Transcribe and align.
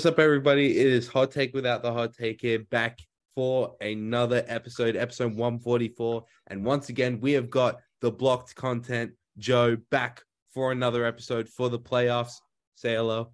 What's 0.00 0.06
up, 0.06 0.18
everybody? 0.18 0.78
It 0.78 0.86
is 0.86 1.08
Hot 1.08 1.30
Take 1.30 1.52
Without 1.52 1.82
the 1.82 1.92
Hot 1.92 2.14
Take 2.14 2.40
here, 2.40 2.60
back 2.70 3.00
for 3.34 3.76
another 3.82 4.42
episode, 4.48 4.96
episode 4.96 5.34
144. 5.34 6.24
And 6.46 6.64
once 6.64 6.88
again, 6.88 7.20
we 7.20 7.32
have 7.32 7.50
got 7.50 7.80
the 8.00 8.10
blocked 8.10 8.54
content, 8.54 9.12
Joe, 9.36 9.76
back 9.90 10.22
for 10.54 10.72
another 10.72 11.04
episode 11.04 11.50
for 11.50 11.68
the 11.68 11.78
playoffs. 11.78 12.40
Say 12.76 12.94
hello. 12.94 13.32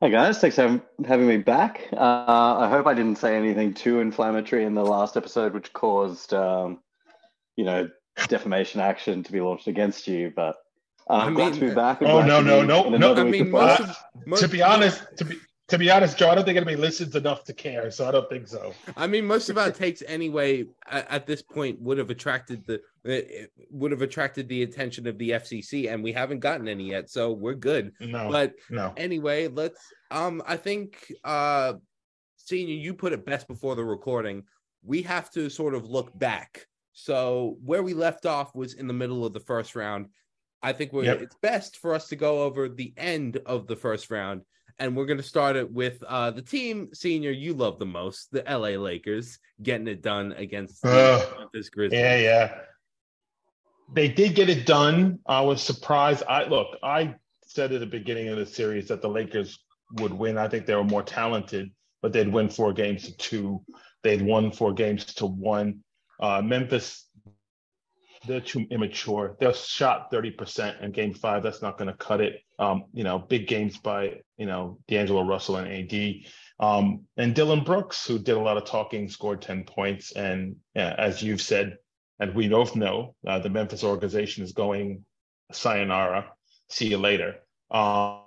Hey 0.00 0.10
guys, 0.10 0.38
thanks 0.38 0.54
for 0.54 0.80
having 1.04 1.26
me 1.26 1.38
back. 1.38 1.88
Uh, 1.92 2.54
I 2.60 2.68
hope 2.68 2.86
I 2.86 2.94
didn't 2.94 3.18
say 3.18 3.36
anything 3.36 3.74
too 3.74 3.98
inflammatory 3.98 4.62
in 4.62 4.74
the 4.74 4.84
last 4.84 5.16
episode, 5.16 5.52
which 5.52 5.72
caused, 5.72 6.32
um, 6.32 6.78
you 7.56 7.64
know, 7.64 7.88
defamation 8.28 8.80
action 8.80 9.24
to 9.24 9.32
be 9.32 9.40
launched 9.40 9.66
against 9.66 10.06
you. 10.06 10.32
But 10.36 10.54
I'm 11.08 11.32
I 11.32 11.36
glad 11.36 11.52
mean, 11.52 11.60
to 11.60 11.68
be 11.68 11.74
back. 11.74 12.02
oh, 12.02 12.22
no, 12.22 12.40
no, 12.40 12.62
no, 12.62 12.88
no, 12.88 13.14
I 13.14 13.24
mean, 13.24 13.50
most 13.50 13.80
of, 13.80 13.96
most, 14.26 14.40
to 14.40 14.48
be 14.48 14.62
honest, 14.62 15.02
to 15.18 15.24
be 15.24 15.36
to 15.68 15.78
be 15.78 15.90
honest, 15.90 16.18
Joe, 16.18 16.30
I 16.30 16.34
don't 16.34 16.44
think 16.44 16.56
anybody 16.56 16.76
listens 16.76 17.16
enough 17.16 17.44
to 17.44 17.54
care, 17.54 17.90
so 17.90 18.06
I 18.06 18.10
don't 18.10 18.28
think 18.28 18.46
so. 18.46 18.74
I 18.96 19.06
mean, 19.06 19.24
most 19.24 19.48
of 19.48 19.56
our 19.56 19.70
takes 19.70 20.02
anyway 20.06 20.66
at, 20.86 21.10
at 21.10 21.26
this 21.26 21.40
point 21.40 21.80
would 21.80 21.96
have 21.96 22.10
attracted 22.10 22.66
the 22.66 22.80
it 23.04 23.50
would 23.70 23.90
have 23.90 24.02
attracted 24.02 24.48
the 24.48 24.62
attention 24.62 25.06
of 25.06 25.18
the 25.18 25.30
FCC, 25.30 25.92
and 25.92 26.02
we 26.02 26.12
haven't 26.12 26.40
gotten 26.40 26.68
any 26.68 26.90
yet, 26.90 27.10
so 27.10 27.32
we're 27.32 27.54
good. 27.54 27.92
No, 28.00 28.30
But 28.30 28.54
no. 28.70 28.92
anyway, 28.96 29.48
let's. 29.48 29.80
Um, 30.10 30.42
I 30.46 30.56
think, 30.56 31.12
uh, 31.24 31.74
senior, 32.36 32.74
you 32.74 32.94
put 32.94 33.12
it 33.12 33.26
best 33.26 33.46
before 33.48 33.74
the 33.74 33.84
recording. 33.84 34.44
We 34.82 35.02
have 35.02 35.30
to 35.32 35.48
sort 35.50 35.74
of 35.74 35.86
look 35.88 36.18
back. 36.18 36.66
So 36.92 37.56
where 37.64 37.82
we 37.82 37.92
left 37.94 38.24
off 38.26 38.54
was 38.54 38.74
in 38.74 38.86
the 38.86 38.92
middle 38.94 39.24
of 39.26 39.32
the 39.32 39.40
first 39.40 39.74
round. 39.74 40.06
I 40.64 40.72
think 40.72 40.92
we're, 40.92 41.04
Yep. 41.04 41.20
it's 41.22 41.36
best 41.42 41.76
for 41.76 41.94
us 41.94 42.08
to 42.08 42.16
go 42.16 42.42
over 42.42 42.68
the 42.68 42.92
end 42.96 43.36
of 43.46 43.66
the 43.66 43.76
first 43.76 44.10
round, 44.10 44.42
and 44.78 44.96
we're 44.96 45.06
going 45.06 45.18
to 45.18 45.22
start 45.22 45.56
it 45.56 45.70
with 45.70 46.02
uh, 46.04 46.30
the 46.30 46.42
team 46.42 46.88
senior 46.94 47.30
you 47.30 47.52
love 47.54 47.78
the 47.78 47.86
most, 47.86 48.30
the 48.32 48.42
LA 48.48 48.70
Lakers, 48.80 49.38
getting 49.62 49.86
it 49.86 50.02
done 50.02 50.32
against 50.32 50.82
the 50.82 50.88
Ugh. 50.90 51.34
Memphis 51.38 51.68
Grizzlies. 51.68 52.00
Yeah, 52.00 52.16
yeah. 52.16 52.54
They 53.92 54.08
did 54.08 54.34
get 54.34 54.48
it 54.48 54.66
done. 54.66 55.18
I 55.26 55.42
was 55.42 55.62
surprised. 55.62 56.22
I 56.28 56.44
look, 56.44 56.68
I 56.82 57.14
said 57.46 57.72
at 57.72 57.80
the 57.80 57.86
beginning 57.86 58.28
of 58.28 58.38
the 58.38 58.46
series 58.46 58.88
that 58.88 59.02
the 59.02 59.08
Lakers 59.08 59.58
would 60.00 60.12
win. 60.12 60.38
I 60.38 60.48
think 60.48 60.66
they 60.66 60.74
were 60.74 60.82
more 60.84 61.02
talented, 61.02 61.70
but 62.00 62.12
they'd 62.12 62.32
win 62.32 62.48
four 62.48 62.72
games 62.72 63.04
to 63.04 63.16
two. 63.16 63.62
They'd 64.02 64.22
won 64.22 64.50
four 64.50 64.72
games 64.72 65.04
to 65.16 65.26
one. 65.26 65.80
Uh, 66.18 66.40
Memphis, 66.42 67.06
they're 68.26 68.40
too 68.40 68.66
immature. 68.70 69.36
They're 69.40 69.54
shot 69.54 70.10
30% 70.10 70.82
in 70.82 70.92
game 70.92 71.14
five. 71.14 71.42
That's 71.42 71.62
not 71.62 71.78
going 71.78 71.88
to 71.88 71.96
cut 71.96 72.20
it. 72.20 72.40
Um, 72.58 72.84
you 72.92 73.04
know, 73.04 73.18
big 73.18 73.46
games 73.46 73.78
by, 73.78 74.20
you 74.36 74.46
know, 74.46 74.78
D'Angelo 74.88 75.24
Russell 75.24 75.56
and 75.56 75.92
AD. 75.92 76.14
Um, 76.60 77.02
and 77.16 77.34
Dillon 77.34 77.64
Brooks, 77.64 78.06
who 78.06 78.18
did 78.18 78.36
a 78.36 78.40
lot 78.40 78.56
of 78.56 78.64
talking, 78.64 79.08
scored 79.08 79.42
10 79.42 79.64
points. 79.64 80.12
And 80.12 80.56
yeah, 80.74 80.94
as 80.96 81.22
you've 81.22 81.42
said, 81.42 81.78
and 82.20 82.34
we 82.34 82.48
both 82.48 82.76
know, 82.76 83.14
uh, 83.26 83.40
the 83.40 83.50
Memphis 83.50 83.84
organization 83.84 84.44
is 84.44 84.52
going 84.52 85.04
sayonara. 85.52 86.26
See 86.68 86.88
you 86.88 86.98
later. 86.98 87.36
Uh, 87.70 88.20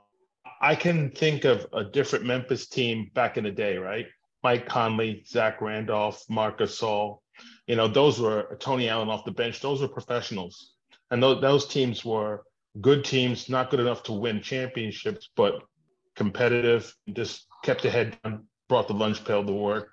I 0.60 0.76
can 0.76 1.12
think 1.12 1.46
of 1.46 1.68
a 1.74 1.84
different 1.84 2.26
Memphis 2.26 2.68
team 2.68 3.12
back 3.14 3.38
in 3.38 3.44
the 3.44 3.52
day, 3.52 3.78
right? 3.78 4.08
Mike 4.44 4.68
Conley, 4.68 5.24
Zach 5.28 5.62
Randolph, 5.62 6.24
Marcus 6.30 6.80
Gasol. 6.80 7.20
You 7.68 7.76
know, 7.76 7.88
those 7.88 8.20
were 8.20 8.58
Tony 8.60 8.90
Allen 8.90 9.10
off 9.10 9.26
the 9.26 9.32
bench. 9.32 9.60
Those 9.60 9.82
were 9.82 9.88
professionals, 9.88 10.74
and 11.12 11.22
those 11.22 11.42
those 11.42 11.68
teams 11.68 12.04
were 12.04 12.44
good 12.80 13.04
teams, 13.04 13.50
not 13.50 13.70
good 13.70 13.80
enough 13.80 14.04
to 14.04 14.14
win 14.14 14.42
championships, 14.42 15.30
but 15.36 15.62
competitive. 16.16 16.96
Just 17.14 17.46
kept 17.64 17.84
their 17.84 17.92
head 17.92 18.18
down, 18.24 18.46
brought 18.70 18.88
the 18.88 18.94
lunch 18.94 19.24
pail 19.26 19.46
to 19.46 19.52
work. 19.52 19.92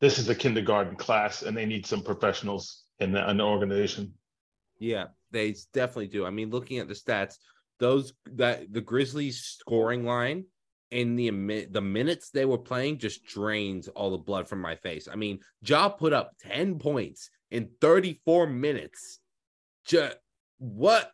This 0.00 0.18
is 0.18 0.28
a 0.28 0.34
kindergarten 0.34 0.96
class, 0.96 1.42
and 1.42 1.56
they 1.56 1.66
need 1.66 1.86
some 1.86 2.02
professionals 2.02 2.84
in 2.98 3.12
the, 3.12 3.30
in 3.30 3.38
the 3.38 3.44
organization. 3.44 4.12
Yeah, 4.78 5.06
they 5.30 5.54
definitely 5.72 6.08
do. 6.08 6.26
I 6.26 6.30
mean, 6.30 6.50
looking 6.50 6.78
at 6.78 6.88
the 6.88 6.94
stats, 6.94 7.36
those 7.78 8.12
that 8.32 8.72
the 8.72 8.80
Grizzlies 8.80 9.40
scoring 9.40 10.04
line 10.04 10.46
in 10.94 11.16
the 11.16 11.66
the 11.72 11.80
minutes 11.80 12.30
they 12.30 12.44
were 12.44 12.56
playing 12.56 12.98
just 12.98 13.24
drains 13.24 13.88
all 13.88 14.12
the 14.12 14.16
blood 14.16 14.48
from 14.48 14.60
my 14.60 14.76
face. 14.76 15.08
I 15.10 15.16
mean, 15.16 15.40
Ja 15.60 15.88
put 15.88 16.12
up 16.12 16.30
10 16.40 16.78
points 16.78 17.30
in 17.50 17.68
34 17.80 18.46
minutes. 18.46 19.18
Just 19.84 20.16
what? 20.58 21.10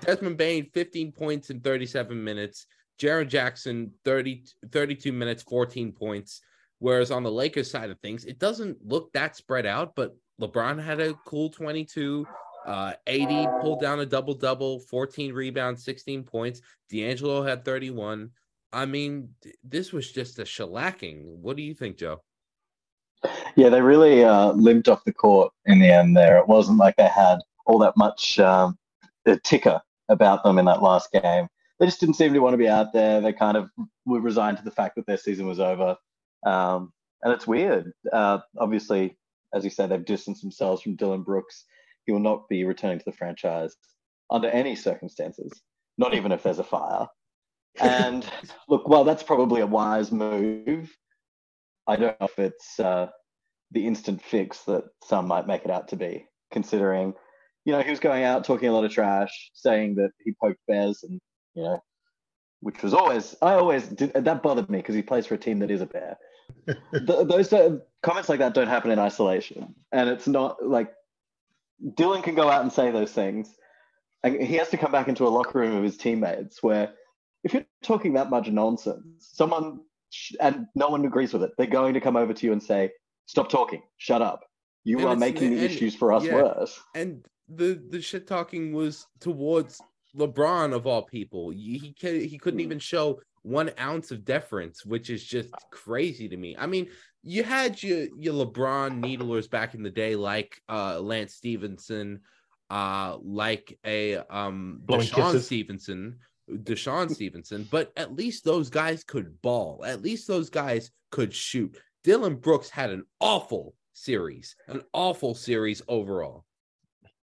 Desmond 0.00 0.36
Bane 0.36 0.68
15 0.74 1.12
points 1.12 1.48
in 1.48 1.60
37 1.60 2.22
minutes. 2.22 2.66
Jaren 3.00 3.26
Jackson 3.26 3.92
30 4.04 4.44
32 4.70 5.10
minutes, 5.10 5.42
14 5.44 5.92
points. 5.92 6.42
Whereas 6.80 7.10
on 7.10 7.22
the 7.22 7.32
Lakers 7.32 7.70
side 7.70 7.90
of 7.90 7.98
things, 8.00 8.26
it 8.26 8.38
doesn't 8.38 8.76
look 8.86 9.10
that 9.14 9.36
spread 9.36 9.64
out, 9.64 9.94
but 9.96 10.14
LeBron 10.38 10.84
had 10.84 11.00
a 11.00 11.14
cool 11.24 11.48
22. 11.48 12.26
Uh, 12.66 12.92
80 13.06 13.46
pulled 13.62 13.80
down 13.80 14.00
a 14.00 14.06
double 14.06 14.34
double, 14.34 14.80
14 14.80 15.32
rebounds, 15.32 15.82
16 15.82 16.24
points. 16.24 16.60
D'Angelo 16.90 17.42
had 17.42 17.64
31. 17.64 18.30
I 18.74 18.86
mean, 18.86 19.30
this 19.62 19.92
was 19.92 20.10
just 20.10 20.38
a 20.38 20.42
shellacking. 20.42 21.38
What 21.38 21.56
do 21.56 21.62
you 21.62 21.74
think, 21.74 21.96
Joe? 21.96 22.20
Yeah, 23.56 23.68
they 23.68 23.80
really 23.80 24.24
uh, 24.24 24.52
limped 24.52 24.88
off 24.88 25.04
the 25.04 25.12
court 25.12 25.52
in 25.64 25.78
the 25.78 25.90
end. 25.90 26.16
There, 26.16 26.36
it 26.38 26.48
wasn't 26.48 26.78
like 26.78 26.96
they 26.96 27.06
had 27.06 27.38
all 27.66 27.78
that 27.78 27.96
much 27.96 28.38
um, 28.38 28.76
ticker 29.44 29.80
about 30.08 30.42
them 30.42 30.58
in 30.58 30.64
that 30.66 30.82
last 30.82 31.12
game. 31.12 31.46
They 31.78 31.86
just 31.86 32.00
didn't 32.00 32.16
seem 32.16 32.34
to 32.34 32.40
want 32.40 32.54
to 32.54 32.58
be 32.58 32.68
out 32.68 32.92
there. 32.92 33.20
They 33.20 33.32
kind 33.32 33.56
of 33.56 33.70
were 34.04 34.20
resigned 34.20 34.58
to 34.58 34.64
the 34.64 34.70
fact 34.70 34.96
that 34.96 35.06
their 35.06 35.16
season 35.16 35.46
was 35.46 35.60
over, 35.60 35.96
um, 36.44 36.92
and 37.22 37.32
it's 37.32 37.46
weird. 37.46 37.92
Uh, 38.12 38.38
obviously, 38.58 39.16
as 39.54 39.64
you 39.64 39.70
said, 39.70 39.90
they've 39.90 40.04
distanced 40.04 40.42
themselves 40.42 40.82
from 40.82 40.96
Dillon 40.96 41.22
Brooks. 41.22 41.64
He 42.06 42.12
will 42.12 42.20
not 42.20 42.48
be 42.48 42.64
returning 42.64 42.98
to 42.98 43.04
the 43.04 43.12
franchise 43.12 43.74
under 44.30 44.48
any 44.48 44.76
circumstances, 44.76 45.62
not 45.96 46.14
even 46.14 46.32
if 46.32 46.42
there's 46.42 46.58
a 46.58 46.64
fire. 46.64 47.08
And 47.80 48.28
look, 48.68 48.88
well, 48.88 49.04
that's 49.04 49.22
probably 49.22 49.60
a 49.60 49.66
wise 49.66 50.12
move. 50.12 50.94
I 51.86 51.96
don't 51.96 52.18
know 52.20 52.26
if 52.26 52.38
it's 52.38 52.80
uh, 52.80 53.08
the 53.72 53.86
instant 53.86 54.22
fix 54.22 54.62
that 54.62 54.84
some 55.02 55.26
might 55.26 55.46
make 55.46 55.64
it 55.64 55.70
out 55.70 55.88
to 55.88 55.96
be, 55.96 56.26
considering, 56.50 57.14
you 57.64 57.72
know, 57.72 57.82
he 57.82 57.90
was 57.90 58.00
going 58.00 58.24
out 58.24 58.44
talking 58.44 58.68
a 58.68 58.72
lot 58.72 58.84
of 58.84 58.92
trash, 58.92 59.50
saying 59.54 59.96
that 59.96 60.10
he 60.24 60.32
poked 60.40 60.60
bears 60.66 61.02
and, 61.02 61.20
you 61.54 61.64
know, 61.64 61.82
which 62.60 62.82
was 62.82 62.94
always, 62.94 63.34
I 63.42 63.54
always 63.54 63.86
did, 63.86 64.14
that 64.14 64.42
bothered 64.42 64.70
me 64.70 64.78
because 64.78 64.94
he 64.94 65.02
plays 65.02 65.26
for 65.26 65.34
a 65.34 65.38
team 65.38 65.58
that 65.58 65.70
is 65.70 65.82
a 65.82 65.86
bear. 65.86 66.16
Th- 66.66 67.26
those 67.28 67.52
uh, 67.52 67.78
comments 68.02 68.28
like 68.28 68.38
that 68.38 68.54
don't 68.54 68.68
happen 68.68 68.90
in 68.90 68.98
isolation. 68.98 69.74
And 69.92 70.08
it's 70.08 70.26
not 70.26 70.64
like 70.66 70.92
Dillon 71.96 72.22
can 72.22 72.34
go 72.34 72.48
out 72.48 72.62
and 72.62 72.72
say 72.72 72.90
those 72.90 73.12
things. 73.12 73.54
And 74.22 74.40
he 74.40 74.54
has 74.54 74.70
to 74.70 74.78
come 74.78 74.92
back 74.92 75.08
into 75.08 75.26
a 75.26 75.28
locker 75.28 75.58
room 75.58 75.76
of 75.76 75.84
his 75.84 75.98
teammates 75.98 76.62
where 76.62 76.94
if 77.44 77.54
you're 77.54 77.64
talking 77.82 78.14
that 78.14 78.30
much 78.30 78.48
nonsense, 78.48 79.04
someone 79.18 79.80
and 80.40 80.66
no 80.74 80.88
one 80.88 81.04
agrees 81.04 81.32
with 81.32 81.42
it, 81.42 81.52
they're 81.58 81.66
going 81.66 81.94
to 81.94 82.00
come 82.00 82.16
over 82.16 82.32
to 82.32 82.46
you 82.46 82.52
and 82.52 82.62
say, 82.62 82.90
"Stop 83.26 83.48
talking, 83.48 83.82
shut 83.98 84.22
up. 84.22 84.44
You 84.84 84.98
And 84.98 85.06
are 85.08 85.16
making 85.16 85.50
the 85.50 85.56
and- 85.56 85.64
issues 85.64 85.94
for 85.94 86.12
us 86.12 86.24
yeah. 86.24 86.34
worse." 86.34 86.80
And 86.94 87.24
the 87.48 87.80
the 87.90 88.00
shit 88.00 88.26
talking 88.26 88.72
was 88.72 89.06
towards 89.20 89.80
LeBron 90.16 90.74
of 90.74 90.86
all 90.86 91.02
people. 91.02 91.50
He 91.50 91.94
he, 91.98 92.26
he 92.26 92.38
couldn't 92.38 92.60
even 92.60 92.78
show 92.78 93.20
one 93.42 93.70
ounce 93.78 94.10
of 94.10 94.24
deference, 94.24 94.86
which 94.86 95.10
is 95.10 95.22
just 95.22 95.50
crazy 95.70 96.28
to 96.28 96.36
me. 96.36 96.56
I 96.58 96.66
mean, 96.66 96.88
you 97.22 97.42
had 97.42 97.82
your 97.82 98.06
your 98.18 98.46
LeBron 98.46 99.00
needlers 99.00 99.48
back 99.48 99.74
in 99.74 99.82
the 99.82 99.90
day, 99.90 100.16
like 100.16 100.60
uh 100.68 100.98
Lance 101.00 101.34
Stephenson, 101.34 102.20
uh, 102.70 103.18
like 103.22 103.78
a 103.84 104.16
um 104.16 104.80
Blowing 104.84 105.06
Deshaun 105.06 105.32
kisses. 105.32 105.46
Stevenson, 105.46 106.18
DeShawn 106.50 107.12
Stevenson, 107.12 107.66
but 107.70 107.92
at 107.96 108.14
least 108.14 108.44
those 108.44 108.70
guys 108.70 109.04
could 109.04 109.40
ball. 109.42 109.84
At 109.86 110.02
least 110.02 110.28
those 110.28 110.50
guys 110.50 110.90
could 111.10 111.34
shoot. 111.34 111.76
Dillon 112.02 112.36
Brooks 112.36 112.68
had 112.68 112.90
an 112.90 113.04
awful 113.20 113.74
series, 113.94 114.54
an 114.68 114.82
awful 114.92 115.34
series 115.34 115.82
overall. 115.88 116.44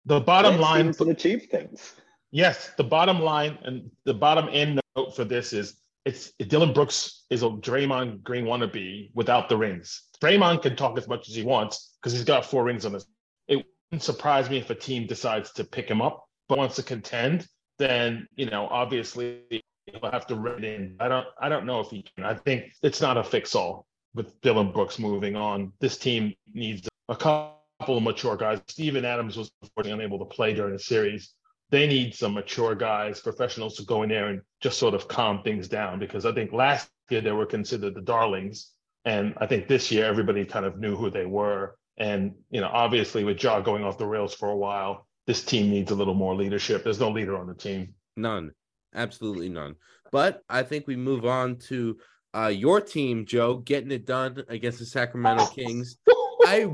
The 0.05 0.19
bottom 0.19 0.59
Lance 0.59 0.61
line, 0.61 0.93
Stephenson 0.93 1.11
achieve 1.11 1.47
things. 1.49 1.93
yes, 2.31 2.71
the 2.77 2.83
bottom 2.83 3.19
line 3.21 3.57
and 3.63 3.89
the 4.03 4.13
bottom 4.13 4.49
end 4.51 4.79
note 4.95 5.15
for 5.15 5.23
this 5.23 5.53
is 5.53 5.77
it's 6.05 6.33
Dillon 6.33 6.73
Brooks 6.73 7.23
is 7.31 7.41
a 7.41 7.47
Draymond 7.47 8.21
Green 8.21 8.45
wannabe 8.45 9.09
without 9.15 9.49
the 9.49 9.57
rings. 9.57 10.03
Draymond 10.21 10.61
can 10.61 10.75
talk 10.75 10.97
as 10.97 11.07
much 11.07 11.27
as 11.27 11.35
he 11.35 11.41
wants 11.41 11.97
because 11.99 12.13
he's 12.13 12.23
got 12.23 12.45
four 12.45 12.63
rings 12.63 12.85
on 12.85 12.93
his. 12.93 13.07
It 13.47 13.65
wouldn't 13.89 14.03
surprise 14.03 14.49
me 14.49 14.57
if 14.57 14.69
a 14.69 14.75
team 14.75 15.07
decides 15.07 15.51
to 15.53 15.63
pick 15.63 15.89
him 15.89 16.01
up, 16.03 16.27
but 16.47 16.59
wants 16.59 16.75
to 16.75 16.83
contend, 16.83 17.47
then 17.77 18.27
you 18.35 18.45
know 18.47 18.67
obviously 18.67 19.41
he'll 19.85 20.11
have 20.11 20.27
to 20.27 20.45
it 20.57 20.63
in. 20.63 20.95
I 20.99 21.07
don't 21.07 21.27
I 21.39 21.49
don't 21.49 21.65
know 21.65 21.79
if 21.79 21.89
he 21.89 22.03
can. 22.15 22.25
I 22.25 22.33
think 22.33 22.71
it's 22.81 23.01
not 23.01 23.17
a 23.17 23.23
fix 23.23 23.55
all 23.55 23.85
with 24.13 24.39
Dillon 24.41 24.71
Brooks 24.71 24.97
moving 24.97 25.35
on. 25.35 25.73
This 25.79 25.97
team 25.97 26.33
needs 26.53 26.87
a 27.09 27.15
couple 27.15 27.97
of 27.97 28.03
mature 28.03 28.37
guys. 28.37 28.61
Steven 28.67 29.05
Adams 29.05 29.37
was 29.37 29.51
unable 29.77 30.17
to 30.19 30.25
play 30.25 30.53
during 30.53 30.73
the 30.73 30.79
series. 30.79 31.33
they 31.71 31.87
need 31.87 32.13
some 32.13 32.33
mature 32.33 32.75
guys, 32.75 33.19
professionals 33.19 33.75
to 33.75 33.83
go 33.83 34.03
in 34.03 34.09
there 34.09 34.27
and 34.27 34.41
just 34.61 34.77
sort 34.77 34.93
of 34.93 35.07
calm 35.07 35.41
things 35.43 35.67
down 35.67 35.99
because 35.99 36.25
I 36.25 36.31
think 36.31 36.53
last 36.53 36.89
year 37.09 37.21
they 37.21 37.31
were 37.31 37.45
considered 37.45 37.95
the 37.95 38.01
darlings. 38.01 38.71
And 39.03 39.33
I 39.37 39.45
think 39.45 39.67
this 39.67 39.91
year 39.91 40.05
everybody 40.05 40.45
kind 40.45 40.65
of 40.65 40.79
knew 40.79 40.95
who 40.95 41.09
they 41.09 41.25
were. 41.25 41.75
And, 41.97 42.33
you 42.49 42.61
know, 42.61 42.69
obviously 42.71 43.23
with 43.23 43.41
Ja 43.41 43.61
going 43.61 43.83
off 43.83 43.97
the 43.97 44.05
rails 44.05 44.33
for 44.33 44.49
a 44.49 44.57
while, 44.57 45.04
this 45.27 45.43
team 45.43 45.69
needs 45.69 45.91
a 45.91 45.95
little 45.95 46.13
more 46.13 46.35
leadership. 46.35 46.83
There's 46.83 46.99
no 46.99 47.09
leader 47.09 47.37
on 47.37 47.47
the 47.47 47.53
team. 47.53 47.93
None. 48.15 48.51
Absolutely 48.93 49.49
none. 49.49 49.75
But 50.11 50.43
I 50.49 50.63
think 50.63 50.87
we 50.87 50.95
move 50.95 51.25
on 51.25 51.57
to 51.67 51.97
uh, 52.35 52.47
your 52.47 52.81
team, 52.81 53.25
Joe, 53.25 53.57
getting 53.57 53.91
it 53.91 54.05
done 54.05 54.43
against 54.47 54.79
the 54.79 54.85
Sacramento 54.85 55.47
Kings. 55.47 55.97
I 56.45 56.69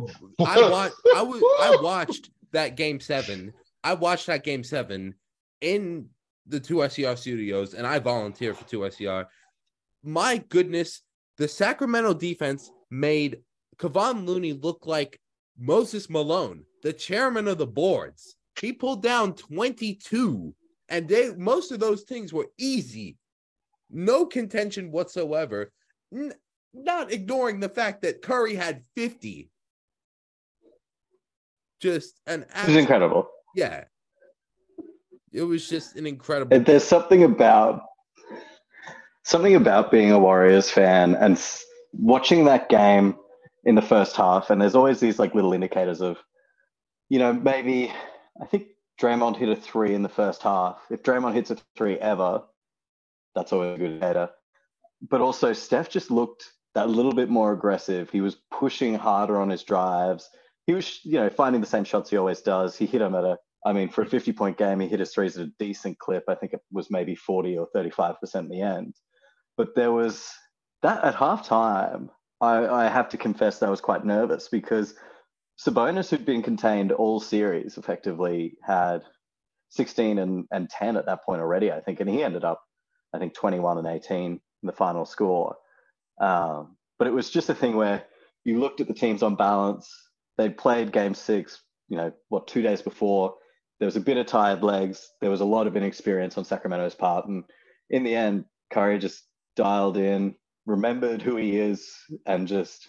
I 0.46 0.70
watched 0.70 0.96
I 1.16 1.22
was 1.22 1.42
I 1.62 1.78
watched 1.82 2.30
that 2.52 2.76
game 2.76 3.00
seven. 3.00 3.54
I 3.84 3.94
watched 3.94 4.28
that 4.28 4.44
game 4.44 4.64
seven 4.64 5.16
in 5.62 6.08
the 6.48 6.60
two 6.60 6.88
SER 6.90 7.16
studios, 7.16 7.74
and 7.74 7.88
I 7.88 8.00
volunteer 8.00 8.54
for 8.54 8.68
two 8.68 8.90
SER. 8.90 9.28
My 10.04 10.38
goodness, 10.50 11.02
the 11.38 11.48
Sacramento 11.48 12.16
defense 12.16 12.72
made 12.90 13.40
Kevon 13.78 14.26
Looney 14.26 14.54
look 14.54 14.86
like 14.86 15.20
Moses 15.58 16.10
Malone, 16.10 16.66
the 16.84 16.94
chairman 16.94 17.48
of 17.48 17.58
the 17.58 17.68
boards. 17.68 18.36
He 18.62 18.72
pulled 18.72 19.02
down 19.02 19.34
22, 19.34 20.54
and 20.90 21.08
they 21.08 21.34
most 21.36 21.72
of 21.72 21.80
those 21.80 22.04
things 22.04 22.32
were 22.32 22.48
easy, 22.60 23.18
no 23.90 24.26
contention 24.26 24.92
whatsoever. 24.92 25.72
N- 26.14 26.34
not 26.74 27.12
ignoring 27.12 27.60
the 27.60 27.68
fact 27.70 28.04
that 28.04 28.22
Curry 28.22 28.54
had 28.54 28.84
50. 28.96 29.50
Just 31.82 32.22
an 32.28 32.46
It 32.56 32.68
was 32.68 32.76
incredible. 32.76 33.28
yeah. 33.56 33.86
It 35.34 35.42
was 35.42 35.68
just 35.68 35.96
an 35.96 36.06
incredible. 36.06 36.56
And 36.56 36.66
There's 36.66 36.84
something 36.84 37.24
about 37.24 37.82
something 39.24 39.56
about 39.56 39.90
being 39.92 40.12
a 40.12 40.20
Warriors 40.20 40.70
fan 40.70 41.16
and 41.16 41.34
s- 41.36 41.64
watching 41.94 42.46
that 42.46 42.70
game 42.70 43.16
in 43.64 43.76
the 43.76 43.82
first 43.82 44.16
half. 44.16 44.50
And 44.52 44.62
there's 44.62 44.76
always 44.76 45.00
these 45.00 45.18
like 45.20 45.34
little 45.34 45.54
indicators 45.54 46.02
of, 46.02 46.18
you 47.10 47.18
know, 47.18 47.34
maybe 47.34 47.92
I 48.40 48.46
think 48.46 48.68
Draymond 49.02 49.38
hit 49.38 49.50
a 49.50 49.56
three 49.56 49.94
in 49.94 50.04
the 50.04 50.10
first 50.10 50.44
half. 50.44 50.80
If 50.90 51.04
Draymond 51.04 51.34
hits 51.34 51.52
a 51.52 51.58
three 51.76 51.98
ever, 51.98 52.44
that's 53.36 53.52
always 53.52 53.76
a 53.76 53.78
good 53.78 53.92
indicator. 53.92 54.30
But 55.02 55.22
also, 55.22 55.54
Steph 55.54 55.90
just 55.90 56.12
looked 56.12 56.52
that 56.76 56.90
little 56.90 57.14
bit 57.14 57.30
more 57.30 57.52
aggressive. 57.52 58.10
He 58.10 58.22
was 58.22 58.38
pushing 58.52 58.94
harder 58.94 59.40
on 59.40 59.50
his 59.50 59.64
drives. 59.64 60.30
He 60.68 60.74
was, 60.74 61.04
you 61.04 61.20
know, 61.20 61.30
finding 61.30 61.62
the 61.62 61.68
same 61.68 61.84
shots 61.84 62.10
he 62.10 62.18
always 62.18 62.42
does. 62.42 62.78
He 62.78 62.86
hit 62.86 63.00
them 63.00 63.16
at 63.16 63.24
a, 63.24 63.38
I 63.66 63.74
mean, 63.74 63.90
for 63.90 64.04
a 64.04 64.06
50 64.06 64.32
point 64.34 64.58
game, 64.58 64.80
he 64.80 64.88
hit 64.88 65.00
his 65.00 65.14
threes 65.14 65.38
at 65.38 65.48
a 65.48 65.52
decent 65.60 65.98
clip. 65.98 66.24
I 66.28 66.36
think 66.36 66.54
it 66.54 66.62
was 66.72 66.92
maybe 66.92 67.16
40 67.16 67.58
or 67.58 67.68
35% 67.76 68.36
in 68.36 68.50
the 68.50 68.62
end. 68.62 68.94
But 69.58 69.76
there 69.76 69.92
was 69.92 70.32
that 70.84 71.04
at 71.04 71.16
halftime, 71.16 72.10
I, 72.40 72.68
I 72.68 72.88
have 72.88 73.10
to 73.10 73.18
confess 73.18 73.60
that 73.60 73.68
I 73.68 73.70
was 73.70 73.82
quite 73.82 74.06
nervous 74.06 74.48
because 74.48 74.96
Sabonis, 75.62 76.10
who'd 76.10 76.26
been 76.26 76.42
contained 76.42 76.92
all 76.92 77.20
series, 77.20 77.78
effectively 77.78 78.58
had 78.64 79.04
16 79.70 80.18
and, 80.18 80.46
and 80.52 80.70
10 80.70 80.98
at 80.98 81.06
that 81.06 81.24
point 81.24 81.42
already, 81.42 81.72
I 81.72 81.82
think. 81.82 82.00
And 82.00 82.10
he 82.10 82.24
ended 82.24 82.44
up, 82.44 82.64
I 83.14 83.20
think, 83.20 83.36
21 83.36 83.78
and 83.78 83.88
18 83.88 84.32
in 84.32 84.40
the 84.64 84.72
final 84.72 85.06
score. 85.06 85.56
Um, 86.20 86.78
but 86.98 87.08
it 87.08 87.14
was 87.14 87.30
just 87.30 87.50
a 87.50 87.56
thing 87.56 87.76
where 87.76 88.04
you 88.44 88.60
looked 88.60 88.82
at 88.82 88.88
the 88.88 88.94
teams 88.94 89.22
on 89.22 89.36
balance. 89.36 89.92
They'd 90.38 90.58
played 90.58 90.92
game 90.92 91.14
six, 91.14 91.62
you 91.90 91.98
know, 91.98 92.12
what, 92.30 92.48
two 92.48 92.64
days 92.64 92.82
before. 92.82 93.36
There 93.80 93.88
was 93.88 93.96
a 93.96 94.02
bit 94.02 94.18
of 94.18 94.26
tired 94.26 94.64
legs. 94.64 95.12
There 95.22 95.30
was 95.32 95.42
a 95.42 95.46
lot 95.46 95.68
of 95.68 95.78
inexperience 95.78 96.38
on 96.38 96.46
Sacramento's 96.46 96.96
part. 96.96 97.28
And 97.28 97.44
in 97.92 98.04
the 98.04 98.16
end, 98.16 98.46
Curry 98.72 98.98
just 98.98 99.24
dialed 99.56 99.98
in, 99.98 100.36
remembered 100.66 101.22
who 101.22 101.36
he 101.36 101.58
is, 101.58 101.92
and 102.26 102.48
just 102.48 102.88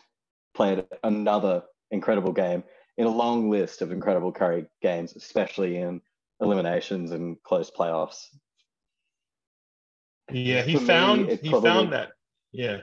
played 0.55 0.85
another 1.03 1.65
incredible 1.93 2.33
game 2.33 2.65
in 2.99 3.07
a 3.07 3.11
long 3.11 3.49
list 3.51 3.81
of 3.83 3.93
incredible 3.93 4.33
Curry 4.33 4.67
games, 4.83 5.15
especially 5.15 5.77
in 5.77 6.01
eliminations 6.41 7.13
and 7.13 7.41
close 7.45 7.71
playoffs. 7.71 8.27
Yeah, 10.31 10.63
he 10.63 10.75
For 10.75 10.81
me, 10.81 10.87
found 10.87 11.29
it 11.29 11.41
he 11.43 11.51
probably- 11.51 11.71
found 11.71 11.93
that. 11.93 12.13
Yeah, 12.53 12.79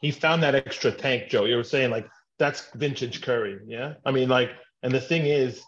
he 0.00 0.10
found 0.10 0.42
that 0.42 0.54
extra 0.54 0.90
tank, 0.92 1.28
Joe. 1.28 1.44
You 1.44 1.56
were 1.56 1.64
saying 1.64 1.90
like 1.90 2.08
that's 2.38 2.70
vintage 2.74 3.22
Curry. 3.22 3.58
Yeah, 3.66 3.94
I 4.04 4.10
mean 4.10 4.28
like, 4.28 4.50
and 4.82 4.92
the 4.92 5.00
thing 5.00 5.26
is, 5.26 5.62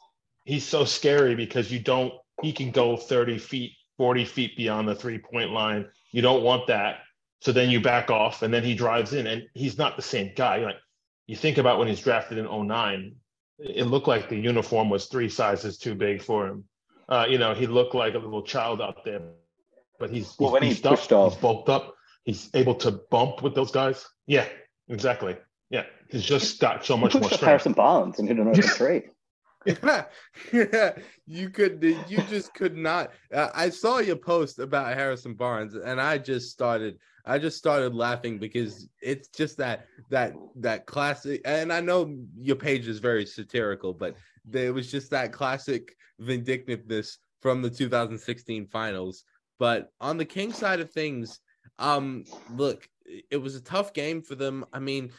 he's 0.45 0.67
so 0.67 0.85
scary 0.85 1.35
because 1.35 1.71
you 1.73 1.79
don't. 1.79 2.13
He 2.43 2.53
can 2.53 2.71
go 2.71 2.97
thirty 2.97 3.39
feet, 3.39 3.73
forty 3.97 4.25
feet 4.25 4.57
beyond 4.57 4.89
the 4.89 4.95
three 4.95 5.19
point 5.19 5.51
line. 5.51 5.87
You 6.13 6.23
don't 6.23 6.43
want 6.43 6.67
that. 6.69 7.01
So 7.41 7.53
then 7.53 7.69
you 7.71 7.81
back 7.81 8.11
off, 8.11 8.43
and 8.43 8.53
then 8.53 8.65
he 8.65 8.75
drives 8.75 9.13
in, 9.13 9.27
and 9.27 9.43
he's 9.55 9.77
not 9.79 9.97
the 9.97 10.03
same 10.03 10.33
guy. 10.35 10.57
You're 10.57 10.67
Like 10.67 10.77
you 11.27 11.37
think 11.37 11.59
about 11.59 11.79
when 11.79 11.89
he's 11.89 12.01
drafted 12.01 12.39
in 12.39 12.47
09, 12.47 13.15
it 13.59 13.87
looked 13.87 14.09
like 14.09 14.29
the 14.29 14.37
uniform 14.39 14.91
was 14.91 15.07
three 15.07 15.29
sizes 15.29 15.79
too 15.79 15.95
big 15.95 16.23
for 16.23 16.47
him. 16.47 16.65
Uh, 17.09 17.27
you 17.29 17.39
know, 17.39 17.55
he 17.55 17.67
looked 17.67 17.95
like 17.95 18.15
a 18.15 18.19
little 18.19 18.43
child 18.43 18.81
out 18.81 19.05
there, 19.05 19.21
but 19.99 20.11
he's, 20.11 20.35
Well, 20.39 20.51
he's 20.51 20.53
when 20.53 20.63
he 20.63 20.69
beefed 20.71 20.87
up, 20.87 20.97
pushed 20.99 21.13
off- 21.13 21.33
he's 21.35 21.41
bulked 21.43 21.69
up, 21.69 21.95
he's 22.25 22.51
able 22.55 22.75
to 22.77 22.91
bump 23.11 23.43
with 23.43 23.55
those 23.55 23.71
guys. 23.71 24.07
Yeah, 24.27 24.47
exactly. 24.89 25.37
Yeah, 25.71 25.85
he's 26.09 26.25
just 26.25 26.61
got 26.61 26.85
so 26.85 26.97
He 26.97 27.03
much 27.03 27.15
more 27.15 27.23
pushed 27.23 27.35
up 27.35 27.39
strength. 27.39 27.49
Harrison 27.49 27.73
Barnes 27.73 28.19
and 28.19 28.29
hit 28.29 28.39
an 28.39 28.49
open 28.49 28.63
three. 28.63 29.03
Yeah, 29.67 30.05
you 31.27 31.51
could 31.51 31.83
you 32.09 32.19
just 32.29 32.53
could 32.55 32.77
not. 32.77 33.13
Uh, 33.33 33.49
i 33.55 33.69
saw 33.69 33.99
your 33.99 34.17
post 34.17 34.59
about 34.59 34.95
harrison 34.95 35.35
barnes 35.35 35.75
and 35.75 36.01
i 36.01 36.19
just 36.19 36.51
started 36.51 36.99
i 37.25 37.39
just 37.39 37.57
started 37.57 37.95
laughing 37.95 38.39
because 38.39 38.89
it's 39.01 39.29
just 39.29 39.57
that 39.57 39.87
that 40.11 40.35
that 40.57 40.87
classic 40.87 41.41
and 41.45 41.73
i 41.73 41.81
know 41.81 42.15
your 42.37 42.57
page 42.57 42.89
is 42.89 42.99
very 42.99 43.25
satirical 43.25 43.93
but 43.93 44.17
there 44.45 44.73
was 44.73 44.91
just 44.91 45.11
that 45.11 45.33
classic 45.33 45.97
vindictiveness 46.19 47.19
from 47.41 47.63
the 47.63 47.71
2016 47.71 48.67
finals. 48.67 49.25
But 49.59 49.91
on 50.01 50.17
the 50.17 50.25
king 50.25 50.53
side 50.53 50.81
of 50.81 50.91
things 50.91 51.41
um 51.79 52.25
look 52.51 52.89
it 53.31 53.37
was 53.37 53.55
a 53.55 53.61
tough 53.61 53.93
game 53.93 54.23
for 54.23 54.35
them. 54.35 54.65
I 54.73 54.79
mean 54.79 55.11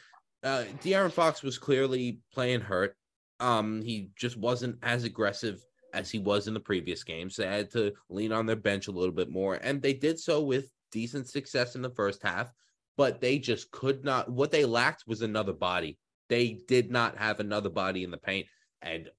uh 0.44 0.66
de'aaron 0.82 1.12
fox 1.12 1.44
was 1.44 1.58
clearly 1.58 2.20
playing 2.34 2.62
hurt 2.62 2.96
um, 3.40 3.82
he 3.82 4.10
just 4.16 4.38
wasn't 4.38 4.78
as 4.84 5.04
aggressive 5.04 5.64
as 5.94 6.12
he 6.12 6.20
was 6.20 6.48
in 6.48 6.54
the 6.54 6.60
previous 6.60 7.04
games. 7.04 7.36
So 7.36 7.44
they 7.44 7.50
had 7.50 7.72
to 7.72 7.94
lean 8.10 8.32
on 8.32 8.46
their 8.46 8.56
bench 8.56 8.88
a 8.88 8.92
little 8.92 9.14
bit 9.14 9.30
more, 9.30 9.56
and 9.56 9.82
they 9.82 9.94
did 9.94 10.20
so 10.20 10.42
with 10.42 10.72
decent 10.92 11.28
success 11.28 11.76
in 11.76 11.82
the 11.82 11.90
first 11.90 12.22
half. 12.24 12.52
But 12.98 13.20
they 13.20 13.40
just 13.40 13.72
could 13.72 14.06
not. 14.06 14.30
What 14.32 14.52
they 14.52 14.64
lacked 14.64 15.04
was 15.06 15.22
another 15.22 15.54
body. 15.54 15.98
They 16.30 16.62
did 16.68 16.92
not 16.92 17.18
have 17.18 17.40
another 17.40 17.70
body 17.70 18.04
in 18.04 18.12
the 18.12 18.18
paint, 18.18 18.48
and 18.82 19.10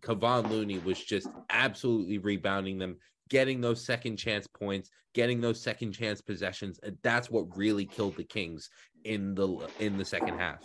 Kevon 0.00 0.50
Looney 0.50 0.78
was 0.78 1.02
just 1.02 1.28
absolutely 1.50 2.18
rebounding 2.18 2.78
them, 2.78 2.96
getting 3.30 3.60
those 3.60 3.84
second 3.84 4.16
chance 4.16 4.46
points, 4.46 4.90
getting 5.14 5.40
those 5.40 5.60
second 5.60 5.92
chance 5.92 6.20
possessions. 6.20 6.78
That's 7.02 7.30
what 7.30 7.56
really 7.56 7.86
killed 7.86 8.16
the 8.16 8.24
Kings 8.24 8.70
in 9.04 9.34
the 9.34 9.68
in 9.78 9.96
the 9.96 10.04
second 10.04 10.38
half. 10.38 10.62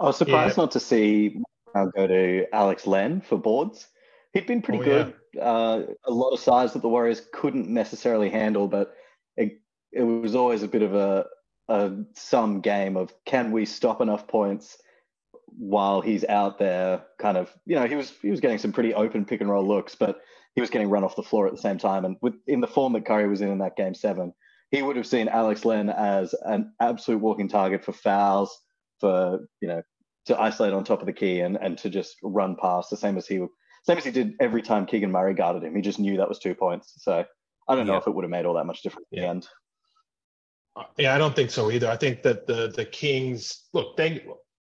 I 0.00 0.04
was 0.04 0.16
surprised 0.16 0.56
not 0.56 0.70
to 0.72 0.80
see 0.80 1.40
uh, 1.74 1.86
go 1.94 2.06
to 2.06 2.46
Alex 2.52 2.86
Len 2.86 3.20
for 3.20 3.38
boards. 3.38 3.86
He'd 4.32 4.46
been 4.46 4.62
pretty 4.62 4.80
Oh, 4.80 4.84
good. 4.84 5.14
Uh, 5.40 5.82
a 6.04 6.10
lot 6.10 6.30
of 6.30 6.40
size 6.40 6.72
that 6.72 6.82
the 6.82 6.88
Warriors 6.88 7.22
couldn't 7.32 7.68
necessarily 7.68 8.30
handle, 8.30 8.66
but 8.66 8.94
it, 9.36 9.60
it 9.92 10.02
was 10.02 10.34
always 10.34 10.62
a 10.62 10.68
bit 10.68 10.82
of 10.82 10.94
a, 10.94 11.26
a 11.68 11.92
some 12.14 12.60
game 12.60 12.96
of 12.96 13.12
can 13.26 13.52
we 13.52 13.66
stop 13.66 14.00
enough 14.00 14.26
points 14.26 14.78
while 15.46 16.00
he's 16.00 16.24
out 16.24 16.58
there 16.58 17.02
kind 17.18 17.36
of 17.36 17.52
you 17.66 17.74
know 17.74 17.86
he 17.86 17.96
was 17.96 18.12
he 18.22 18.30
was 18.30 18.40
getting 18.40 18.58
some 18.58 18.72
pretty 18.72 18.94
open 18.94 19.24
pick 19.24 19.40
and 19.40 19.50
roll 19.50 19.66
looks 19.66 19.96
but 19.96 20.20
he 20.54 20.60
was 20.60 20.70
getting 20.70 20.88
run 20.88 21.02
off 21.02 21.16
the 21.16 21.22
floor 21.24 21.46
at 21.46 21.52
the 21.52 21.60
same 21.60 21.76
time 21.76 22.04
and 22.04 22.16
with 22.22 22.34
in 22.46 22.60
the 22.60 22.68
form 22.68 22.92
that 22.92 23.04
Curry 23.04 23.28
was 23.28 23.40
in 23.40 23.50
in 23.50 23.58
that 23.58 23.76
game 23.76 23.94
7 23.94 24.32
he 24.70 24.82
would 24.82 24.96
have 24.96 25.08
seen 25.08 25.28
Alex 25.28 25.64
Len 25.64 25.90
as 25.90 26.34
an 26.44 26.72
absolute 26.80 27.20
walking 27.20 27.48
target 27.48 27.84
for 27.84 27.92
fouls 27.92 28.56
for 29.00 29.40
you 29.60 29.68
know 29.68 29.82
to 30.26 30.38
isolate 30.40 30.72
on 30.72 30.84
top 30.84 31.00
of 31.00 31.06
the 31.06 31.12
key 31.12 31.40
and 31.40 31.56
and 31.56 31.78
to 31.78 31.90
just 31.90 32.16
run 32.22 32.54
past 32.56 32.90
the 32.90 32.96
same 32.96 33.16
as 33.16 33.26
he 33.26 33.38
same 33.84 33.98
as 33.98 34.04
he 34.04 34.10
did 34.10 34.34
every 34.40 34.62
time 34.62 34.86
Keegan 34.86 35.10
Murray 35.10 35.34
guarded 35.34 35.64
him 35.64 35.74
he 35.74 35.82
just 35.82 35.98
knew 35.98 36.16
that 36.18 36.28
was 36.28 36.38
two 36.38 36.54
points 36.54 36.92
so 36.98 37.24
I 37.68 37.74
don't 37.74 37.86
know 37.86 37.94
Yeah. 37.94 37.98
if 37.98 38.06
it 38.06 38.14
would 38.14 38.24
have 38.24 38.30
made 38.30 38.44
all 38.46 38.54
that 38.54 38.66
much 38.66 38.82
difference 38.82 39.08
in 39.12 39.22
the 39.22 39.28
end 39.28 39.48
uh, 40.76 40.84
Yeah, 40.98 41.14
I 41.14 41.18
don't 41.18 41.34
think 41.34 41.50
so 41.50 41.70
either. 41.70 41.88
I 41.90 41.96
think 41.96 42.22
that 42.22 42.46
the 42.46 42.68
the 42.76 42.84
Kings 42.84 43.64
look. 43.72 43.96
They, 43.96 44.24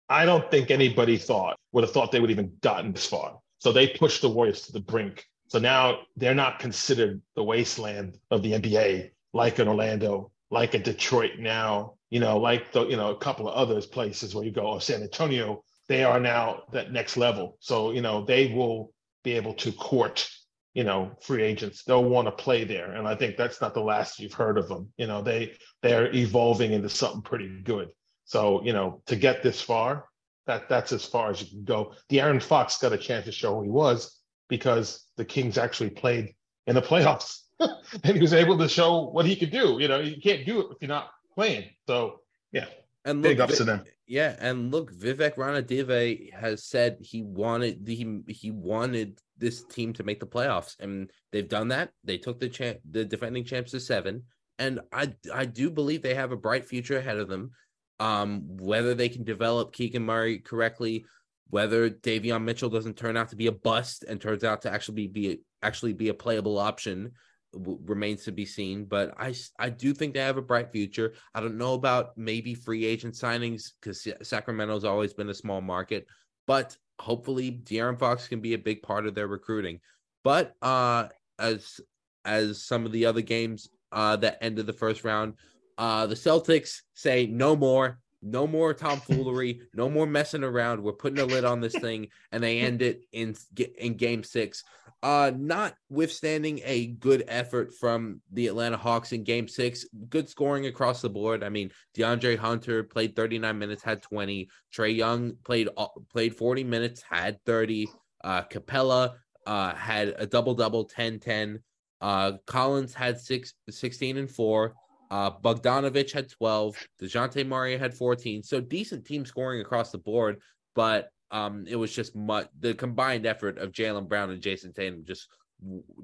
I 0.08 0.24
don't 0.24 0.50
think 0.50 0.70
anybody 0.70 1.16
thought 1.18 1.56
would 1.72 1.84
have 1.84 1.92
thought 1.92 2.12
they 2.12 2.20
would 2.20 2.30
have 2.30 2.38
even 2.38 2.52
gotten 2.60 2.92
this 2.92 3.06
far. 3.06 3.38
So 3.58 3.72
they 3.72 3.88
pushed 3.88 4.22
the 4.22 4.28
Warriors 4.30 4.62
to 4.62 4.72
the 4.72 4.80
brink. 4.80 5.26
So 5.48 5.58
now 5.58 6.00
they're 6.16 6.34
not 6.34 6.58
considered 6.58 7.20
the 7.36 7.44
wasteland 7.44 8.18
of 8.30 8.42
the 8.42 8.52
NBA, 8.52 9.10
like 9.34 9.58
an 9.58 9.68
Orlando, 9.68 10.30
like 10.50 10.72
a 10.74 10.78
Detroit 10.78 11.32
now. 11.38 11.94
You 12.12 12.20
know, 12.20 12.36
like 12.36 12.72
the 12.72 12.86
you 12.88 12.96
know 12.96 13.10
a 13.10 13.16
couple 13.16 13.48
of 13.48 13.54
others 13.54 13.86
places 13.86 14.34
where 14.34 14.44
you 14.44 14.50
go, 14.50 14.66
or 14.66 14.82
San 14.82 15.00
Antonio. 15.02 15.64
They 15.88 16.04
are 16.04 16.20
now 16.20 16.64
that 16.70 16.92
next 16.92 17.16
level. 17.16 17.56
So 17.60 17.92
you 17.92 18.02
know 18.02 18.22
they 18.22 18.52
will 18.52 18.92
be 19.24 19.32
able 19.32 19.54
to 19.54 19.72
court, 19.72 20.28
you 20.74 20.84
know, 20.84 21.12
free 21.22 21.42
agents. 21.42 21.84
They'll 21.84 22.04
want 22.04 22.26
to 22.26 22.32
play 22.32 22.64
there, 22.64 22.92
and 22.92 23.08
I 23.08 23.14
think 23.14 23.38
that's 23.38 23.62
not 23.62 23.72
the 23.72 23.80
last 23.80 24.18
you've 24.18 24.34
heard 24.34 24.58
of 24.58 24.68
them. 24.68 24.92
You 24.98 25.06
know, 25.06 25.22
they 25.22 25.54
they're 25.80 26.14
evolving 26.14 26.72
into 26.72 26.90
something 26.90 27.22
pretty 27.22 27.48
good. 27.62 27.88
So 28.26 28.62
you 28.62 28.74
know, 28.74 29.00
to 29.06 29.16
get 29.16 29.42
this 29.42 29.62
far, 29.62 30.04
that 30.46 30.68
that's 30.68 30.92
as 30.92 31.06
far 31.06 31.30
as 31.30 31.40
you 31.40 31.48
can 31.48 31.64
go. 31.64 31.94
De'Aaron 32.10 32.42
Fox 32.42 32.76
got 32.76 32.92
a 32.92 32.98
chance 32.98 33.24
to 33.24 33.32
show 33.32 33.54
who 33.54 33.62
he 33.62 33.70
was 33.70 34.20
because 34.50 35.06
the 35.16 35.24
Kings 35.24 35.56
actually 35.56 35.88
played 35.88 36.34
in 36.66 36.74
the 36.74 36.82
playoffs, 36.82 37.44
and 37.58 38.14
he 38.14 38.20
was 38.20 38.34
able 38.34 38.58
to 38.58 38.68
show 38.68 39.08
what 39.08 39.24
he 39.24 39.34
could 39.34 39.50
do. 39.50 39.78
You 39.80 39.88
know, 39.88 40.00
you 40.00 40.20
can't 40.20 40.44
do 40.44 40.60
it 40.60 40.66
if 40.72 40.76
you're 40.82 40.88
not 40.90 41.08
playing. 41.34 41.64
So 41.86 42.20
yeah, 42.52 42.66
and 43.04 43.22
big 43.22 43.40
ups 43.40 43.58
to 43.58 43.64
them. 43.64 43.84
Yeah, 44.06 44.36
and 44.40 44.70
look, 44.70 44.92
Vivek 44.92 45.36
Ranadive 45.36 46.32
has 46.32 46.64
said 46.64 46.98
he 47.00 47.22
wanted 47.22 47.86
he 47.86 48.20
he 48.28 48.50
wanted 48.50 49.18
this 49.38 49.64
team 49.64 49.92
to 49.94 50.02
make 50.02 50.20
the 50.20 50.26
playoffs, 50.26 50.78
and 50.80 51.10
they've 51.30 51.48
done 51.48 51.68
that. 51.68 51.90
They 52.04 52.18
took 52.18 52.38
the 52.38 52.48
champ, 52.48 52.78
the 52.90 53.04
defending 53.04 53.44
champs 53.44 53.70
to 53.70 53.80
seven, 53.80 54.24
and 54.58 54.80
I 54.92 55.14
I 55.32 55.46
do 55.46 55.70
believe 55.70 56.02
they 56.02 56.14
have 56.14 56.32
a 56.32 56.36
bright 56.36 56.66
future 56.66 56.98
ahead 56.98 57.18
of 57.18 57.28
them. 57.28 57.52
Um, 58.00 58.42
whether 58.58 58.94
they 58.94 59.08
can 59.08 59.22
develop 59.22 59.72
Keegan 59.72 60.04
Murray 60.04 60.38
correctly, 60.38 61.04
whether 61.50 61.88
Davion 61.88 62.42
Mitchell 62.42 62.70
doesn't 62.70 62.96
turn 62.96 63.16
out 63.16 63.28
to 63.28 63.36
be 63.36 63.46
a 63.46 63.52
bust 63.52 64.04
and 64.08 64.20
turns 64.20 64.42
out 64.42 64.62
to 64.62 64.72
actually 64.72 65.06
be, 65.06 65.06
be 65.06 65.40
actually 65.62 65.92
be 65.92 66.08
a 66.08 66.14
playable 66.14 66.58
option 66.58 67.12
w- 67.52 67.78
remains 67.84 68.24
to 68.24 68.32
be 68.32 68.44
seen. 68.44 68.84
But 68.84 69.14
I 69.18 69.34
I 69.58 69.70
do 69.70 69.92
think 69.94 70.14
they 70.14 70.20
have 70.20 70.36
a 70.36 70.42
bright 70.42 70.70
future. 70.70 71.14
I 71.34 71.40
don't 71.40 71.58
know 71.58 71.74
about 71.74 72.16
maybe 72.16 72.54
free 72.54 72.84
agent 72.84 73.14
signings 73.14 73.72
because 73.80 74.06
Sacramento's 74.22 74.84
always 74.84 75.12
been 75.12 75.28
a 75.30 75.34
small 75.34 75.60
market, 75.60 76.06
but 76.46 76.76
hopefully 76.98 77.60
De'Aaron 77.64 77.98
Fox 77.98 78.28
can 78.28 78.40
be 78.40 78.54
a 78.54 78.58
big 78.58 78.82
part 78.82 79.06
of 79.06 79.14
their 79.14 79.26
recruiting. 79.26 79.80
But 80.24 80.54
uh, 80.62 81.08
as 81.38 81.80
as 82.24 82.64
some 82.64 82.86
of 82.86 82.92
the 82.92 83.06
other 83.06 83.22
games 83.22 83.68
uh, 83.90 84.16
that 84.16 84.38
ended 84.40 84.66
the 84.66 84.72
first 84.72 85.04
round, 85.04 85.34
uh, 85.78 86.06
the 86.06 86.14
Celtics 86.14 86.82
say 86.94 87.26
no 87.26 87.56
more. 87.56 87.98
No 88.22 88.46
more 88.46 88.72
tomfoolery, 88.72 89.62
no 89.74 89.90
more 89.90 90.06
messing 90.06 90.44
around. 90.44 90.82
We're 90.82 90.92
putting 90.92 91.18
a 91.18 91.24
lid 91.24 91.44
on 91.44 91.60
this 91.60 91.74
thing, 91.78 92.08
and 92.30 92.42
they 92.42 92.60
end 92.60 92.82
it 92.82 93.04
in 93.12 93.34
in 93.78 93.94
Game 93.94 94.22
Six. 94.22 94.64
Uh, 95.02 95.32
notwithstanding 95.36 96.60
a 96.64 96.86
good 96.86 97.24
effort 97.26 97.74
from 97.74 98.20
the 98.30 98.46
Atlanta 98.46 98.76
Hawks 98.76 99.10
in 99.10 99.24
game 99.24 99.48
six, 99.48 99.84
good 100.08 100.28
scoring 100.28 100.66
across 100.66 101.02
the 101.02 101.10
board. 101.10 101.42
I 101.42 101.48
mean, 101.48 101.72
DeAndre 101.96 102.38
Hunter 102.38 102.84
played 102.84 103.16
39 103.16 103.58
minutes, 103.58 103.82
had 103.82 104.00
20. 104.00 104.48
Trae 104.72 104.94
Young 104.94 105.34
played 105.44 105.68
played 106.08 106.36
40 106.36 106.62
minutes, 106.62 107.02
had 107.02 107.44
30. 107.46 107.88
Uh, 108.22 108.42
Capela 108.42 109.14
uh, 109.44 109.74
had 109.74 110.14
a 110.18 110.26
double 110.26 110.54
double, 110.54 110.84
10 110.84 111.18
10. 111.18 111.60
Uh, 112.00 112.32
Collins 112.46 112.94
had 112.94 113.18
six, 113.18 113.54
16 113.70 114.18
and 114.18 114.30
4. 114.30 114.74
Uh, 115.12 115.30
Bogdanovich 115.30 116.10
had 116.10 116.30
12. 116.30 116.74
DeJounte 117.02 117.46
Murray 117.46 117.76
had 117.76 117.92
14. 117.92 118.42
So 118.42 118.62
decent 118.62 119.04
team 119.04 119.26
scoring 119.26 119.60
across 119.60 119.90
the 119.90 119.98
board, 119.98 120.40
but 120.74 121.10
um, 121.30 121.66
it 121.68 121.76
was 121.76 121.94
just 121.94 122.16
much 122.16 122.48
the 122.58 122.72
combined 122.72 123.26
effort 123.26 123.58
of 123.58 123.72
Jaylen 123.72 124.08
Brown 124.08 124.30
and 124.30 124.40
Jayson 124.40 124.72
Tatum 124.72 125.04
just 125.04 125.28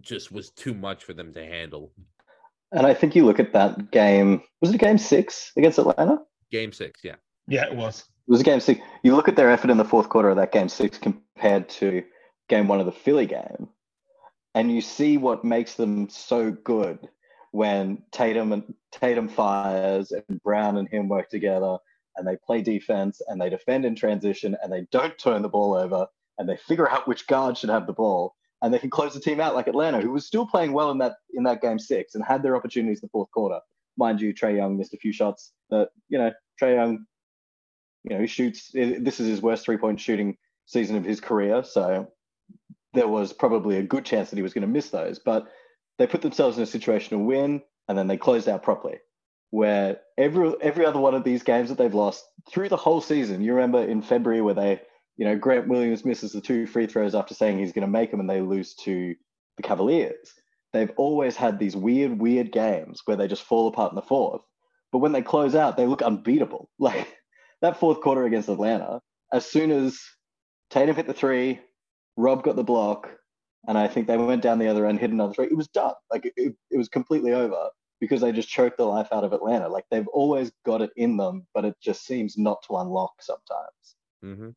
just 0.02 0.30
was 0.30 0.50
too 0.50 0.74
much 0.74 1.04
for 1.04 1.14
them 1.14 1.32
to 1.32 1.42
handle. 1.42 1.90
And 2.70 2.86
I 2.86 2.92
think 2.92 3.16
you 3.16 3.24
look 3.24 3.40
at 3.40 3.54
that 3.54 3.90
game. 3.90 4.42
Was 4.60 4.74
it 4.74 4.78
game 4.78 4.98
six 4.98 5.52
against 5.56 5.78
Atlanta? 5.78 6.18
Game 6.52 6.70
six, 6.70 7.00
yeah. 7.02 7.16
Yeah, 7.46 7.64
it 7.64 7.74
was. 7.74 8.00
It 8.00 8.30
was 8.30 8.42
a 8.42 8.44
game 8.44 8.60
six. 8.60 8.78
You 9.02 9.16
look 9.16 9.26
at 9.26 9.36
their 9.36 9.50
effort 9.50 9.70
in 9.70 9.78
the 9.78 9.86
fourth 9.86 10.10
quarter 10.10 10.28
of 10.28 10.36
that 10.36 10.52
game 10.52 10.68
six 10.68 10.98
compared 10.98 11.70
to 11.70 12.04
game 12.50 12.68
one 12.68 12.78
of 12.78 12.84
the 12.84 12.92
Philly 12.92 13.24
game, 13.24 13.70
and 14.54 14.70
you 14.70 14.82
see 14.82 15.16
what 15.16 15.44
makes 15.44 15.76
them 15.76 16.10
so 16.10 16.50
good 16.50 17.08
when 17.52 18.02
Tatum 18.12 18.52
and 18.52 18.74
Tatum 18.92 19.28
fires 19.28 20.12
and 20.12 20.42
Brown 20.42 20.76
and 20.76 20.88
him 20.88 21.08
work 21.08 21.28
together 21.28 21.78
and 22.16 22.26
they 22.26 22.36
play 22.36 22.62
defense 22.62 23.20
and 23.26 23.40
they 23.40 23.50
defend 23.50 23.84
in 23.84 23.94
transition 23.94 24.56
and 24.62 24.72
they 24.72 24.86
don't 24.90 25.18
turn 25.18 25.42
the 25.42 25.48
ball 25.48 25.74
over 25.74 26.06
and 26.38 26.48
they 26.48 26.56
figure 26.56 26.88
out 26.88 27.08
which 27.08 27.26
guard 27.26 27.56
should 27.56 27.70
have 27.70 27.86
the 27.86 27.92
ball 27.92 28.34
and 28.62 28.72
they 28.72 28.78
can 28.78 28.90
close 28.90 29.14
the 29.14 29.20
team 29.20 29.40
out 29.40 29.54
like 29.54 29.68
Atlanta, 29.68 30.00
who 30.00 30.10
was 30.10 30.26
still 30.26 30.46
playing 30.46 30.72
well 30.72 30.90
in 30.90 30.98
that 30.98 31.16
in 31.34 31.44
that 31.44 31.62
game 31.62 31.78
six 31.78 32.14
and 32.14 32.24
had 32.24 32.42
their 32.42 32.56
opportunities 32.56 32.98
in 32.98 33.06
the 33.06 33.10
fourth 33.10 33.30
quarter. 33.30 33.60
Mind 33.96 34.20
you, 34.20 34.34
Trae 34.34 34.56
Young 34.56 34.76
missed 34.76 34.94
a 34.94 34.98
few 34.98 35.12
shots 35.12 35.52
that 35.70 35.90
you 36.08 36.18
know 36.18 36.32
Trae 36.60 36.74
Young, 36.74 37.06
you 38.04 38.14
know, 38.16 38.20
he 38.20 38.26
shoots. 38.26 38.70
This 38.72 39.20
is 39.20 39.28
his 39.28 39.42
worst 39.42 39.64
three 39.64 39.76
point 39.76 40.00
shooting 40.00 40.36
season 40.66 40.96
of 40.96 41.04
his 41.04 41.20
career, 41.20 41.62
so 41.64 42.08
there 42.94 43.08
was 43.08 43.32
probably 43.32 43.76
a 43.76 43.82
good 43.82 44.04
chance 44.04 44.30
that 44.30 44.36
he 44.36 44.42
was 44.42 44.54
going 44.54 44.62
to 44.62 44.68
miss 44.68 44.90
those. 44.90 45.18
But 45.18 45.48
they 45.98 46.06
put 46.06 46.22
themselves 46.22 46.56
in 46.56 46.62
a 46.62 46.66
situation 46.66 47.10
to 47.10 47.24
win, 47.24 47.62
and 47.88 47.98
then 47.98 48.06
they 48.06 48.16
closed 48.16 48.48
out 48.48 48.62
properly 48.62 48.98
where 49.50 50.00
every 50.18 50.52
every 50.60 50.84
other 50.84 50.98
one 51.00 51.14
of 51.14 51.24
these 51.24 51.42
games 51.42 51.68
that 51.68 51.78
they've 51.78 51.94
lost 51.94 52.24
through 52.50 52.68
the 52.68 52.76
whole 52.76 53.00
season. 53.00 53.42
You 53.42 53.54
remember 53.54 53.82
in 53.82 54.02
February 54.02 54.42
where 54.42 54.54
they, 54.54 54.80
you 55.16 55.24
know, 55.24 55.36
Grant 55.36 55.68
Williams 55.68 56.04
misses 56.04 56.32
the 56.32 56.40
two 56.40 56.66
free 56.66 56.86
throws 56.86 57.14
after 57.14 57.34
saying 57.34 57.58
he's 57.58 57.72
going 57.72 57.86
to 57.86 57.90
make 57.90 58.10
them, 58.10 58.20
and 58.20 58.28
they 58.28 58.40
lose 58.40 58.74
to 58.76 59.14
the 59.56 59.62
Cavaliers. 59.62 60.34
They've 60.72 60.92
always 60.96 61.34
had 61.34 61.58
these 61.58 61.74
weird, 61.74 62.20
weird 62.20 62.52
games 62.52 63.00
where 63.06 63.16
they 63.16 63.26
just 63.26 63.42
fall 63.42 63.68
apart 63.68 63.92
in 63.92 63.96
the 63.96 64.02
fourth. 64.02 64.42
But 64.92 64.98
when 64.98 65.12
they 65.12 65.22
close 65.22 65.54
out, 65.54 65.76
they 65.76 65.86
look 65.86 66.02
unbeatable. 66.02 66.68
Like 66.78 67.16
that 67.60 67.80
fourth 67.80 68.00
quarter 68.00 68.24
against 68.24 68.48
Atlanta, 68.48 69.00
as 69.32 69.44
soon 69.44 69.72
as 69.72 69.98
Tatum 70.70 70.94
hit 70.94 71.06
the 71.06 71.14
three, 71.14 71.58
Rob 72.16 72.44
got 72.44 72.54
the 72.54 72.62
block, 72.62 73.10
and 73.66 73.76
I 73.76 73.88
think 73.88 74.06
they 74.06 74.16
went 74.16 74.42
down 74.42 74.58
the 74.58 74.68
other 74.68 74.86
end, 74.86 75.00
hit 75.00 75.10
another 75.10 75.34
three. 75.34 75.46
It 75.46 75.56
was 75.56 75.68
done. 75.68 75.94
Like 76.10 76.24
it, 76.36 76.54
it 76.70 76.78
was 76.78 76.88
completely 76.88 77.32
over 77.32 77.68
because 78.00 78.20
they 78.20 78.32
just 78.32 78.48
choked 78.48 78.78
the 78.78 78.84
life 78.84 79.08
out 79.12 79.24
of 79.24 79.32
Atlanta. 79.32 79.68
Like 79.68 79.84
they've 79.90 80.08
always 80.08 80.52
got 80.64 80.82
it 80.82 80.90
in 80.96 81.16
them, 81.16 81.46
but 81.54 81.64
it 81.64 81.74
just 81.82 82.06
seems 82.06 82.38
not 82.38 82.62
to 82.68 82.76
unlock 82.76 83.14
sometimes. 83.20 83.96
Mm-hmm. 84.24 84.50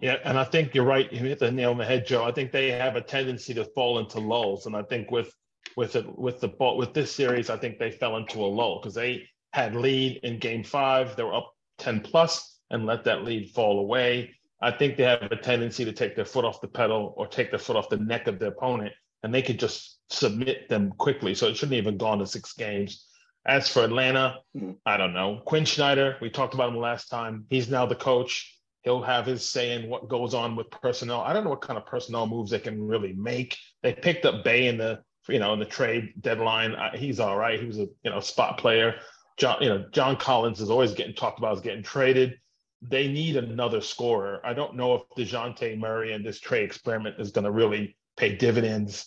Yeah, 0.00 0.16
and 0.24 0.38
I 0.38 0.44
think 0.44 0.74
you're 0.74 0.84
right. 0.84 1.12
You 1.12 1.20
hit 1.20 1.38
the 1.38 1.52
nail 1.52 1.72
on 1.72 1.78
the 1.78 1.84
head, 1.84 2.06
Joe. 2.06 2.24
I 2.24 2.32
think 2.32 2.52
they 2.52 2.70
have 2.70 2.96
a 2.96 3.02
tendency 3.02 3.52
to 3.54 3.66
fall 3.66 3.98
into 3.98 4.18
lulls, 4.18 4.66
and 4.66 4.74
I 4.74 4.82
think 4.82 5.10
with 5.10 5.32
with 5.76 5.94
it 5.94 6.18
with 6.18 6.40
the 6.40 6.48
ball 6.48 6.78
with 6.78 6.94
this 6.94 7.14
series, 7.14 7.50
I 7.50 7.58
think 7.58 7.78
they 7.78 7.90
fell 7.90 8.16
into 8.16 8.38
a 8.38 8.46
lull 8.46 8.80
because 8.80 8.94
they 8.94 9.28
had 9.52 9.76
lead 9.76 10.20
in 10.22 10.38
Game 10.38 10.64
Five. 10.64 11.16
They 11.16 11.22
were 11.22 11.34
up 11.34 11.52
ten 11.78 12.00
plus 12.00 12.58
and 12.70 12.86
let 12.86 13.04
that 13.04 13.24
lead 13.24 13.50
fall 13.50 13.78
away. 13.80 14.34
I 14.62 14.70
think 14.70 14.96
they 14.96 15.04
have 15.04 15.22
a 15.22 15.36
tendency 15.36 15.84
to 15.84 15.92
take 15.92 16.16
their 16.16 16.24
foot 16.24 16.44
off 16.44 16.60
the 16.60 16.68
pedal 16.68 17.14
or 17.16 17.26
take 17.26 17.50
their 17.50 17.58
foot 17.58 17.76
off 17.76 17.88
the 17.88 17.96
neck 17.96 18.26
of 18.26 18.38
their 18.38 18.50
opponent, 18.50 18.92
and 19.22 19.32
they 19.32 19.42
could 19.42 19.58
just 19.58 19.98
submit 20.10 20.68
them 20.68 20.92
quickly. 20.98 21.34
So 21.34 21.48
it 21.48 21.56
shouldn't 21.56 21.76
even 21.76 21.96
gone 21.96 22.18
to 22.18 22.26
six 22.26 22.52
games. 22.52 23.06
As 23.46 23.68
for 23.68 23.82
Atlanta, 23.82 24.36
mm-hmm. 24.54 24.72
I 24.84 24.98
don't 24.98 25.14
know. 25.14 25.40
Quin 25.46 25.64
Snyder, 25.64 26.16
we 26.20 26.28
talked 26.28 26.52
about 26.52 26.68
him 26.68 26.78
last 26.78 27.08
time. 27.08 27.46
He's 27.48 27.70
now 27.70 27.86
the 27.86 27.94
coach. 27.94 28.54
He'll 28.82 29.02
have 29.02 29.26
his 29.26 29.46
say 29.46 29.72
in 29.72 29.88
what 29.88 30.08
goes 30.08 30.34
on 30.34 30.56
with 30.56 30.70
personnel. 30.70 31.20
I 31.20 31.32
don't 31.32 31.44
know 31.44 31.50
what 31.50 31.62
kind 31.62 31.78
of 31.78 31.86
personnel 31.86 32.26
moves 32.26 32.50
they 32.50 32.58
can 32.58 32.86
really 32.86 33.12
make. 33.14 33.56
They 33.82 33.92
picked 33.92 34.26
up 34.26 34.44
Bey 34.44 34.68
in 34.68 34.76
the 34.76 35.02
you 35.28 35.38
know 35.38 35.52
in 35.52 35.58
the 35.58 35.64
trade 35.64 36.14
deadline. 36.20 36.76
He's 36.94 37.20
all 37.20 37.36
right. 37.36 37.58
He 37.58 37.66
was 37.66 37.78
a 37.78 37.88
you 38.02 38.10
know 38.10 38.20
spot 38.20 38.58
player. 38.58 38.96
John 39.38 39.62
you 39.62 39.68
know 39.68 39.86
John 39.92 40.16
Collins 40.16 40.60
is 40.60 40.70
always 40.70 40.92
getting 40.92 41.14
talked 41.14 41.38
about 41.38 41.56
as 41.56 41.62
getting 41.62 41.82
traded. 41.82 42.38
They 42.82 43.08
need 43.08 43.36
another 43.36 43.80
scorer. 43.80 44.40
I 44.44 44.54
don't 44.54 44.76
know 44.76 44.94
if 44.94 45.02
Dejounte 45.16 45.78
Murray 45.78 46.12
and 46.12 46.24
this 46.24 46.40
trade 46.40 46.64
experiment 46.64 47.16
is 47.18 47.30
going 47.30 47.44
to 47.44 47.50
really 47.50 47.96
pay 48.16 48.36
dividends 48.36 49.06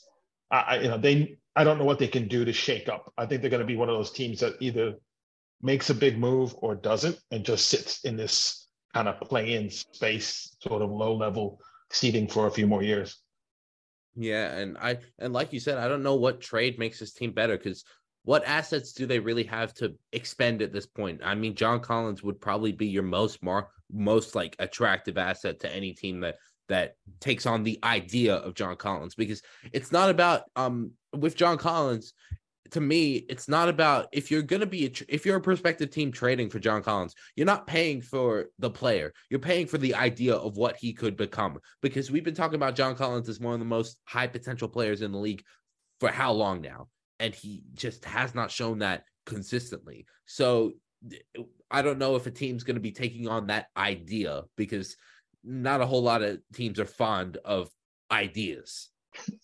I, 0.54 0.78
you 0.78 0.88
know, 0.88 0.98
they 0.98 1.38
I 1.56 1.64
don't 1.64 1.80
know 1.80 1.86
what 1.86 2.00
they 2.00 2.08
can 2.08 2.28
do 2.28 2.46
to 2.46 2.54
shake 2.54 2.88
up. 2.88 3.12
I 3.18 3.26
think 3.26 3.42
they're 3.42 3.50
going 3.50 3.62
to 3.62 3.68
be 3.68 3.76
one 3.76 3.90
of 3.90 3.98
those 3.98 4.12
teams 4.12 4.40
that 4.40 4.54
either 4.60 4.94
makes 5.62 5.90
a 5.90 5.96
big 5.96 6.18
move 6.18 6.54
or 6.58 6.76
doesn't, 6.76 7.18
and 7.32 7.44
just 7.44 7.68
sits 7.68 8.04
in 8.04 8.16
this 8.16 8.68
kind 8.94 9.08
of 9.08 9.20
play-in 9.22 9.70
space, 9.70 10.56
sort 10.62 10.82
of 10.82 10.92
low-level 10.92 11.60
seating 11.92 12.28
for 12.28 12.48
a 12.48 12.52
few 12.52 12.68
more 12.68 12.84
years. 12.84 13.20
Yeah, 14.16 14.56
and 14.56 14.78
I 14.78 15.00
and 15.18 15.34
like 15.34 15.54
you 15.54 15.60
said, 15.60 15.80
I 15.80 15.88
don't 15.88 16.04
know 16.04 16.16
what 16.16 16.40
trade 16.40 16.78
makes 16.78 17.00
this 17.00 17.14
team 17.14 17.32
better 17.32 17.58
because 17.58 17.84
what 18.26 18.46
assets 18.46 18.94
do 18.94 19.06
they 19.06 19.20
really 19.20 19.44
have 19.44 19.74
to 19.76 19.94
expend 20.14 20.62
at 20.62 20.72
this 20.72 20.86
point? 20.86 21.22
I 21.24 21.36
mean, 21.36 21.56
John 21.56 21.82
Collins 21.82 22.24
would 22.24 22.40
probably 22.40 22.72
be 22.72 22.88
your 22.88 23.04
most 23.04 23.44
more 23.44 23.70
most 23.92 24.34
like 24.34 24.56
attractive 24.60 25.18
asset 25.18 25.60
to 25.60 25.74
any 25.74 25.94
team 25.94 26.22
that 26.22 26.38
that 26.70 26.96
takes 27.20 27.46
on 27.46 27.64
the 27.64 27.78
idea 27.84 28.36
of 28.36 28.56
John 28.56 28.76
Collins 28.76 29.16
because 29.16 29.42
it's 29.72 29.92
not 29.92 30.10
about 30.10 30.44
um 30.56 30.92
with 31.16 31.36
John 31.36 31.58
Collins 31.58 32.14
to 32.72 32.82
me 32.82 33.26
it's 33.30 33.48
not 33.48 33.70
about 33.70 34.08
if 34.12 34.32
you're 34.32 34.42
going 34.42 34.62
to 34.62 34.66
be 34.66 34.86
a, 34.88 34.92
if 35.08 35.26
you're 35.26 35.38
a 35.38 35.42
prospective 35.42 35.92
team 35.92 36.12
trading 36.12 36.50
for 36.50 36.60
John 36.60 36.82
Collins 36.82 37.14
you're 37.36 37.46
not 37.46 37.68
paying 37.68 38.02
for 38.02 38.48
the 38.58 38.70
player 38.70 39.14
you're 39.30 39.40
paying 39.40 39.68
for 39.68 39.78
the 39.78 39.94
idea 39.94 40.34
of 40.34 40.58
what 40.58 40.78
he 40.78 40.94
could 40.94 41.18
become 41.18 41.60
because 41.82 42.10
we've 42.10 42.24
been 42.24 42.34
talking 42.34 42.56
about 42.56 42.76
John 42.76 42.96
Collins 42.96 43.30
as 43.30 43.40
one 43.40 43.54
of 43.54 43.60
the 43.60 43.66
most 43.66 44.00
high 44.06 44.28
potential 44.28 44.70
players 44.70 45.02
in 45.02 45.12
the 45.12 45.20
league 45.20 45.44
for 46.00 46.10
how 46.10 46.32
long 46.32 46.62
now 46.62 46.88
and 47.24 47.34
he 47.34 47.64
just 47.74 48.04
has 48.04 48.36
not 48.36 48.52
shown 48.52 48.80
that 48.80 49.06
consistently 49.26 50.06
so 50.26 50.74
I 51.72 51.82
don't 51.82 51.98
know 51.98 52.16
if 52.16 52.28
a 52.28 52.32
team's 52.32 52.64
going 52.64 52.76
to 52.76 52.82
be 52.82 52.92
taking 52.92 53.28
on 53.28 53.48
that 53.48 53.68
idea 53.76 54.44
because 54.58 54.96
not 55.44 55.82
a 55.82 55.86
whole 55.86 56.02
lot 56.04 56.22
of 56.22 56.40
teams 56.54 56.80
are 56.80 56.86
fond 56.86 57.38
of 57.44 57.70
ideas. 58.10 58.88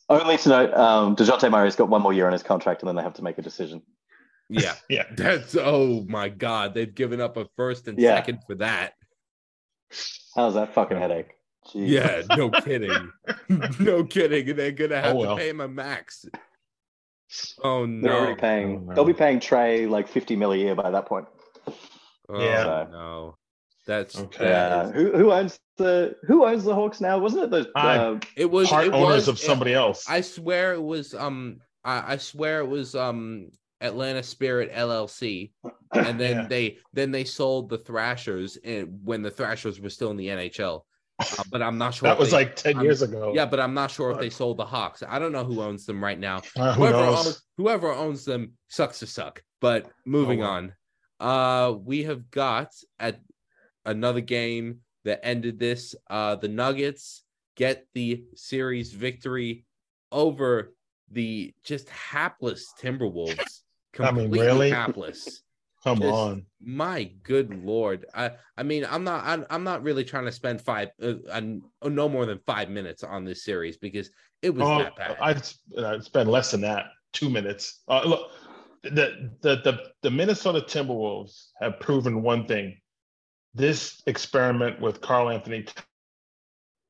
Only 0.07 0.37
to 0.37 0.49
note, 0.49 0.73
um, 0.73 1.15
Dejounte 1.17 1.51
Murray's 1.51 1.75
got 1.75 1.89
one 1.89 2.01
more 2.01 2.13
year 2.13 2.27
on 2.27 2.31
his 2.33 2.43
contract, 2.43 2.81
and 2.81 2.87
then 2.87 2.95
they 2.95 3.01
have 3.03 3.15
to 3.15 3.23
make 3.23 3.37
a 3.37 3.41
decision. 3.41 3.81
Yeah, 4.49 4.75
Yeah. 4.89 5.03
that's 5.17 5.55
oh 5.59 6.05
my 6.07 6.29
god, 6.29 6.73
they've 6.73 6.93
given 6.95 7.19
up 7.19 7.35
a 7.35 7.45
first 7.57 7.87
and 7.89 7.99
Yeah. 7.99 8.15
second 8.15 8.39
for 8.47 8.55
that. 8.55 8.93
How's 10.35 10.53
that 10.53 10.73
fucking 10.73 10.97
headache? 10.97 11.31
Jeez. 11.67 11.89
Yeah, 11.89 12.21
no 12.37 12.49
kidding, 12.51 13.11
no 13.79 14.05
kidding. 14.05 14.55
They're 14.55 14.71
gonna 14.71 15.01
have 15.01 15.15
Oh, 15.15 15.19
well. 15.19 15.35
to 15.35 15.41
pay 15.41 15.49
him 15.49 15.59
a 15.59 15.67
max. 15.67 16.25
Oh 17.63 17.85
no, 17.85 18.01
They're 18.01 18.17
already 18.17 18.39
paying. 18.39 18.77
Oh, 18.77 18.79
no. 18.89 18.95
They'll 18.95 19.05
be 19.05 19.13
paying 19.13 19.39
Trae 19.39 19.89
like 19.89 20.07
fifty 20.07 20.35
mil 20.35 20.51
a 20.51 20.57
year 20.57 20.75
by 20.75 20.89
that 20.91 21.05
point. 21.05 21.25
Oh, 22.27 22.39
Yeah. 22.39 22.85
no, 22.91 23.35
that's 23.85 24.17
Okay. 24.19 24.49
Yeah. 24.49 24.91
Who 24.91 25.11
who 25.15 25.31
owns 25.31 25.59
the 25.77 26.15
Who 26.27 26.45
owns 26.45 26.63
the 26.63 26.73
Hawks 26.75 27.01
now? 27.01 27.17
Wasn't 27.19 27.43
it 27.43 27.49
the? 27.51 27.69
I- 27.75 27.97
uh, 27.97 28.19
It 28.35 28.49
was 28.49 28.67
Part 28.69 28.87
it 28.87 28.93
owners 28.93 29.15
was, 29.15 29.27
of 29.27 29.39
somebody 29.39 29.73
else. 29.73 30.05
I 30.09 30.21
swear 30.21 30.73
it 30.73 30.81
was 30.83 31.13
um 31.13 31.57
I, 31.83 32.13
I 32.13 32.17
swear 32.17 32.59
it 32.61 32.67
was 32.67 32.95
um 32.95 33.49
Atlanta 33.81 34.21
Spirit 34.23 34.71
LLC 34.73 35.51
and 35.93 36.19
then 36.19 36.35
Yeah. 36.37 36.47
they 36.47 36.77
then 36.93 37.11
they 37.11 37.23
sold 37.23 37.69
the 37.69 37.77
Thrashers 37.77 38.57
and 38.63 38.99
when 39.03 39.21
the 39.21 39.31
Thrashers 39.31 39.79
were 39.79 39.89
still 39.89 40.11
in 40.11 40.17
the 40.17 40.27
NHL. 40.27 40.81
Uh, 41.19 41.43
but 41.51 41.61
I'm 41.61 41.77
not 41.77 41.93
sure 41.95 42.07
that 42.09 42.17
was 42.17 42.29
they- 42.31 42.37
like 42.37 42.55
10 42.55 42.75
I'm- 42.77 42.85
years 42.85 43.01
ago. 43.01 43.33
yeah, 43.35 43.45
but 43.45 43.59
I'm 43.59 43.73
not 43.73 43.91
sure 43.91 44.11
if 44.11 44.19
they 44.19 44.29
sold 44.29 44.57
the 44.57 44.65
Hawks. 44.65 45.03
I 45.07 45.19
don't 45.19 45.31
know 45.31 45.43
who 45.43 45.61
owns 45.61 45.85
them 45.85 46.03
right 46.03 46.19
now. 46.19 46.41
Uh, 46.57 46.73
who 46.73 46.85
Whoever 46.85 46.97
owns, 46.97 47.41
whoever 47.57 47.91
owns 47.93 48.25
them 48.25 48.53
sucks 48.69 48.99
to 48.99 49.07
suck. 49.07 49.43
But 49.61 49.89
moving 50.05 50.39
well. 50.39 50.49
on. 50.51 50.73
Uh 51.19 51.73
we 51.83 52.03
have 52.03 52.31
got 52.31 52.69
at 52.99 53.19
another 53.85 54.21
game 54.21 54.79
that 55.03 55.19
ended 55.23 55.59
this. 55.59 55.93
Uh 56.09 56.35
the 56.35 56.47
Nuggets 56.47 57.23
get 57.57 57.85
the 57.93 58.23
series 58.35 58.93
victory 58.93 59.65
over 60.13 60.73
the 61.11 61.53
just 61.63 61.89
hapless 61.89 62.71
Timberwolves. 62.81 63.61
I 63.99 64.11
mean, 64.11 64.31
really? 64.31 64.69
hapless. 64.69 65.41
Come 65.83 65.99
just- 65.99 66.13
on. 66.13 66.45
My 66.61 67.05
good 67.23 67.63
lord. 67.63 68.05
I 68.13 68.31
I 68.57 68.63
mean, 68.63 68.85
I'm 68.89 69.03
not 69.03 69.23
I'm, 69.25 69.45
I'm 69.49 69.63
not 69.63 69.81
really 69.81 70.03
trying 70.03 70.25
to 70.25 70.31
spend 70.31 70.61
five 70.61 70.89
uh, 71.01 71.13
uh, 71.31 71.41
no 71.89 72.09
more 72.09 72.25
than 72.25 72.39
5 72.45 72.69
minutes 72.69 73.03
on 73.03 73.23
this 73.23 73.43
series 73.45 73.77
because 73.77 74.09
it 74.41 74.53
was 74.53 74.63
Oh, 74.63 74.79
that 74.79 74.95
bad. 74.97 75.17
I'd, 75.21 75.41
I'd 75.83 76.03
spend 76.03 76.29
less 76.29 76.51
than 76.51 76.61
that. 76.61 76.87
Two 77.13 77.29
minutes. 77.29 77.81
Uh, 77.87 78.03
look, 78.05 78.31
the, 78.83 79.31
the 79.41 79.55
the 79.63 79.79
the 80.03 80.11
Minnesota 80.11 80.61
Timberwolves 80.61 81.47
have 81.61 81.79
proven 81.79 82.21
one 82.21 82.45
thing: 82.45 82.77
this 83.53 84.01
experiment 84.05 84.79
with 84.79 85.01
Karl-Anthony 85.01 85.65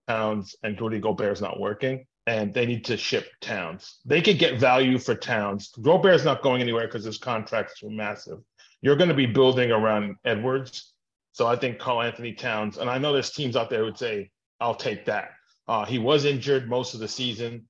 Towns 0.08 0.56
and 0.64 0.80
Rudy 0.80 1.00
Gobert 1.00 1.34
is 1.34 1.42
not 1.42 1.60
working, 1.60 2.06
and 2.28 2.54
they 2.54 2.66
need 2.66 2.86
to 2.86 2.98
ship 2.98 3.28
Towns. 3.42 4.00
They 4.06 4.22
could 4.22 4.40
get 4.40 4.60
value 4.60 4.98
for 4.98 5.16
Towns. 5.16 5.70
Gobert's 5.82 6.26
not 6.26 6.42
going 6.42 6.62
anywhere 6.62 6.88
because 6.88 7.06
his 7.06 7.18
contracts 7.18 7.82
are 7.84 7.90
massive. 7.90 8.40
You're 8.82 8.96
going 8.96 9.10
to 9.10 9.16
be 9.16 9.26
building 9.26 9.72
around 9.72 10.16
Edwards, 10.26 10.94
so 11.34 11.48
I 11.48 11.56
think 11.56 11.80
Karl-Anthony 11.80 12.34
Towns. 12.34 12.78
And 12.78 12.90
I 12.90 12.98
know 12.98 13.14
there's 13.14 13.32
teams 13.32 13.56
out 13.56 13.70
there 13.70 13.80
who 13.80 13.86
would 13.86 13.98
say, 13.98 14.32
"I'll 14.60 14.76
take 14.76 15.06
that." 15.06 15.32
Uh, 15.68 15.86
he 15.86 16.00
was 16.00 16.26
injured 16.26 16.70
most 16.70 16.94
of 16.94 17.00
the 17.00 17.08
season. 17.08 17.68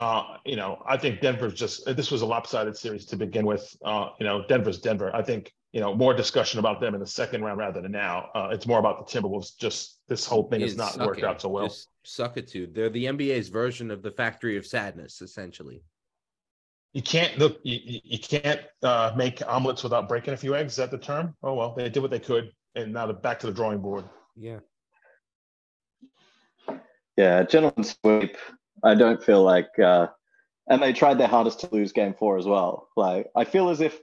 Uh, 0.00 0.36
you 0.44 0.56
know, 0.56 0.82
I 0.86 0.96
think 0.96 1.20
Denver's 1.20 1.54
just 1.54 1.86
this 1.96 2.10
was 2.10 2.22
a 2.22 2.26
lopsided 2.26 2.76
series 2.76 3.06
to 3.06 3.16
begin 3.16 3.46
with. 3.46 3.74
Uh, 3.84 4.10
you 4.18 4.26
know, 4.26 4.44
Denver's 4.46 4.80
Denver. 4.80 5.14
I 5.14 5.22
think 5.22 5.52
you 5.72 5.80
know 5.80 5.94
more 5.94 6.12
discussion 6.14 6.58
about 6.58 6.80
them 6.80 6.94
in 6.94 7.00
the 7.00 7.06
second 7.06 7.42
round 7.42 7.58
rather 7.58 7.80
than 7.80 7.92
now. 7.92 8.28
Uh, 8.34 8.48
it's 8.52 8.66
more 8.66 8.78
about 8.78 9.06
the 9.06 9.20
Timberwolves. 9.20 9.56
Just 9.58 10.00
this 10.08 10.26
whole 10.26 10.48
thing 10.50 10.60
has 10.60 10.76
not 10.76 10.98
worked 10.98 11.22
out 11.22 11.40
so 11.40 11.48
well. 11.48 11.68
Just 11.68 11.88
suckitude. 12.04 12.74
They're 12.74 12.90
the 12.90 13.06
NBA's 13.06 13.48
version 13.48 13.90
of 13.90 14.02
the 14.02 14.10
Factory 14.10 14.56
of 14.56 14.66
Sadness, 14.66 15.22
essentially. 15.22 15.82
You 16.94 17.02
can't 17.02 17.36
look. 17.38 17.58
You, 17.64 17.78
you- 17.84 18.00
you 18.04 18.18
can't 18.18 18.60
uh, 18.82 19.12
make 19.16 19.42
omelets 19.46 19.82
without 19.82 20.08
breaking 20.08 20.32
a 20.32 20.36
few 20.36 20.54
eggs. 20.54 20.74
Is 20.74 20.76
that 20.76 20.90
the 20.90 20.98
term? 20.98 21.34
Oh 21.42 21.54
well, 21.54 21.74
they 21.76 21.88
did 21.90 22.00
what 22.00 22.10
they 22.12 22.20
could, 22.20 22.52
and 22.76 22.92
now 22.92 23.06
they're 23.06 23.14
back 23.16 23.40
to 23.40 23.46
the 23.48 23.52
drawing 23.52 23.80
board. 23.80 24.04
Yeah. 24.36 24.60
Yeah, 27.16 27.42
gentlemen 27.44 27.84
sweep. 27.84 28.36
I 28.82 28.94
don't 28.94 29.22
feel 29.22 29.42
like, 29.42 29.68
uh, 29.78 30.08
and 30.68 30.82
they 30.82 30.92
tried 30.92 31.18
their 31.18 31.28
hardest 31.28 31.60
to 31.60 31.68
lose 31.72 31.92
game 31.92 32.14
four 32.18 32.38
as 32.38 32.46
well. 32.46 32.88
Like, 32.96 33.28
I 33.36 33.44
feel 33.44 33.68
as 33.70 33.80
if 33.80 34.00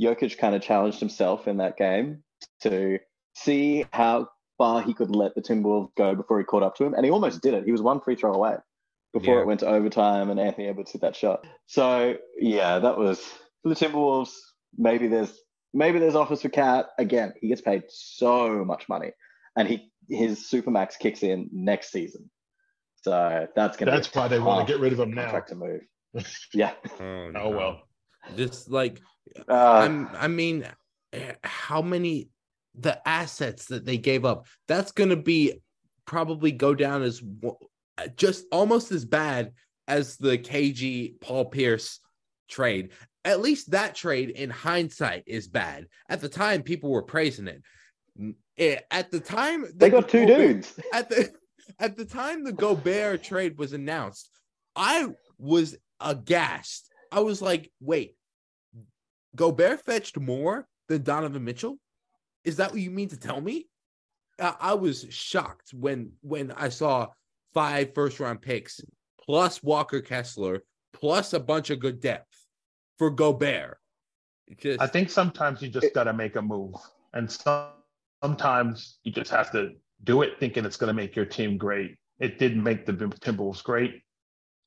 Jokic 0.00 0.38
kind 0.38 0.54
of 0.54 0.62
challenged 0.62 0.98
himself 1.00 1.46
in 1.46 1.58
that 1.58 1.76
game 1.76 2.22
to 2.62 2.98
see 3.34 3.84
how 3.92 4.28
far 4.56 4.80
he 4.82 4.94
could 4.94 5.14
let 5.14 5.34
the 5.34 5.42
Timberwolves 5.42 5.94
go 5.96 6.14
before 6.14 6.38
he 6.38 6.44
caught 6.44 6.62
up 6.62 6.76
to 6.76 6.84
him, 6.84 6.94
and 6.94 7.04
he 7.04 7.10
almost 7.10 7.42
did 7.42 7.54
it. 7.54 7.64
He 7.64 7.72
was 7.72 7.82
one 7.82 8.00
free 8.00 8.16
throw 8.16 8.32
away 8.32 8.56
before 9.14 9.36
Yeah. 9.36 9.40
it 9.42 9.46
went 9.46 9.60
to 9.60 9.68
overtime, 9.68 10.28
and 10.28 10.38
Anthony 10.38 10.66
Edwards 10.68 10.92
hit 10.92 11.00
that 11.00 11.16
shot. 11.16 11.46
So 11.66 12.16
yeah, 12.38 12.78
that 12.80 12.98
was 12.98 13.20
for 13.62 13.70
the 13.70 13.74
Timberwolves. 13.74 14.32
Maybe 14.76 15.06
there's 15.08 15.38
maybe 15.72 15.98
there's 15.98 16.14
offers 16.16 16.42
for 16.42 16.50
KAT 16.50 16.86
again. 16.98 17.32
He 17.40 17.48
gets 17.48 17.62
paid 17.62 17.84
so 17.88 18.64
much 18.64 18.88
money, 18.88 19.12
and 19.56 19.66
he 19.66 19.90
his 20.10 20.40
supermax 20.50 20.98
kicks 20.98 21.22
in 21.22 21.48
next 21.52 21.90
season. 21.90 22.28
So 23.02 23.46
that's 23.56 23.76
gonna. 23.78 23.92
That's 23.92 24.08
be 24.08 24.18
why 24.18 24.28
they 24.28 24.38
want 24.38 24.66
to 24.66 24.72
get 24.72 24.80
rid 24.80 24.92
of 24.92 25.00
him 25.00 25.12
now. 25.12 25.22
contract 25.22 25.48
to 25.50 25.54
move. 25.54 25.80
Yeah. 26.52 26.72
Oh, 27.00 27.32
Oh 27.34 27.50
well. 27.50 27.80
Just 28.36 28.70
like 28.70 29.00
Uh, 29.48 29.52
I'm 29.54 30.08
I 30.16 30.28
mean 30.28 30.66
how 31.42 31.82
many 31.82 32.28
the 32.74 33.00
assets 33.06 33.66
that 33.66 33.84
they 33.84 33.96
gave 33.98 34.24
up 34.24 34.46
that's 34.66 34.90
going 34.92 35.10
to 35.10 35.16
be 35.16 35.60
probably 36.06 36.50
go 36.50 36.74
down 36.74 37.02
as 37.02 37.22
wo- 37.22 37.58
just 38.16 38.44
almost 38.50 38.92
as 38.92 39.04
bad 39.04 39.52
as 39.88 40.16
the 40.16 40.38
KG 40.38 41.20
Paul 41.20 41.46
Pierce 41.46 42.00
trade. 42.48 42.90
At 43.24 43.40
least 43.40 43.70
that 43.70 43.94
trade 43.94 44.30
in 44.30 44.50
hindsight 44.50 45.24
is 45.26 45.48
bad. 45.48 45.86
At 46.08 46.20
the 46.20 46.28
time 46.28 46.62
people 46.62 46.90
were 46.90 47.02
praising 47.02 47.48
it. 47.48 47.62
Eh, 48.58 48.78
At 48.90 49.10
the 49.10 49.20
time 49.20 49.66
they 49.74 49.90
got 49.90 50.08
two 50.08 50.26
Gobert- 50.26 50.38
dudes. 50.38 50.80
at 50.92 51.08
the 51.08 51.32
at 51.78 51.96
the 51.96 52.04
time 52.04 52.44
the 52.44 52.52
Gobert 52.52 53.22
trade 53.22 53.58
was 53.58 53.72
announced, 53.72 54.28
I 54.76 55.08
was 55.38 55.76
aghast. 56.00 56.90
I 57.10 57.20
was 57.20 57.40
like, 57.40 57.70
wait, 57.80 58.16
Gobert 59.34 59.84
fetched 59.84 60.18
more 60.18 60.66
than 60.88 61.02
Donovan 61.02 61.44
Mitchell? 61.44 61.78
Is 62.44 62.56
that 62.56 62.72
what 62.72 62.80
you 62.80 62.90
mean 62.90 63.08
to 63.08 63.16
tell 63.16 63.40
me? 63.40 63.66
I, 64.38 64.54
I 64.60 64.74
was 64.74 65.06
shocked 65.10 65.72
when 65.72 66.12
when 66.20 66.50
I 66.52 66.68
saw 66.68 67.08
five 67.54 67.94
first 67.94 68.20
round 68.20 68.42
picks 68.42 68.80
plus 69.24 69.62
Walker 69.62 70.00
Kessler 70.00 70.62
plus 70.92 71.32
a 71.32 71.40
bunch 71.40 71.70
of 71.70 71.78
good 71.78 72.00
depth 72.00 72.46
for 72.98 73.10
Gobert. 73.10 73.78
Just, 74.58 74.80
I 74.80 74.86
think 74.86 75.08
sometimes 75.08 75.62
you 75.62 75.68
just 75.68 75.94
got 75.94 76.04
to 76.04 76.12
make 76.12 76.36
a 76.36 76.42
move, 76.42 76.74
and 77.14 77.30
some, 77.30 77.68
sometimes 78.22 78.98
you 79.02 79.10
just 79.10 79.30
have 79.30 79.50
to 79.52 79.70
do 80.04 80.22
it 80.22 80.38
thinking 80.38 80.64
it's 80.64 80.76
going 80.76 80.88
to 80.88 80.94
make 80.94 81.16
your 81.16 81.24
team 81.24 81.56
great. 81.56 81.96
It 82.20 82.38
didn't 82.38 82.62
make 82.62 82.84
the 82.84 82.92
Timberwolves 82.92 83.62
great. 83.62 84.02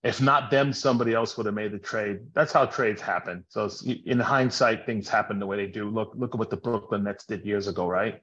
If 0.03 0.21
not 0.21 0.51
them, 0.51 0.73
somebody 0.73 1.13
else 1.13 1.37
would 1.37 1.45
have 1.45 1.55
made 1.55 1.71
the 1.71 1.79
trade. 1.79 2.19
That's 2.33 2.51
how 2.51 2.65
trades 2.65 3.01
happen. 3.01 3.43
So 3.49 3.69
in 4.05 4.19
hindsight, 4.19 4.85
things 4.85 5.07
happen 5.07 5.39
the 5.39 5.45
way 5.45 5.57
they 5.57 5.67
do. 5.67 5.89
Look, 5.89 6.13
look 6.15 6.33
at 6.33 6.39
what 6.39 6.49
the 6.49 6.57
Brooklyn 6.57 7.03
Nets 7.03 7.25
did 7.25 7.45
years 7.45 7.67
ago, 7.67 7.87
right? 7.87 8.21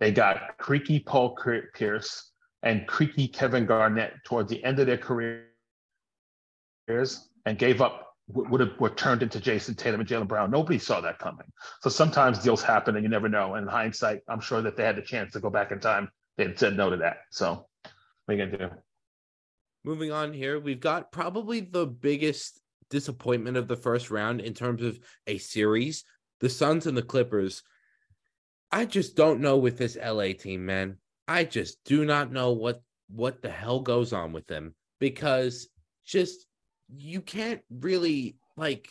They 0.00 0.12
got 0.12 0.56
creaky 0.58 1.00
Paul 1.00 1.36
Pierce 1.74 2.29
and 2.62 2.86
creaky 2.86 3.28
Kevin 3.28 3.66
Garnett 3.66 4.14
towards 4.24 4.50
the 4.50 4.62
end 4.64 4.78
of 4.78 4.86
their 4.86 4.98
careers 4.98 5.44
and 7.46 7.58
gave 7.58 7.80
up 7.80 8.06
would 8.32 8.60
have 8.60 8.78
were 8.78 8.90
turned 8.90 9.22
into 9.22 9.40
Jayson 9.40 9.74
Tatum 9.76 10.00
and 10.00 10.08
Jaylen 10.08 10.28
Brown. 10.28 10.50
Nobody 10.50 10.78
saw 10.78 11.00
that 11.00 11.18
coming. 11.18 11.46
So 11.80 11.90
sometimes 11.90 12.38
deals 12.38 12.62
happen 12.62 12.94
and 12.94 13.02
you 13.02 13.08
never 13.08 13.28
know. 13.28 13.54
And 13.54 13.66
in 13.66 13.68
hindsight, 13.68 14.20
I'm 14.28 14.40
sure 14.40 14.62
that 14.62 14.76
they 14.76 14.84
had 14.84 14.96
the 14.96 15.02
chance 15.02 15.32
to 15.32 15.40
go 15.40 15.50
back 15.50 15.72
in 15.72 15.80
time. 15.80 16.10
They'd 16.36 16.58
said 16.58 16.76
no 16.76 16.90
to 16.90 16.96
that. 16.98 17.18
So 17.30 17.66
what 17.82 17.92
are 18.28 18.34
you 18.34 18.46
gonna 18.46 18.68
do? 18.68 18.74
Moving 19.84 20.12
on 20.12 20.32
here, 20.32 20.60
we've 20.60 20.80
got 20.80 21.10
probably 21.10 21.60
the 21.60 21.86
biggest 21.86 22.60
disappointment 22.90 23.56
of 23.56 23.66
the 23.66 23.76
first 23.76 24.10
round 24.10 24.40
in 24.40 24.54
terms 24.54 24.82
of 24.82 24.98
a 25.26 25.38
series 25.38 26.04
the 26.40 26.48
Suns 26.48 26.86
and 26.86 26.96
the 26.96 27.02
Clippers. 27.02 27.62
I 28.72 28.86
just 28.86 29.14
don't 29.14 29.40
know 29.40 29.58
with 29.58 29.76
this 29.76 29.96
LA 29.96 30.32
team, 30.32 30.64
man. 30.64 30.96
I 31.30 31.44
just 31.44 31.78
do 31.84 32.04
not 32.04 32.32
know 32.32 32.50
what 32.50 32.82
what 33.08 33.40
the 33.40 33.50
hell 33.50 33.78
goes 33.78 34.12
on 34.12 34.32
with 34.32 34.48
them 34.48 34.74
because 34.98 35.68
just 36.04 36.44
you 36.88 37.20
can't 37.20 37.60
really 37.70 38.36
like 38.56 38.88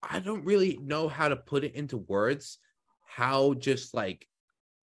I 0.00 0.20
don't 0.20 0.44
really 0.44 0.78
know 0.80 1.08
how 1.08 1.28
to 1.28 1.34
put 1.34 1.64
it 1.64 1.74
into 1.74 1.96
words 1.96 2.58
how 3.04 3.54
just 3.54 3.92
like 3.92 4.28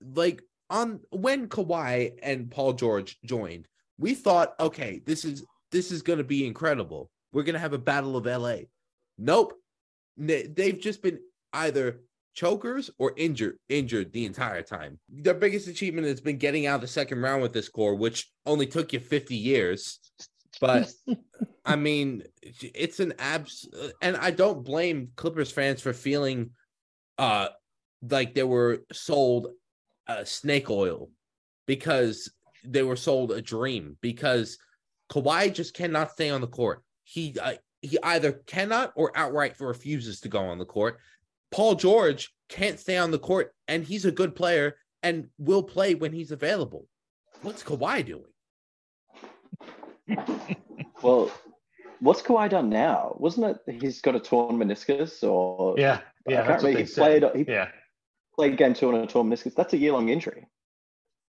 like 0.01 0.41
on 0.69 0.99
when 1.11 1.47
Kawhi 1.47 2.11
and 2.21 2.51
Paul 2.51 2.73
George 2.73 3.17
joined 3.23 3.69
we 3.97 4.13
thought 4.13 4.53
okay 4.59 5.01
this 5.05 5.23
is 5.23 5.45
this 5.71 5.93
is 5.93 6.01
going 6.01 6.19
to 6.19 6.25
be 6.25 6.45
incredible. 6.45 7.09
We're 7.31 7.43
going 7.43 7.53
to 7.53 7.59
have 7.67 7.73
a 7.73 7.77
battle 7.77 8.17
of 8.17 8.25
LA 8.25 8.67
nope. 9.17 9.53
They- 10.17 10.47
they've 10.47 10.77
just 10.77 11.01
been 11.01 11.19
either 11.53 12.01
chokers 12.37 12.91
or 12.99 13.13
injured 13.17 13.57
injured 13.67 14.13
the 14.13 14.23
entire 14.23 14.61
time 14.61 14.99
their 15.09 15.33
biggest 15.33 15.67
achievement 15.67 16.05
has 16.05 16.21
been 16.21 16.37
getting 16.37 16.67
out 16.67 16.75
of 16.75 16.81
the 16.81 16.87
second 16.87 17.19
round 17.19 17.41
with 17.41 17.51
this 17.51 17.67
core 17.67 17.95
which 17.95 18.31
only 18.45 18.67
took 18.67 18.93
you 18.93 18.99
50 18.99 19.35
years 19.35 19.99
But 20.59 20.91
I 21.65 21.75
mean, 21.75 22.23
it's 22.41 22.99
an 22.99 23.13
abs, 23.19 23.67
and 24.01 24.15
I 24.17 24.31
don't 24.31 24.63
blame 24.63 25.09
Clippers 25.15 25.51
fans 25.51 25.81
for 25.81 25.93
feeling 25.93 26.51
uh 27.17 27.49
like 28.09 28.35
they 28.35 28.43
were 28.43 28.83
sold 28.93 29.47
uh, 30.07 30.23
snake 30.23 30.69
oil 30.69 31.09
because 31.65 32.31
they 32.63 32.83
were 32.83 32.95
sold 32.95 33.31
a 33.31 33.41
dream 33.41 33.97
because 34.01 34.57
Kawhi 35.11 35.53
just 35.53 35.73
cannot 35.73 36.11
stay 36.11 36.29
on 36.29 36.41
the 36.41 36.47
court. 36.47 36.83
He 37.03 37.35
uh, 37.41 37.55
he 37.81 37.97
either 38.03 38.33
cannot 38.45 38.93
or 38.95 39.11
outright 39.15 39.59
refuses 39.59 40.19
to 40.21 40.29
go 40.29 40.39
on 40.39 40.59
the 40.59 40.65
court. 40.65 40.99
Paul 41.51 41.75
George 41.75 42.33
can't 42.49 42.79
stay 42.79 42.97
on 42.97 43.11
the 43.11 43.19
court, 43.19 43.53
and 43.67 43.83
he's 43.83 44.05
a 44.05 44.11
good 44.11 44.35
player 44.35 44.77
and 45.03 45.27
will 45.37 45.63
play 45.63 45.95
when 45.95 46.13
he's 46.13 46.31
available. 46.31 46.87
What's 47.41 47.63
Kawhi 47.63 48.05
doing? 48.05 48.23
well, 51.01 51.31
what's 51.99 52.21
Kawhi 52.21 52.49
done 52.49 52.69
now? 52.69 53.15
Wasn't 53.19 53.57
it 53.67 53.81
he's 53.81 54.01
got 54.01 54.15
a 54.15 54.19
torn 54.19 54.57
meniscus 54.57 55.23
or 55.23 55.75
yeah, 55.77 56.01
yeah, 56.27 56.57
I. 56.61 56.71
He 56.73 56.83
played 56.83 57.23
he 57.35 57.45
yeah. 57.47 57.69
played 58.35 58.57
game 58.57 58.73
two 58.73 58.89
on 58.89 58.95
a 58.95 59.07
torn 59.07 59.29
meniscus. 59.29 59.55
That's 59.55 59.73
a 59.73 59.77
year 59.77 59.93
long 59.93 60.09
injury. 60.09 60.47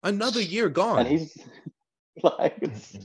Another 0.02 0.40
year 0.40 0.68
gone. 0.68 1.00
And 1.00 1.08
he's 1.08 1.36
like 2.22 2.56
it's, 2.60 2.96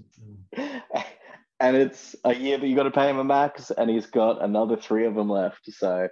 and 1.59 1.77
it's 1.77 2.15
a 2.23 2.35
year 2.35 2.57
that 2.57 2.67
you 2.67 2.75
got 2.75 2.83
to 2.83 2.91
pay 2.91 3.09
him 3.09 3.17
a 3.17 3.23
max, 3.23 3.71
and 3.71 3.89
he's 3.89 4.05
got 4.05 4.43
another 4.43 4.77
three 4.77 5.05
of 5.05 5.15
them 5.15 5.29
left. 5.29 5.71
So 5.71 6.07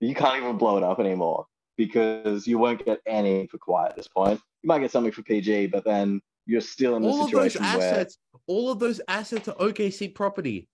you 0.00 0.14
can't 0.14 0.36
even 0.42 0.56
blow 0.56 0.76
it 0.76 0.82
up 0.82 0.98
anymore 0.98 1.46
because 1.76 2.46
you 2.46 2.58
won't 2.58 2.84
get 2.84 3.00
any 3.06 3.46
for 3.46 3.58
Kawhi 3.58 3.86
at 3.86 3.96
this 3.96 4.08
point. 4.08 4.40
You 4.62 4.68
might 4.68 4.80
get 4.80 4.90
something 4.90 5.12
for 5.12 5.22
PG, 5.22 5.68
but 5.68 5.84
then 5.84 6.20
you're 6.46 6.60
still 6.60 6.96
in 6.96 7.02
the 7.02 7.08
all 7.08 7.26
situation 7.26 7.62
of 7.64 7.72
those 7.72 7.78
where 7.78 7.92
assets, 7.92 8.18
all 8.46 8.70
of 8.70 8.78
those 8.78 9.00
assets 9.08 9.48
are 9.48 9.54
OKC 9.54 10.14
property. 10.14 10.68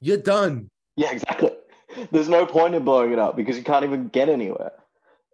You're 0.00 0.18
done. 0.18 0.70
Yeah, 0.96 1.12
exactly. 1.12 1.50
There's 2.12 2.28
no 2.28 2.46
point 2.46 2.74
in 2.74 2.84
blowing 2.84 3.12
it 3.12 3.18
up 3.18 3.36
because 3.36 3.56
you 3.56 3.62
can't 3.62 3.84
even 3.84 4.08
get 4.08 4.28
anywhere. 4.28 4.72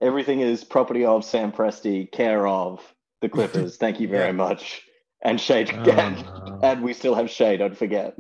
Everything 0.00 0.40
is 0.40 0.64
property 0.64 1.05
of 1.05 1.24
Sam 1.24 1.53
Presti, 1.53 2.11
care 2.11 2.46
of 2.46 2.81
the 3.20 3.29
Clippers. 3.31 3.76
Thank 3.76 4.00
you 4.00 4.09
very 4.09 4.26
yeah. 4.26 4.33
much. 4.33 4.83
And 5.22 5.38
Shade, 5.38 5.70
oh, 5.74 5.90
and, 5.90 6.24
no. 6.24 6.61
and 6.62 6.83
we 6.83 6.94
still 6.94 7.14
have 7.14 7.29
Shade. 7.29 7.59
Don't 7.59 7.76
forget. 7.76 8.18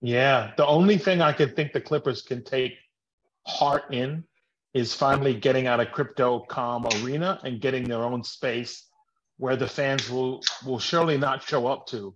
Yeah, 0.00 0.52
the 0.56 0.66
only 0.66 0.96
thing 0.96 1.20
I 1.20 1.32
could 1.32 1.54
think 1.54 1.72
the 1.72 1.80
Clippers 1.80 2.22
can 2.22 2.42
take 2.42 2.72
heart 3.46 3.92
in 3.92 4.24
is 4.74 4.94
finally 4.94 5.34
getting 5.34 5.66
out 5.66 5.80
of 5.80 5.90
crypto 5.92 6.40
calm 6.40 6.86
arena 7.02 7.40
and 7.44 7.60
getting 7.60 7.84
their 7.84 8.02
own 8.02 8.22
space 8.22 8.86
where 9.38 9.56
the 9.56 9.66
fans 9.66 10.08
will 10.10 10.40
will 10.64 10.78
surely 10.78 11.18
not 11.18 11.42
show 11.42 11.66
up 11.66 11.86
to. 11.86 12.14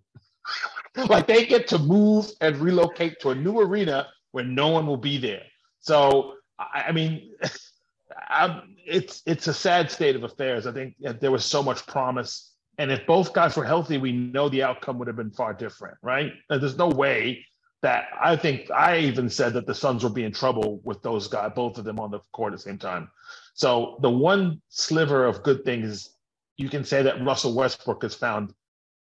like 1.08 1.26
they 1.26 1.46
get 1.46 1.66
to 1.68 1.78
move 1.78 2.30
and 2.40 2.56
relocate 2.58 3.18
to 3.20 3.30
a 3.30 3.34
new 3.34 3.60
arena 3.60 4.06
where 4.32 4.44
no 4.44 4.68
one 4.68 4.86
will 4.86 4.98
be 4.98 5.18
there. 5.18 5.42
So 5.80 6.34
I, 6.58 6.84
I 6.88 6.92
mean, 6.92 7.32
I'm, 8.28 8.76
it's 8.86 9.22
it's 9.26 9.48
a 9.48 9.54
sad 9.54 9.90
state 9.90 10.16
of 10.16 10.24
affairs. 10.24 10.66
I 10.66 10.72
think 10.72 10.94
there 11.20 11.30
was 11.30 11.44
so 11.44 11.62
much 11.62 11.86
promise, 11.86 12.52
and 12.78 12.92
if 12.92 13.06
both 13.06 13.32
guys 13.32 13.56
were 13.56 13.64
healthy, 13.64 13.98
we 13.98 14.12
know 14.12 14.48
the 14.48 14.62
outcome 14.62 14.98
would 14.98 15.08
have 15.08 15.16
been 15.16 15.30
far 15.30 15.54
different, 15.54 15.96
right? 16.02 16.32
There's 16.48 16.76
no 16.76 16.88
way 16.88 17.44
that 17.84 18.08
I 18.18 18.34
think 18.34 18.70
I 18.70 18.96
even 19.00 19.28
said 19.28 19.52
that 19.52 19.66
the 19.66 19.74
Suns 19.74 20.02
will 20.02 20.10
be 20.10 20.24
in 20.24 20.32
trouble 20.32 20.80
with 20.84 21.02
those 21.02 21.28
guys, 21.28 21.52
both 21.54 21.76
of 21.76 21.84
them 21.84 22.00
on 22.00 22.10
the 22.10 22.20
court 22.32 22.54
at 22.54 22.58
the 22.58 22.62
same 22.62 22.78
time. 22.78 23.10
So 23.52 23.98
the 24.00 24.08
one 24.08 24.62
sliver 24.70 25.26
of 25.26 25.42
good 25.42 25.66
things 25.66 26.16
you 26.56 26.70
can 26.70 26.82
say 26.82 27.02
that 27.02 27.22
Russell 27.22 27.54
Westbrook 27.54 28.02
has 28.02 28.14
found 28.14 28.54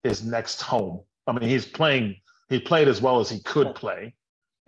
his 0.04 0.24
next 0.24 0.62
home. 0.62 1.00
I 1.26 1.32
mean, 1.32 1.48
he's 1.48 1.66
playing, 1.66 2.20
he 2.48 2.60
played 2.60 2.86
as 2.86 3.02
well 3.02 3.18
as 3.18 3.28
he 3.28 3.40
could 3.40 3.74
play. 3.74 4.14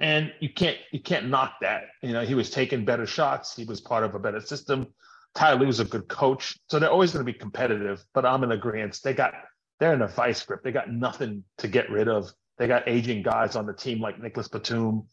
And 0.01 0.33
you 0.41 0.49
can't 0.49 0.79
you 0.91 1.01
can't 1.01 1.29
knock 1.29 1.55
that. 1.61 1.85
You 2.03 2.13
know, 2.13 2.25
he 2.25 2.35
was 2.35 2.51
taking 2.51 2.85
better 2.85 3.07
shots, 3.07 3.55
he 3.55 3.65
was 3.65 3.81
part 3.81 4.03
of 4.03 4.17
a 4.17 4.19
better 4.19 4.41
system. 4.41 4.89
Ty 5.37 5.53
Lue's 5.53 5.79
a 5.79 5.85
good 5.85 6.09
coach. 6.09 6.59
So 6.69 6.81
they're 6.81 6.91
always 6.91 7.13
going 7.13 7.25
to 7.25 7.33
be 7.33 7.39
competitive, 7.39 8.05
but 8.13 8.27
I'm 8.27 8.43
in 8.43 8.51
agreement. 8.51 8.99
They 9.05 9.15
got 9.15 9.35
they're 9.79 9.95
in 9.95 10.03
a 10.03 10.09
vice 10.09 10.45
grip. 10.45 10.65
They 10.65 10.73
got 10.73 10.91
nothing 10.91 11.45
to 11.59 11.69
get 11.69 11.89
rid 11.91 12.09
of. 12.09 12.33
They 12.61 12.69
got 12.69 12.87
aging 12.87 13.23
guys 13.23 13.57
on 13.57 13.65
the 13.65 13.73
team 13.73 14.01
like 14.01 14.21
Nicholas 14.21 14.47
Batum. 14.47 15.07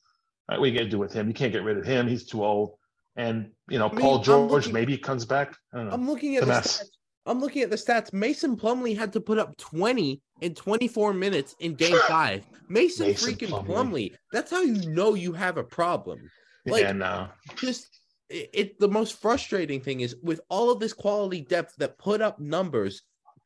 Right, 0.49 0.60
what 0.60 0.65
are 0.65 0.67
you 0.67 0.77
gonna 0.77 0.89
do 0.89 0.99
with 0.99 1.13
him? 1.13 1.29
You 1.29 1.33
can't 1.33 1.53
get 1.53 1.63
rid 1.63 1.77
of 1.77 1.86
him. 1.86 2.05
He's 2.05 2.25
too 2.25 2.43
old. 2.43 2.73
And 3.15 3.51
you 3.69 3.79
know, 3.79 3.88
I 3.88 3.93
mean, 3.93 4.01
Paul 4.01 4.19
George 4.19 4.51
looking, 4.51 4.73
maybe 4.73 4.91
he 4.91 4.97
comes 4.97 5.23
back. 5.23 5.55
I'm 5.73 6.05
looking 6.05 6.36
at 6.36 6.45
the 6.45 6.51
stats. 6.51 6.83
I'm 7.25 7.39
looking 7.39 7.62
at 7.62 7.69
the 7.69 7.77
stats. 7.77 8.12
Mason 8.12 8.57
Plumlee 8.57 8.97
had 8.97 9.13
to 9.13 9.21
put 9.21 9.39
up 9.39 9.55
20 9.57 10.21
in 10.41 10.55
24 10.55 11.13
minutes 11.13 11.55
in 11.60 11.75
game 11.75 11.97
five. 12.07 12.45
Mason, 12.67 13.07
Mason 13.07 13.33
freaking 13.33 13.49
Plumlee. 13.49 13.65
Plumlee. 13.65 14.12
That's 14.33 14.51
how 14.51 14.62
you 14.62 14.89
know 14.89 15.13
you 15.13 15.31
have 15.31 15.55
a 15.55 15.63
problem. 15.63 16.29
Like, 16.65 16.83
yeah, 16.83 16.91
no. 16.91 17.29
Just 17.55 17.88
it, 18.29 18.49
it, 18.53 18.79
the 18.79 18.89
most 18.89 19.21
frustrating 19.21 19.79
thing 19.79 20.01
is 20.01 20.17
with 20.21 20.41
all 20.49 20.69
of 20.69 20.81
this 20.81 20.91
quality 20.91 21.41
depth 21.41 21.75
that 21.77 21.97
put 21.97 22.19
up 22.21 22.39
numbers, 22.39 23.03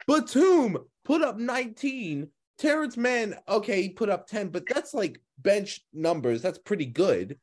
Batum 0.07 0.77
put 1.05 1.21
up 1.21 1.37
19. 1.37 2.27
Terance 2.61 2.95
Mann, 2.95 3.35
okay, 3.49 3.81
he 3.81 3.89
put 3.89 4.09
up 4.09 4.27
10, 4.27 4.49
but 4.49 4.63
that's 4.67 4.93
like 4.93 5.19
bench 5.39 5.81
numbers. 5.93 6.41
That's 6.41 6.59
pretty 6.59 6.85
good. 6.85 7.37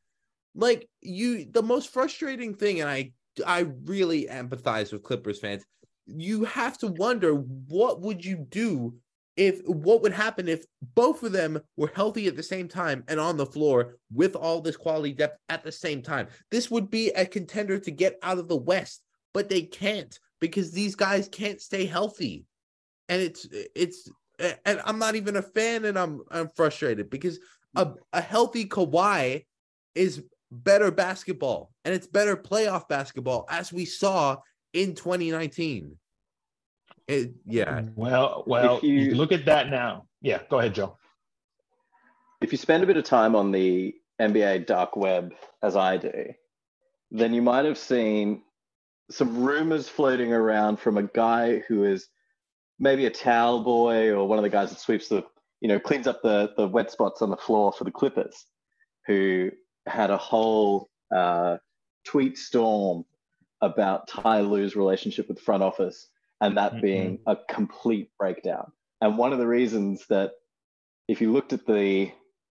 Like 0.55 0.89
you, 1.01 1.45
the 1.45 1.61
most 1.61 1.93
frustrating 1.93 2.55
thing, 2.55 2.81
and 2.81 2.89
I 2.89 3.11
I 3.45 3.67
really 3.85 4.25
empathize 4.25 4.91
with 4.91 5.03
Clippers 5.03 5.39
fans 5.39 5.63
you 6.15 6.43
have 6.43 6.77
to 6.79 6.87
wonder 6.87 7.33
what 7.33 8.01
would 8.01 8.23
you 8.23 8.37
do 8.49 8.95
if 9.37 9.61
what 9.65 10.01
would 10.01 10.11
happen 10.11 10.47
if 10.47 10.65
both 10.95 11.23
of 11.23 11.31
them 11.31 11.59
were 11.77 11.91
healthy 11.95 12.27
at 12.27 12.35
the 12.35 12.43
same 12.43 12.67
time 12.67 13.03
and 13.07 13.19
on 13.19 13.37
the 13.37 13.45
floor 13.45 13.97
with 14.13 14.35
all 14.35 14.59
this 14.59 14.75
quality 14.75 15.13
depth 15.13 15.39
at 15.49 15.63
the 15.63 15.71
same 15.71 16.01
time 16.01 16.27
this 16.51 16.69
would 16.71 16.89
be 16.89 17.09
a 17.11 17.25
contender 17.25 17.77
to 17.77 17.91
get 17.91 18.17
out 18.23 18.39
of 18.39 18.47
the 18.47 18.55
west 18.55 19.01
but 19.33 19.49
they 19.49 19.61
can't 19.61 20.19
because 20.41 20.71
these 20.71 20.95
guys 20.95 21.29
can't 21.29 21.61
stay 21.61 21.85
healthy 21.85 22.43
and 23.07 23.21
it's 23.21 23.47
it's 23.75 24.09
and 24.65 24.81
I'm 24.85 24.99
not 24.99 25.15
even 25.15 25.35
a 25.35 25.41
fan 25.41 25.85
and 25.85 25.97
I'm 25.97 26.21
I'm 26.31 26.49
frustrated 26.49 27.09
because 27.09 27.39
a, 27.75 27.91
a 28.13 28.21
healthy 28.21 28.65
Kawhi 28.65 29.45
is 29.95 30.23
better 30.51 30.91
basketball 30.91 31.71
and 31.85 31.93
it's 31.93 32.07
better 32.07 32.35
playoff 32.35 32.87
basketball 32.87 33.45
as 33.49 33.71
we 33.71 33.85
saw 33.85 34.37
in 34.73 34.95
2019. 34.95 35.97
It, 37.07 37.31
yeah. 37.45 37.83
Well, 37.95 38.43
well, 38.45 38.79
you, 38.83 38.93
you 38.93 39.15
look 39.15 39.31
at 39.31 39.45
that 39.45 39.69
now. 39.69 40.05
Yeah, 40.21 40.41
go 40.49 40.59
ahead, 40.59 40.75
Joe. 40.75 40.97
If 42.41 42.51
you 42.51 42.57
spend 42.57 42.83
a 42.83 42.87
bit 42.87 42.97
of 42.97 43.03
time 43.03 43.35
on 43.35 43.51
the 43.51 43.95
NBA 44.21 44.67
dark 44.67 44.95
web, 44.95 45.33
as 45.63 45.75
I 45.75 45.97
do, 45.97 46.33
then 47.11 47.33
you 47.33 47.41
might 47.41 47.65
have 47.65 47.77
seen 47.77 48.43
some 49.09 49.43
rumors 49.43 49.89
floating 49.89 50.31
around 50.31 50.77
from 50.77 50.97
a 50.97 51.03
guy 51.03 51.59
who 51.67 51.83
is 51.83 52.07
maybe 52.79 53.05
a 53.05 53.11
towel 53.11 53.63
boy 53.63 54.09
or 54.09 54.27
one 54.27 54.39
of 54.39 54.43
the 54.43 54.49
guys 54.49 54.69
that 54.69 54.79
sweeps 54.79 55.09
the, 55.09 55.23
you 55.61 55.67
know, 55.67 55.79
cleans 55.79 56.07
up 56.07 56.21
the, 56.21 56.53
the 56.57 56.67
wet 56.67 56.91
spots 56.91 57.21
on 57.21 57.29
the 57.29 57.37
floor 57.37 57.71
for 57.71 57.83
the 57.83 57.91
Clippers, 57.91 58.45
who 59.05 59.51
had 59.85 60.09
a 60.09 60.17
whole 60.17 60.89
uh, 61.13 61.57
tweet 62.05 62.37
storm 62.37 63.03
about 63.61 64.07
Ty 64.07 64.41
Lue's 64.41 64.75
relationship 64.75 65.27
with 65.27 65.37
the 65.37 65.43
front 65.43 65.63
office 65.63 66.07
and 66.41 66.57
that 66.57 66.73
mm-hmm. 66.73 66.81
being 66.81 67.19
a 67.27 67.35
complete 67.49 68.09
breakdown. 68.17 68.71
And 69.01 69.17
one 69.17 69.33
of 69.33 69.39
the 69.39 69.47
reasons 69.47 70.05
that 70.09 70.31
if 71.07 71.21
you 71.21 71.31
looked 71.31 71.53
at 71.53 71.65
the 71.65 72.11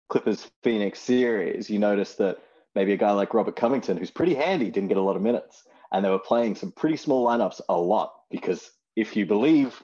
Clippers 0.09 0.49
Phoenix 0.63 0.99
series, 0.99 1.69
you 1.69 1.79
noticed 1.79 2.17
that 2.19 2.37
maybe 2.73 2.93
a 2.93 2.97
guy 2.97 3.11
like 3.11 3.33
Robert 3.33 3.55
Covington, 3.55 3.97
who's 3.97 4.11
pretty 4.11 4.33
handy, 4.33 4.71
didn't 4.71 4.89
get 4.89 4.97
a 4.97 5.01
lot 5.01 5.15
of 5.15 5.21
minutes. 5.21 5.63
And 5.91 6.03
they 6.03 6.09
were 6.09 6.19
playing 6.19 6.55
some 6.55 6.71
pretty 6.71 6.97
small 6.97 7.25
lineups 7.25 7.61
a 7.69 7.77
lot 7.77 8.13
because 8.31 8.71
if 8.95 9.15
you 9.15 9.25
believe 9.25 9.81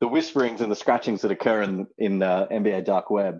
the 0.00 0.08
whisperings 0.08 0.60
and 0.60 0.70
the 0.70 0.76
scratchings 0.76 1.22
that 1.22 1.30
occur 1.30 1.62
in, 1.62 1.86
in 1.98 2.22
uh, 2.22 2.46
NBA 2.50 2.84
dark 2.84 3.10
web, 3.10 3.38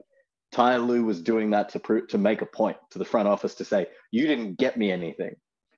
Ty 0.53 0.79
Lue 0.79 1.05
was 1.05 1.23
doing 1.23 1.51
that 1.51 1.69
to 1.71 1.79
pro- 1.79 2.07
to 2.07 2.19
make 2.19 2.43
a 2.43 2.47
point 2.47 2.77
to 2.91 2.99
the 2.99 3.05
front 3.05 3.29
office 3.29 3.55
to 3.57 3.65
say, 3.65 3.87
you 4.11 4.27
didn't 4.27 4.59
get 4.59 4.77
me 4.77 4.91
anything 4.91 5.35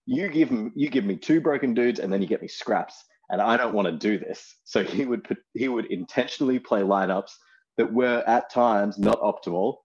you 0.07 0.29
give 0.29 0.51
me 0.51 0.71
you 0.75 0.89
give 0.89 1.05
me 1.05 1.17
two 1.17 1.41
broken 1.41 1.73
dudes 1.73 2.01
and 2.01 2.13
then 2.13 2.21
you 2.21 2.27
get 2.27 2.43
me 2.43 2.49
scraps 2.49 3.05
and 3.31 3.41
I 3.41 3.57
don't 3.57 3.75
want 3.75 3.87
to 3.87 3.93
do 3.93 4.19
this. 4.19 4.57
So 4.65 4.83
he 4.85 5.05
would 5.05 5.25
put, 5.25 5.39
he 5.55 5.69
would 5.69 5.87
intentionally 5.87 6.59
play 6.59 6.83
lineups 6.83 7.31
that 7.77 7.93
were 7.93 8.23
at 8.27 8.51
times 8.51 8.99
not 8.99 9.21
optimal 9.21 9.77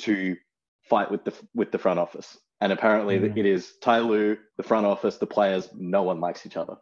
to 0.00 0.36
fight 0.88 1.10
with 1.10 1.24
the 1.24 1.32
with 1.54 1.72
the 1.72 1.78
front 1.78 1.98
office. 1.98 2.38
And 2.60 2.72
apparently 2.72 3.18
mm. 3.18 3.36
it 3.36 3.46
is 3.46 3.72
Ty 3.82 4.00
Lue, 4.00 4.36
the 4.56 4.62
front 4.62 4.86
office, 4.86 5.16
the 5.16 5.26
players, 5.26 5.68
no 5.74 6.02
one 6.02 6.20
likes 6.20 6.46
each 6.46 6.56
other. 6.56 6.76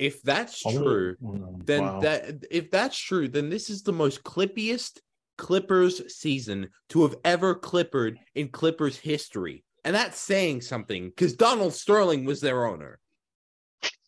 If 0.00 0.22
that's 0.22 0.62
oh, 0.64 0.72
true, 0.72 1.16
mm, 1.22 1.66
then 1.66 1.84
wow. 1.84 2.00
that 2.00 2.46
if 2.50 2.70
that's 2.70 2.96
true, 2.96 3.28
then 3.28 3.50
this 3.50 3.68
is 3.68 3.82
the 3.82 3.92
most 3.92 4.24
clippiest 4.24 4.98
Clippers 5.36 6.14
season 6.14 6.70
to 6.88 7.02
have 7.02 7.16
ever 7.22 7.54
clippered 7.54 8.18
in 8.34 8.48
Clippers 8.48 8.96
history. 8.96 9.62
And 9.84 9.94
that's 9.94 10.18
saying 10.18 10.62
something 10.62 11.10
because 11.10 11.34
Donald 11.34 11.74
Sterling 11.74 12.24
was 12.24 12.40
their 12.40 12.66
owner. 12.66 12.98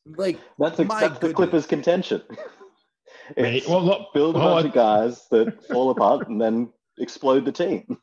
Like 0.07 0.41
that's, 0.59 0.79
a, 0.79 0.85
that's 0.85 1.19
the 1.19 1.35
Clippers' 1.35 1.67
contention. 1.67 2.23
well, 3.37 3.85
look, 3.85 4.15
build 4.15 4.37
a 4.37 4.39
bunch 4.39 4.67
of 4.69 4.73
guys 4.73 5.27
that 5.31 5.63
fall 5.71 5.91
apart, 5.91 6.27
and 6.29 6.41
then 6.41 6.73
explode 6.99 7.45
the 7.45 7.53
team. 7.53 7.99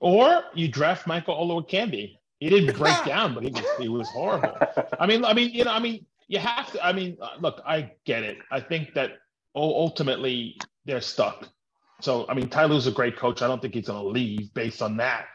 Or 0.00 0.42
you 0.52 0.66
draft 0.66 1.06
Michael 1.06 1.36
Olowokandi. 1.36 2.16
He 2.40 2.50
didn't 2.50 2.76
break 2.76 3.04
down, 3.06 3.34
but 3.34 3.44
he 3.44 3.50
was 3.50 3.64
he 3.78 3.88
was 3.88 4.08
horrible. 4.08 4.56
I 4.98 5.06
mean, 5.06 5.24
I 5.24 5.32
mean, 5.32 5.50
you 5.50 5.62
know, 5.64 5.72
I 5.72 5.78
mean, 5.78 6.06
you 6.28 6.38
have 6.38 6.72
to. 6.72 6.84
I 6.84 6.92
mean, 6.92 7.16
uh, 7.20 7.30
look, 7.40 7.60
I 7.66 7.92
get 8.04 8.22
it. 8.22 8.38
I 8.50 8.60
think 8.60 8.94
that 8.94 9.12
ultimately 9.54 10.58
they're 10.84 11.00
stuck. 11.00 11.48
So, 12.00 12.26
I 12.28 12.34
mean, 12.34 12.48
Ty 12.48 12.64
Lue's 12.64 12.86
a 12.86 12.92
great 12.92 13.16
coach. 13.16 13.42
I 13.42 13.46
don't 13.46 13.62
think 13.62 13.74
he's 13.74 13.86
going 13.86 14.02
to 14.02 14.08
leave 14.08 14.52
based 14.54 14.82
on 14.82 14.96
that. 14.96 15.26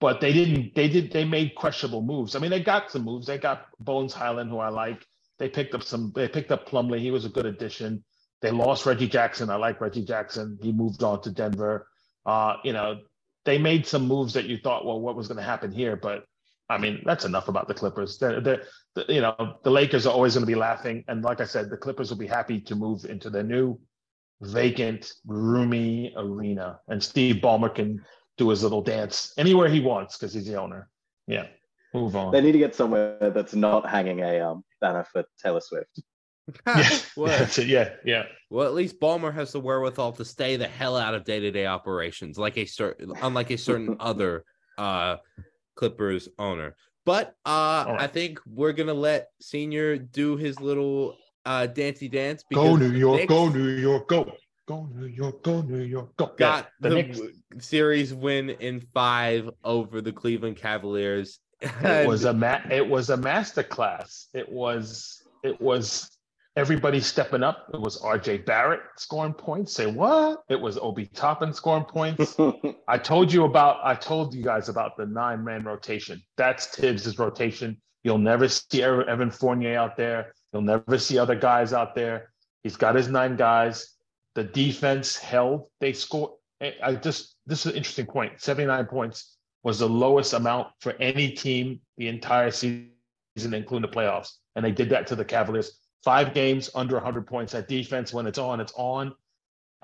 But 0.00 0.20
they 0.20 0.32
didn't. 0.32 0.74
They 0.74 0.88
did. 0.88 1.12
They 1.12 1.24
made 1.24 1.54
questionable 1.54 2.02
moves. 2.02 2.36
I 2.36 2.38
mean, 2.38 2.50
they 2.50 2.62
got 2.62 2.90
some 2.90 3.02
moves. 3.02 3.26
They 3.26 3.38
got 3.38 3.66
Bones 3.80 4.12
Hyland, 4.12 4.50
who 4.50 4.58
I 4.58 4.68
like. 4.68 5.04
They 5.38 5.48
picked 5.48 5.74
up 5.74 5.82
some. 5.82 6.12
They 6.14 6.28
picked 6.28 6.52
up 6.52 6.68
Plumlee. 6.68 7.00
He 7.00 7.10
was 7.10 7.24
a 7.24 7.30
good 7.30 7.46
addition. 7.46 8.04
They 8.42 8.50
lost 8.50 8.84
Reggie 8.84 9.08
Jackson. 9.08 9.48
I 9.48 9.56
like 9.56 9.80
Reggie 9.80 10.04
Jackson. 10.04 10.58
He 10.62 10.70
moved 10.72 11.02
on 11.02 11.22
to 11.22 11.30
Denver. 11.30 11.88
Uh, 12.26 12.56
you 12.62 12.72
know, 12.74 13.00
they 13.46 13.56
made 13.56 13.86
some 13.86 14.06
moves 14.06 14.34
that 14.34 14.44
you 14.44 14.58
thought, 14.58 14.84
well, 14.84 15.00
what 15.00 15.16
was 15.16 15.28
going 15.28 15.38
to 15.38 15.42
happen 15.42 15.72
here? 15.72 15.96
But 15.96 16.24
I 16.68 16.78
mean, 16.78 17.02
that's 17.06 17.24
enough 17.24 17.48
about 17.48 17.68
the 17.68 17.74
Clippers. 17.74 18.18
They're, 18.18 18.40
they're, 18.40 18.62
you 19.08 19.20
know, 19.20 19.58
the 19.62 19.70
Lakers 19.70 20.06
are 20.06 20.12
always 20.12 20.34
going 20.34 20.42
to 20.42 20.46
be 20.46 20.54
laughing, 20.54 21.04
and 21.08 21.22
like 21.22 21.40
I 21.40 21.44
said, 21.44 21.70
the 21.70 21.76
Clippers 21.76 22.10
will 22.10 22.18
be 22.18 22.26
happy 22.26 22.60
to 22.60 22.74
move 22.74 23.04
into 23.04 23.30
the 23.30 23.42
new 23.42 23.78
vacant, 24.40 25.12
roomy 25.26 26.12
arena, 26.16 26.80
and 26.88 27.02
Steve 27.02 27.36
Ballmer 27.36 27.74
can 27.74 28.04
do 28.36 28.48
his 28.48 28.62
little 28.62 28.82
dance 28.82 29.32
anywhere 29.38 29.68
he 29.68 29.80
wants 29.80 30.16
because 30.16 30.34
he's 30.34 30.46
the 30.46 30.56
owner. 30.56 30.88
Yeah, 31.26 31.46
move 31.94 32.16
on. 32.16 32.32
They 32.32 32.40
need 32.40 32.52
to 32.52 32.58
get 32.58 32.74
somewhere 32.74 33.30
that's 33.34 33.54
not 33.54 33.88
hanging 33.88 34.20
a 34.20 34.40
um, 34.40 34.64
banner 34.80 35.04
for 35.10 35.24
Taylor 35.42 35.60
Swift. 35.60 36.00
yeah, 36.66 36.98
well, 37.16 37.48
yeah, 37.58 37.90
yeah. 38.04 38.24
well, 38.50 38.66
at 38.66 38.74
least 38.74 39.00
Ballmer 39.00 39.34
has 39.34 39.52
the 39.52 39.60
wherewithal 39.60 40.12
to 40.12 40.24
stay 40.24 40.56
the 40.56 40.68
hell 40.68 40.96
out 40.96 41.14
of 41.14 41.24
day 41.24 41.40
to 41.40 41.50
day 41.50 41.66
operations, 41.66 42.38
like 42.38 42.56
a 42.56 42.66
certain, 42.66 43.12
unlike 43.22 43.50
a 43.50 43.58
certain 43.58 43.96
other 44.00 44.44
uh 44.78 45.16
Clippers 45.74 46.28
owner. 46.38 46.74
But 47.06 47.34
uh 47.46 47.84
right. 47.88 48.00
I 48.00 48.06
think 48.08 48.40
we're 48.46 48.72
gonna 48.72 48.92
let 48.92 49.28
Senior 49.40 49.96
do 49.96 50.36
his 50.36 50.60
little 50.60 51.16
uh 51.46 51.66
dancey 51.66 52.08
dance. 52.08 52.44
Go 52.52 52.76
New 52.76 52.90
York, 52.90 53.20
Knicks 53.20 53.28
go 53.32 53.48
New 53.48 53.68
York, 53.68 54.08
go. 54.08 54.30
Go 54.66 54.88
New 54.92 55.06
York, 55.06 55.44
go 55.44 55.62
New 55.62 55.78
York, 55.82 56.16
go. 56.16 56.26
Got 56.36 56.64
Yeah, 56.82 56.88
the, 56.88 56.94
Knicks. 56.96 57.20
series 57.60 58.12
win 58.12 58.50
in 58.50 58.80
five 58.92 59.48
over 59.62 60.00
the 60.00 60.12
Cleveland 60.12 60.56
Cavaliers. 60.56 61.38
It 61.60 62.08
was 62.08 62.24
a 62.32 62.32
ma- 62.32 62.60
it 62.70 62.86
was 62.86 63.08
a 63.10 63.16
masterclass. 63.16 64.26
It 64.34 64.50
was 64.50 65.22
it 65.44 65.60
was 65.60 66.10
everybody 66.56 67.00
stepping 67.00 67.42
up. 67.42 67.68
It 67.72 67.80
was 67.80 67.98
R.J. 67.98 68.38
Barrett 68.38 68.80
scoring 68.96 69.34
points. 69.34 69.72
Say 69.72 69.86
what? 69.86 70.42
It 70.48 70.60
was 70.60 70.78
Obi 70.78 71.06
Toppin 71.06 71.52
scoring 71.52 71.84
points. 71.84 72.36
I 72.88 72.98
told 72.98 73.32
you 73.32 73.44
about. 73.44 73.78
I 73.84 73.94
told 73.94 74.34
you 74.34 74.42
guys 74.42 74.68
about 74.68 74.96
the 74.96 75.06
nine 75.06 75.44
man 75.44 75.64
rotation. 75.64 76.22
That's 76.36 76.66
Thibs' 76.66 77.18
rotation. 77.18 77.80
You'll 78.02 78.18
never 78.18 78.48
see 78.48 78.82
Evan 78.82 79.30
Fournier 79.30 79.76
out 79.76 79.96
there. 79.96 80.32
You'll 80.52 80.62
never 80.62 80.98
see 80.98 81.18
other 81.18 81.34
guys 81.34 81.72
out 81.72 81.94
there. 81.94 82.32
He's 82.62 82.76
got 82.76 82.94
his 82.94 83.08
nine 83.08 83.36
guys. 83.36 83.94
The 84.34 84.44
defense 84.44 85.16
held. 85.16 85.68
They 85.80 85.92
scored. 85.92 86.32
I 86.60 86.74
I 86.82 86.94
just 86.94 87.36
this 87.46 87.66
is 87.66 87.72
an 87.72 87.76
interesting 87.76 88.06
point. 88.06 88.40
Seventy 88.40 88.66
nine 88.66 88.86
points 88.86 89.36
was 89.62 89.78
the 89.80 89.88
lowest 89.88 90.32
amount 90.32 90.68
for 90.80 90.92
any 91.00 91.30
team 91.32 91.80
the 91.98 92.08
entire 92.08 92.50
season, 92.50 92.88
including 93.36 93.82
the 93.82 93.88
playoffs. 93.88 94.30
And 94.54 94.64
they 94.64 94.70
did 94.70 94.88
that 94.90 95.08
to 95.08 95.16
the 95.16 95.24
Cavaliers. 95.24 95.85
Five 96.04 96.34
games 96.34 96.70
under 96.74 96.94
100 96.96 97.26
points. 97.26 97.52
That 97.52 97.68
defense, 97.68 98.12
when 98.12 98.26
it's 98.26 98.38
on, 98.38 98.60
it's 98.60 98.72
on. 98.76 99.14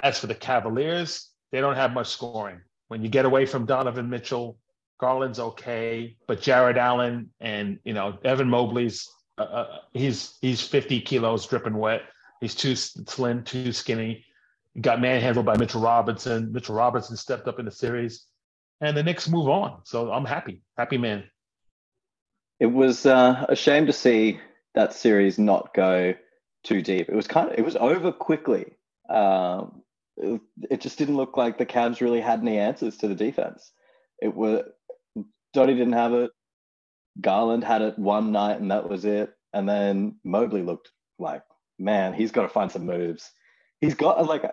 As 0.02 0.18
for 0.18 0.26
the 0.26 0.34
Cavaliers, 0.34 1.30
they 1.50 1.60
don't 1.60 1.76
have 1.76 1.92
much 1.92 2.08
scoring. 2.08 2.60
When 2.88 3.02
you 3.02 3.08
get 3.08 3.24
away 3.24 3.46
from 3.46 3.66
Donovan 3.66 4.08
Mitchell, 4.08 4.58
Garland's 5.00 5.40
okay, 5.40 6.16
but 6.28 6.40
Jarrett 6.40 6.76
Allen 6.76 7.30
and 7.40 7.78
you 7.84 7.92
know 7.92 8.18
Evan 8.24 8.48
Mobley's 8.48 9.08
uh, 9.38 9.42
uh, 9.42 9.78
he's 9.92 10.36
he's 10.40 10.60
50 10.60 11.00
kilos 11.00 11.46
dripping 11.46 11.76
wet. 11.76 12.02
He's 12.40 12.54
too 12.54 12.76
slim, 12.76 13.44
too 13.44 13.72
skinny. 13.72 14.24
Got 14.80 15.00
manhandled 15.00 15.46
by 15.46 15.56
Mitchell 15.56 15.80
Robinson. 15.80 16.52
Mitchell 16.52 16.74
Robinson 16.74 17.16
stepped 17.16 17.48
up 17.48 17.58
in 17.58 17.64
the 17.64 17.70
series, 17.70 18.26
and 18.80 18.96
the 18.96 19.02
Knicks 19.02 19.28
move 19.28 19.48
on. 19.48 19.80
So 19.84 20.12
I'm 20.12 20.24
happy, 20.24 20.62
happy 20.76 20.98
man. 20.98 21.24
It 22.60 22.66
was 22.66 23.06
uh, 23.06 23.46
a 23.48 23.56
shame 23.56 23.86
to 23.86 23.92
see 23.92 24.40
that 24.74 24.92
series 24.92 25.38
not 25.38 25.74
go 25.74 26.14
too 26.64 26.82
deep. 26.82 27.08
It 27.08 27.14
was 27.14 27.26
kind 27.26 27.50
of 27.50 27.58
it 27.58 27.64
was 27.64 27.76
over 27.76 28.12
quickly. 28.12 28.76
Um, 29.08 29.82
it, 30.16 30.40
it 30.70 30.80
just 30.80 30.98
didn't 30.98 31.16
look 31.16 31.36
like 31.36 31.58
the 31.58 31.66
Cavs 31.66 32.00
really 32.00 32.20
had 32.20 32.40
any 32.40 32.58
answers 32.58 32.96
to 32.98 33.08
the 33.08 33.14
defense. 33.14 33.72
It 34.20 34.34
was 34.34 34.62
Dottie 35.52 35.74
didn't 35.74 35.92
have 35.94 36.14
it. 36.14 36.30
Garland 37.20 37.64
had 37.64 37.82
it 37.82 37.98
one 37.98 38.32
night 38.32 38.60
and 38.60 38.70
that 38.70 38.88
was 38.88 39.04
it. 39.04 39.32
And 39.52 39.68
then 39.68 40.16
Mobley 40.24 40.62
looked 40.62 40.90
like, 41.18 41.42
man, 41.78 42.14
he's 42.14 42.32
got 42.32 42.42
to 42.42 42.48
find 42.48 42.72
some 42.72 42.86
moves. 42.86 43.30
He's 43.80 43.94
got 43.94 44.24
like 44.26 44.44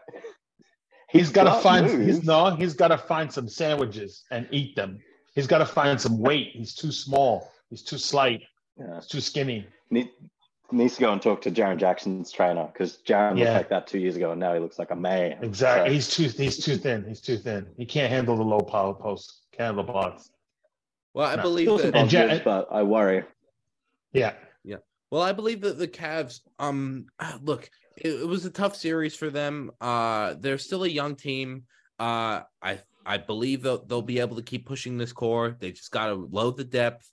He's 1.10 1.32
got 1.32 1.56
to 1.56 1.62
find 1.62 1.88
moves. 1.88 2.06
he's 2.06 2.24
no, 2.24 2.56
he's 2.56 2.74
got 2.74 2.90
to 2.90 2.98
find 2.98 3.32
some 3.32 3.50
sandwiches 3.50 4.24
and 4.32 4.48
eat 4.52 4.76
them. 4.76 5.00
He's 5.34 5.48
got 5.48 5.60
to 5.60 5.66
find 5.66 6.00
some 6.00 6.20
weight. 6.20 6.52
He's 6.54 6.76
too 6.76 6.92
small. 6.92 7.52
He's 7.70 7.84
too 7.84 7.98
slight. 7.98 8.42
Yeah, 8.80 8.96
He's 8.96 9.08
too 9.08 9.22
skinny. 9.22 9.68
need, 9.90 10.10
needs 10.72 10.96
to 10.96 11.02
go 11.02 11.12
and 11.12 11.22
talk 11.22 11.42
to 11.42 11.52
Jaren 11.52 11.78
Jackson's 11.78 12.32
trainer 12.32 12.70
because 12.72 12.98
Jaren 13.06 13.38
Yeah. 13.38 13.46
looked 13.46 13.56
like 13.58 13.70
that 13.70 13.88
two 13.88 14.00
years 14.00 14.16
ago 14.16 14.32
and 14.32 14.40
now 14.40 14.54
he 14.54 14.60
looks 14.60 14.80
like 14.80 14.92
a 14.92 14.96
man. 14.96 15.38
Exactly. 15.44 15.90
So- 15.90 15.94
He's 16.22 16.34
too 16.34 16.44
he's 16.44 16.64
too 16.64 16.78
thin. 16.78 17.06
He's 17.08 17.22
too 17.22 17.38
thin. 17.38 17.68
He 17.78 17.86
can't 17.86 18.12
handle 18.12 18.36
the 18.38 18.44
low 18.44 18.62
power 18.62 18.94
post. 18.94 19.46
Can't 19.52 19.68
handle 19.68 19.84
the 19.86 19.92
blocks. 19.92 20.30
well, 21.14 21.28
I 21.28 21.36
No. 21.36 21.42
believe 21.42 21.68
that. 21.82 21.96
And 21.96 22.12
Ja- 22.12 22.40
but 22.44 22.68
I 22.72 22.84
worry. 22.84 23.24
Yeah. 24.14 24.34
Yeah. 24.64 24.78
Well, 25.12 25.22
I 25.24 25.34
believe 25.34 25.62
that 25.62 25.78
the 25.80 25.88
Cavs, 25.88 26.42
um, 26.60 27.08
look, 27.42 27.70
it, 27.98 28.22
it 28.22 28.28
was 28.28 28.46
a 28.46 28.50
tough 28.52 28.76
series 28.76 29.16
for 29.16 29.30
them. 29.30 29.72
Uh, 29.82 30.36
they're 30.40 30.58
still 30.60 30.84
a 30.84 30.88
young 30.88 31.16
team. 31.16 31.64
Uh, 32.00 32.42
I 32.62 32.80
I 33.06 33.18
believe 33.18 33.64
they'll 33.64 33.84
they'll 33.86 34.02
be 34.04 34.20
able 34.20 34.36
to 34.36 34.42
keep 34.44 34.66
pushing 34.68 34.98
this 34.98 35.12
core. 35.12 35.58
They 35.60 35.72
just 35.72 35.92
got 35.92 36.08
to 36.08 36.14
load 36.14 36.58
the 36.58 36.64
depth, 36.64 37.10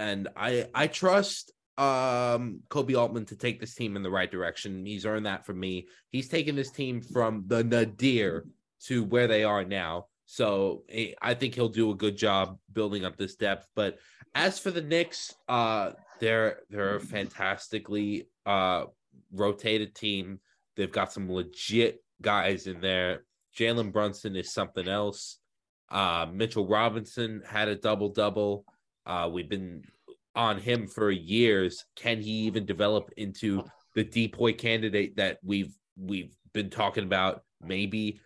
and 0.00 0.28
I 0.34 0.66
I 0.74 0.86
trust 0.86 1.52
um 1.76 2.62
Koby 2.68 2.98
Altman 2.98 3.26
to 3.26 3.36
take 3.36 3.60
this 3.60 3.74
team 3.74 3.96
in 3.96 4.02
the 4.02 4.10
right 4.10 4.30
direction. 4.30 4.84
He's 4.84 5.06
earned 5.06 5.26
that 5.26 5.46
from 5.46 5.60
me. 5.60 5.86
He's 6.10 6.28
taken 6.28 6.56
this 6.56 6.70
team 6.70 7.02
from 7.02 7.44
the 7.46 7.62
nadir 7.62 8.46
to 8.86 9.04
where 9.04 9.28
they 9.28 9.44
are 9.44 9.64
now. 9.64 10.06
So 10.24 10.84
eh, 10.88 11.12
I 11.20 11.34
think 11.34 11.54
he'll 11.54 11.68
do 11.68 11.90
a 11.90 11.94
good 11.94 12.16
job 12.16 12.58
building 12.72 13.04
up 13.04 13.16
this 13.16 13.36
depth. 13.36 13.66
But 13.76 13.98
as 14.34 14.58
for 14.58 14.70
the 14.70 14.80
Knicks, 14.80 15.34
uh, 15.48 15.92
they're 16.18 16.60
they're 16.70 16.96
a 16.96 17.00
fantastically 17.00 18.28
uh 18.46 18.84
rotated 19.32 19.94
team. 19.94 20.40
They've 20.76 20.90
got 20.90 21.12
some 21.12 21.30
legit 21.30 22.02
guys 22.22 22.66
in 22.66 22.80
there. 22.80 23.24
Jalen 23.56 23.92
Brunson 23.92 24.34
is 24.34 24.52
something 24.52 24.88
else. 24.88 25.38
Uh, 25.90 26.26
Mitchell 26.32 26.66
Robinson 26.66 27.42
had 27.46 27.68
a 27.68 27.76
double 27.76 28.08
double. 28.10 28.64
Uh, 29.06 29.28
we've 29.32 29.48
been 29.48 29.82
on 30.34 30.58
him 30.58 30.86
for 30.86 31.10
years. 31.10 31.84
Can 31.96 32.20
he 32.20 32.30
even 32.30 32.64
develop 32.64 33.10
into 33.16 33.64
the 33.94 34.04
DPOY 34.04 34.56
candidate 34.56 35.16
that 35.16 35.38
we've 35.42 35.74
we've 35.96 36.34
been 36.52 36.70
talking 36.70 37.04
about? 37.04 37.42
Maybe, 37.62 38.20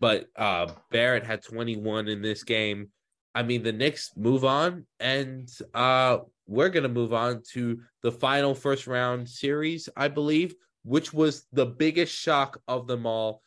but 0.00 0.26
uh, 0.36 0.68
Barrett 0.90 1.24
had 1.24 1.42
21 1.42 2.08
in 2.08 2.22
this 2.22 2.44
game. 2.44 2.88
I 3.34 3.42
mean, 3.42 3.62
the 3.62 3.72
Knicks 3.72 4.12
move 4.16 4.44
on, 4.44 4.86
and 5.00 5.48
uh, 5.74 6.18
we're 6.46 6.70
gonna 6.70 6.88
move 6.88 7.12
on 7.12 7.42
to 7.52 7.80
the 8.02 8.12
final 8.12 8.54
first 8.54 8.86
round 8.86 9.28
series, 9.28 9.88
I 9.96 10.08
believe, 10.08 10.54
which 10.84 11.12
was 11.12 11.46
the 11.52 11.66
biggest 11.66 12.14
shock 12.14 12.60
of 12.68 12.86
them 12.86 13.06
all. 13.06 13.42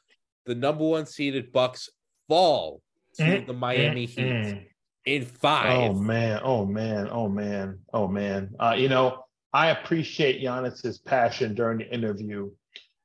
The 0.45 0.55
number 0.55 0.85
one 0.85 1.05
seeded 1.05 1.51
Bucks 1.51 1.89
fall 2.27 2.81
to 3.15 3.23
Mm, 3.23 3.47
the 3.47 3.53
Miami 3.53 4.07
mm, 4.07 4.09
Heat. 4.09 4.70
In 5.05 5.25
five. 5.25 5.91
Oh 5.91 5.93
man, 5.93 6.41
oh 6.43 6.65
man, 6.65 7.09
oh 7.11 7.29
man, 7.29 7.79
oh 7.93 8.07
man. 8.07 8.53
Uh, 8.59 8.75
you 8.77 8.89
know, 8.89 9.25
I 9.53 9.69
appreciate 9.69 10.43
Giannis's 10.43 10.97
passion 10.97 11.55
during 11.55 11.79
the 11.79 11.93
interview. 11.93 12.51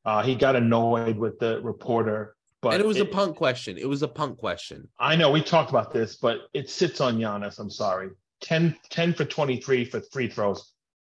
Uh, 0.05 0.23
he 0.23 0.35
got 0.35 0.57
annoyed 0.57 1.17
with 1.17 1.39
the 1.39 1.61
reporter, 1.63 2.37
but 2.63 2.75
and 2.75 2.83
it 2.83 2.87
was 2.87 3.01
a 3.01 3.05
punk 3.05 3.37
question. 3.37 3.77
It 3.77 3.89
was 3.89 4.03
a 4.03 4.09
punk 4.09 4.39
question. 4.39 4.89
I 4.99 5.17
know 5.17 5.31
we 5.31 5.43
talked 5.43 5.71
about 5.71 5.93
this, 5.93 6.17
but 6.17 6.43
it 6.55 6.71
sits 6.71 7.01
on 7.01 7.19
Giannis. 7.19 7.59
I'm 7.59 7.71
sorry. 7.71 8.11
10, 8.43 8.77
10 8.91 9.15
for 9.15 9.25
23 9.25 9.85
for 9.87 10.01
free 10.13 10.29
throws. 10.29 10.73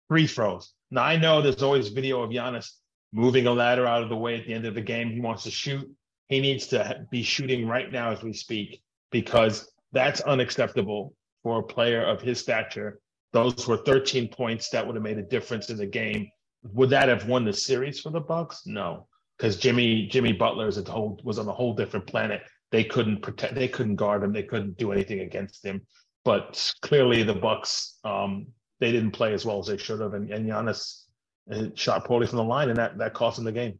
Free 0.08 0.26
throws. 0.26 0.74
Now 0.90 1.04
I 1.04 1.16
know 1.16 1.40
there's 1.40 1.62
always 1.62 1.88
video 1.88 2.22
of 2.22 2.30
Giannis 2.30 2.70
moving 3.12 3.46
a 3.46 3.52
ladder 3.52 3.86
out 3.86 4.02
of 4.02 4.08
the 4.08 4.16
way 4.16 4.38
at 4.38 4.46
the 4.46 4.52
end 4.52 4.66
of 4.66 4.74
the 4.74 4.80
game. 4.80 5.10
He 5.10 5.20
wants 5.20 5.44
to 5.44 5.50
shoot. 5.50 5.88
He 6.28 6.40
needs 6.40 6.66
to 6.68 7.06
be 7.10 7.22
shooting 7.22 7.66
right 7.66 7.90
now 7.90 8.10
as 8.10 8.22
we 8.22 8.32
speak 8.32 8.82
because 9.10 9.71
that's 9.92 10.20
unacceptable 10.22 11.14
for 11.42 11.60
a 11.60 11.62
player 11.62 12.04
of 12.04 12.20
his 12.20 12.40
stature. 12.40 13.00
Those 13.32 13.66
were 13.66 13.78
13 13.78 14.28
points 14.28 14.68
that 14.70 14.86
would 14.86 14.96
have 14.96 15.02
made 15.02 15.18
a 15.18 15.22
difference 15.22 15.70
in 15.70 15.76
the 15.76 15.86
game. 15.86 16.28
Would 16.72 16.90
that 16.90 17.08
have 17.08 17.28
won 17.28 17.44
the 17.44 17.52
series 17.52 18.00
for 18.00 18.10
the 18.10 18.20
Bucks? 18.20 18.62
No, 18.66 19.06
because 19.36 19.56
Jimmy 19.56 20.06
Jimmy 20.06 20.32
Butler 20.32 20.68
is 20.68 20.78
a 20.78 20.90
whole 20.90 21.20
was 21.24 21.38
on 21.38 21.48
a 21.48 21.52
whole 21.52 21.74
different 21.74 22.06
planet 22.06 22.42
they 22.72 22.82
couldn't 22.82 23.20
protect, 23.20 23.54
they 23.54 23.68
couldn't 23.68 23.96
guard 23.96 24.24
him, 24.24 24.32
they 24.32 24.42
couldn't 24.42 24.78
do 24.78 24.90
anything 24.92 25.20
against 25.20 25.64
him. 25.64 25.82
But 26.24 26.72
clearly, 26.80 27.22
the 27.22 27.34
Bucks 27.34 27.98
um, 28.02 28.46
they 28.80 28.90
didn't 28.90 29.12
play 29.12 29.34
as 29.34 29.44
well 29.44 29.60
as 29.60 29.66
they 29.66 29.76
should 29.76 30.00
have, 30.00 30.14
and, 30.14 30.30
and 30.30 30.48
Giannis 30.48 31.04
uh, 31.52 31.66
shot 31.74 32.04
poorly 32.04 32.26
from 32.26 32.38
the 32.38 32.44
line, 32.44 32.70
and 32.70 32.78
that 32.78 32.98
that 32.98 33.14
cost 33.14 33.38
him 33.38 33.44
the 33.44 33.52
game. 33.52 33.78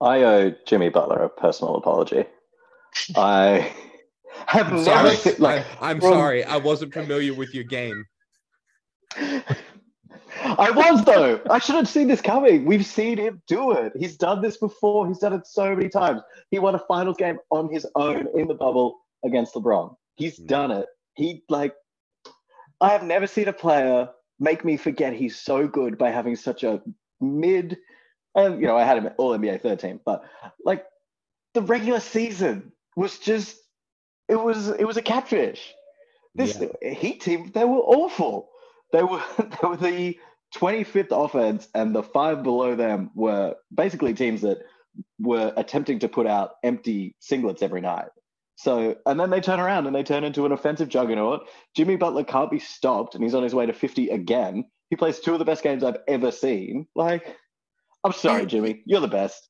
I 0.00 0.24
owe 0.24 0.54
Jimmy 0.66 0.88
Butler 0.88 1.22
a 1.22 1.28
personal 1.28 1.76
apology. 1.76 2.24
I 3.16 3.72
have 4.46 4.72
I'm 4.72 4.84
never 4.84 5.14
sorry. 5.14 5.36
like 5.38 5.64
I, 5.80 5.90
am 5.90 6.00
sorry. 6.00 6.44
I 6.44 6.56
wasn't 6.56 6.92
familiar 6.92 7.34
with 7.34 7.54
your 7.54 7.64
game. 7.64 8.04
I 10.44 10.70
was 10.70 11.04
though. 11.04 11.40
I 11.50 11.58
should 11.58 11.76
have 11.76 11.88
seen 11.88 12.08
this 12.08 12.20
coming. 12.20 12.64
We've 12.64 12.86
seen 12.86 13.18
him 13.18 13.42
do 13.46 13.72
it. 13.72 13.92
He's 13.96 14.16
done 14.16 14.40
this 14.42 14.56
before. 14.56 15.06
He's 15.06 15.18
done 15.18 15.32
it 15.32 15.46
so 15.46 15.74
many 15.74 15.88
times. 15.88 16.20
He 16.50 16.58
won 16.58 16.74
a 16.74 16.78
finals 16.80 17.16
game 17.16 17.38
on 17.50 17.72
his 17.72 17.86
own 17.94 18.26
in 18.34 18.48
the 18.48 18.54
bubble 18.54 18.98
against 19.24 19.54
LeBron. 19.54 19.94
He's 20.16 20.38
Mm. 20.38 20.46
done 20.46 20.70
it. 20.70 20.86
He 21.14 21.42
like 21.48 21.74
I 22.80 22.88
have 22.90 23.04
never 23.04 23.26
seen 23.26 23.48
a 23.48 23.52
player 23.52 24.08
make 24.40 24.64
me 24.64 24.76
forget 24.76 25.12
he's 25.12 25.38
so 25.38 25.68
good 25.68 25.96
by 25.98 26.10
having 26.10 26.34
such 26.34 26.64
a 26.64 26.82
mid 27.20 27.78
and 28.34 28.60
you 28.60 28.66
know, 28.66 28.76
I 28.76 28.84
had 28.84 28.96
him 28.98 29.06
at 29.06 29.14
all 29.18 29.32
NBA 29.38 29.60
third 29.60 29.78
team, 29.78 30.00
but 30.04 30.24
like 30.64 30.84
the 31.54 31.62
regular 31.62 32.00
season 32.00 32.72
was 32.96 33.18
just 33.18 33.56
it 34.28 34.36
was 34.36 34.68
it 34.68 34.86
was 34.86 34.96
a 34.96 35.02
catfish. 35.02 35.74
This 36.34 36.62
Heat 36.80 37.20
team, 37.20 37.50
they 37.52 37.64
were 37.64 37.80
awful. 37.80 38.48
They 38.92 39.02
were 39.02 39.22
they 39.38 39.68
were 39.68 39.76
the 39.76 40.18
25th 40.54 41.08
offense, 41.10 41.68
and 41.74 41.94
the 41.94 42.02
five 42.02 42.42
below 42.42 42.74
them 42.76 43.10
were 43.14 43.54
basically 43.74 44.14
teams 44.14 44.42
that 44.42 44.58
were 45.18 45.52
attempting 45.56 45.98
to 46.00 46.08
put 46.08 46.26
out 46.26 46.52
empty 46.62 47.16
singlets 47.20 47.62
every 47.62 47.80
night. 47.80 48.08
So, 48.56 48.96
and 49.06 49.18
then 49.18 49.30
they 49.30 49.40
turn 49.40 49.60
around 49.60 49.86
and 49.86 49.96
they 49.96 50.02
turn 50.02 50.24
into 50.24 50.46
an 50.46 50.52
offensive 50.52 50.88
juggernaut. 50.88 51.48
Jimmy 51.74 51.96
Butler 51.96 52.24
can't 52.24 52.50
be 52.50 52.58
stopped, 52.58 53.14
and 53.14 53.24
he's 53.24 53.34
on 53.34 53.42
his 53.42 53.54
way 53.54 53.66
to 53.66 53.72
50 53.72 54.10
again. 54.10 54.64
He 54.90 54.96
plays 54.96 55.20
two 55.20 55.32
of 55.32 55.38
the 55.38 55.44
best 55.44 55.62
games 55.62 55.82
I've 55.82 55.96
ever 56.06 56.30
seen. 56.30 56.86
Like, 56.94 57.34
I'm 58.04 58.12
sorry, 58.12 58.46
Jimmy, 58.46 58.82
you're 58.84 59.00
the 59.00 59.08
best. 59.08 59.48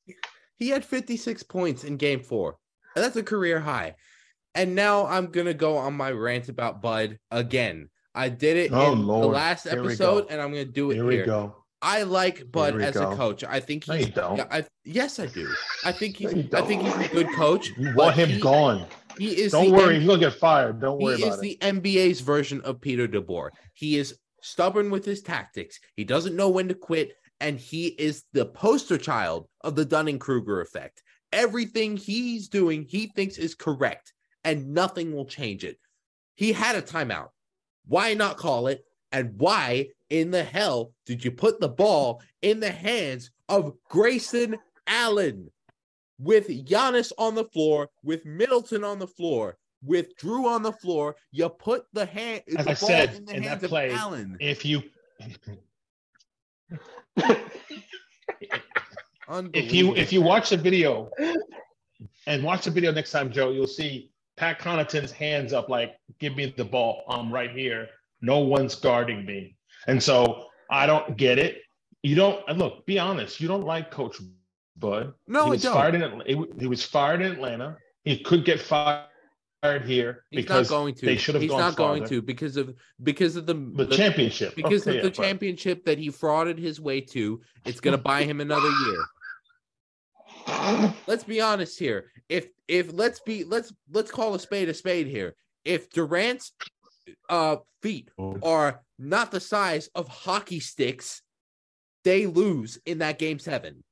He 0.57 0.69
had 0.69 0.85
56 0.85 1.43
points 1.43 1.83
in 1.83 1.97
game 1.97 2.21
four. 2.21 2.57
And 2.95 3.03
that's 3.03 3.15
a 3.15 3.23
career 3.23 3.59
high. 3.59 3.95
And 4.55 4.75
now 4.75 5.07
I'm 5.07 5.27
going 5.27 5.47
to 5.47 5.53
go 5.53 5.77
on 5.77 5.93
my 5.95 6.11
rant 6.11 6.49
about 6.49 6.81
Bud 6.81 7.17
again. 7.31 7.89
I 8.15 8.29
did 8.29 8.57
it 8.57 8.71
Oh, 8.71 8.93
in 8.93 8.99
the 8.99 9.05
last 9.05 9.67
Here 9.67 9.79
episode, 9.79 10.27
and 10.29 10.39
I'm 10.39 10.51
going 10.53 10.65
to 10.65 10.71
do 10.71 10.91
it 10.91 10.95
Here 10.95 11.09
here. 11.09 11.21
we 11.21 11.25
go. 11.25 11.55
I 11.81 12.03
like 12.03 12.49
Bud 12.51 12.79
as 12.81 12.93
go. 12.93 13.11
a 13.11 13.15
coach. 13.15 13.43
I 13.43 13.59
think 13.59 13.87
No, 13.87 13.95
he's. 13.95 14.07
you 14.07 14.13
don't. 14.13 14.39
I, 14.41 14.63
yes, 14.85 15.19
I 15.19 15.25
do. 15.25 15.51
I 15.83 15.91
think 15.91 16.15
he's. 16.17 16.33
No, 16.33 16.43
I 16.53 16.61
think 16.61 16.83
he's 16.83 16.95
a 16.95 17.09
good 17.09 17.27
coach. 17.35 17.71
You 17.77 17.93
want 17.95 18.15
him 18.15 18.29
he- 18.29 18.39
gone. 18.39 18.85
He 19.17 19.41
is. 19.41 19.51
Don't 19.51 19.69
worry, 19.71 19.95
M- 19.95 20.01
he's 20.01 20.07
gonna 20.09 20.19
get 20.21 20.33
fired. 20.33 20.79
Don't 20.79 20.99
worry. 21.01 21.17
he 21.17 21.23
is 21.25 21.35
it. 21.35 21.41
the 21.41 21.57
NBA's 21.61 22.21
version 22.21 22.61
of 22.61 22.79
Peter 22.81 23.07
DeBoer. 23.07 23.49
He 23.73 23.97
is 23.97 24.17
stubborn 24.41 24.89
with 24.91 25.03
his 25.05 25.21
tactics. 25.21 25.79
He 25.95 26.03
doesn't 26.03 26.35
know 26.35 26.49
when 26.49 26.67
to 26.69 26.73
quit, 26.73 27.11
and 27.39 27.59
he 27.59 27.87
is 27.87 28.23
the 28.33 28.45
poster 28.45 28.97
child 28.97 29.47
of 29.61 29.75
the 29.75 29.85
Dunning 29.85 30.17
Kruger 30.19 30.61
effect. 30.61 31.02
Everything 31.33 31.97
he's 31.97 32.47
doing, 32.47 32.85
he 32.87 33.07
thinks 33.07 33.37
is 33.37 33.55
correct, 33.55 34.13
and 34.43 34.73
nothing 34.73 35.13
will 35.13 35.25
change 35.25 35.63
it. 35.63 35.79
He 36.35 36.53
had 36.53 36.75
a 36.75 36.81
timeout. 36.81 37.29
Why 37.87 38.13
not 38.13 38.37
call 38.37 38.67
it? 38.67 38.85
And 39.11 39.33
why 39.37 39.89
in 40.11 40.29
the 40.29 40.43
hell 40.43 40.93
did 41.07 41.25
you 41.25 41.31
put 41.31 41.59
the 41.59 41.69
ball 41.69 42.21
in 42.43 42.59
the 42.59 42.71
hands 42.71 43.31
of 43.49 43.73
Grayson 43.89 44.57
Allen 44.85 45.49
with 46.19 46.47
Giannis 46.47 47.11
on 47.17 47.33
the 47.33 47.45
floor, 47.45 47.89
with 48.03 48.25
Middleton 48.25 48.83
on 48.83 48.99
the 48.99 49.07
floor, 49.07 49.57
with 49.83 50.15
Drew 50.17 50.47
on 50.47 50.61
the 50.61 50.71
floor? 50.71 51.15
You 51.31 51.49
put 51.49 51.85
the 51.93 52.05
hand, 52.05 52.43
As 52.55 52.65
the 52.65 52.71
I 52.71 52.75
ball 52.75 52.75
said, 52.75 53.15
in 53.15 53.25
the 53.25 53.35
in 53.35 53.43
that 53.43 53.49
hands 53.49 53.63
of 53.63 53.69
play, 53.71 53.91
Allen. 53.91 54.37
If 54.39 54.63
you 54.63 54.83
if 59.53 59.71
you 59.73 59.95
if 59.95 60.11
you 60.13 60.21
watch 60.21 60.49
the 60.49 60.57
video 60.57 61.09
and 62.27 62.43
watch 62.43 62.65
the 62.65 62.71
video 62.71 62.91
next 62.91 63.11
time, 63.11 63.31
Joe, 63.31 63.51
you'll 63.51 63.67
see 63.67 64.11
Pat 64.37 64.59
Connaughton's 64.59 65.11
hands 65.11 65.53
up, 65.53 65.69
like, 65.69 65.95
give 66.19 66.35
me 66.35 66.53
the 66.57 66.65
ball. 66.65 67.03
I'm 67.07 67.31
right 67.31 67.51
here. 67.51 67.87
No 68.21 68.39
one's 68.39 68.75
guarding 68.75 69.25
me. 69.25 69.55
And 69.87 70.01
so 70.01 70.47
I 70.71 70.85
don't 70.85 71.17
get 71.17 71.37
it. 71.39 71.61
You 72.03 72.15
don't 72.15 72.41
and 72.47 72.57
look, 72.59 72.85
be 72.85 72.99
honest, 72.99 73.39
you 73.39 73.47
don't 73.47 73.63
like 73.65 73.91
Coach 73.91 74.17
Bud. 74.77 75.13
no, 75.27 75.51
he 75.51 75.53
I 75.53 75.57
don't. 75.57 75.73
fired 75.73 75.95
in 75.95 76.01
Atl- 76.01 76.25
he 76.27 76.33
w- 76.33 76.53
he 76.59 76.67
was 76.67 76.83
fired 76.83 77.21
in 77.21 77.31
Atlanta. 77.31 77.77
He 78.03 78.17
could 78.19 78.43
get 78.43 78.59
fired 78.59 79.05
here 79.63 80.25
He's 80.29 80.41
because 80.43 80.69
not 80.69 80.75
going 80.77 80.95
to. 80.95 81.05
they 81.05 81.15
should 81.15 81.35
have 81.35 81.41
He's 81.41 81.51
gone 81.51 81.59
not 81.61 81.75
going 81.75 82.01
farther. 82.01 82.15
to 82.15 82.21
because 82.21 82.57
of 82.57 82.75
because 83.01 83.35
of 83.37 83.45
the 83.45 83.53
the, 83.53 83.85
championship. 83.87 84.55
because 84.55 84.85
Okay, 84.85 84.97
of 84.97 85.03
the 85.03 85.09
but- 85.09 85.15
championship 85.23 85.85
that 85.85 85.97
he 85.97 86.09
frauded 86.09 86.57
his 86.59 86.81
way 86.81 86.99
to. 87.01 87.39
It's 87.65 87.79
going 87.79 87.95
to 87.97 88.01
buy 88.03 88.23
him 88.23 88.41
another 88.41 88.69
year. 88.69 89.03
let's 91.07 91.23
be 91.23 91.39
honest 91.41 91.79
here. 91.79 92.11
If 92.29 92.47
if 92.67 92.91
let's 92.93 93.19
be 93.21 93.43
let's 93.45 93.73
let's 93.91 94.11
call 94.11 94.33
a 94.35 94.39
spade 94.39 94.69
a 94.69 94.73
spade 94.73 95.07
here. 95.07 95.35
If 95.63 95.89
Durant's 95.91 96.51
uh 97.29 97.57
feet 97.81 98.09
are 98.43 98.81
not 98.99 99.31
the 99.31 99.39
size 99.39 99.89
of 99.95 100.07
hockey 100.09 100.59
sticks, 100.59 101.21
they 102.03 102.25
lose 102.25 102.77
in 102.85 102.97
that 102.99 103.17
game 103.19 103.39
seven. 103.39 103.83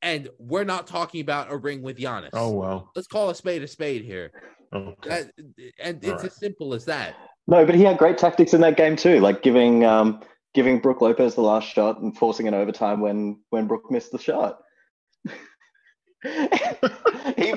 And 0.00 0.28
we're 0.38 0.62
not 0.64 0.86
talking 0.86 1.20
about 1.20 1.50
a 1.50 1.56
ring 1.56 1.82
with 1.82 1.98
Giannis. 1.98 2.30
Oh 2.32 2.52
well. 2.52 2.92
Let's 2.94 3.08
call 3.08 3.30
a 3.30 3.34
spade 3.34 3.64
a 3.64 3.66
spade 3.68 4.04
here. 4.04 4.30
Okay. 4.72 5.08
That, 5.08 5.32
and 5.78 6.02
it's 6.02 6.08
All 6.08 6.16
right. 6.16 6.24
as 6.26 6.36
simple 6.36 6.74
as 6.74 6.84
that. 6.86 7.14
No, 7.46 7.64
but 7.64 7.74
he 7.74 7.82
had 7.82 7.96
great 7.98 8.18
tactics 8.18 8.52
in 8.52 8.60
that 8.60 8.76
game 8.76 8.96
too, 8.96 9.20
like 9.20 9.42
giving 9.42 9.84
um, 9.84 10.20
giving 10.54 10.78
Brook 10.80 11.00
Lopez 11.00 11.34
the 11.34 11.40
last 11.40 11.68
shot 11.68 12.00
and 12.00 12.16
forcing 12.16 12.46
an 12.48 12.54
overtime 12.54 13.00
when 13.00 13.40
when 13.50 13.66
Brooke 13.66 13.90
missed 13.90 14.12
the 14.12 14.18
shot. 14.18 14.58
he, 16.22 17.54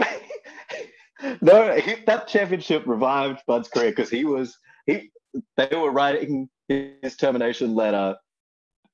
no, 1.41 1.76
he, 1.76 1.95
that 2.06 2.28
championship 2.28 2.84
revived 2.86 3.41
Bud's 3.47 3.67
career 3.67 3.89
because 3.91 4.10
he 4.10 4.24
was 4.24 4.58
he. 4.86 5.12
They 5.58 5.69
were 5.76 5.91
writing 5.91 6.50
his 6.67 7.15
termination 7.17 7.74
letter 7.76 8.15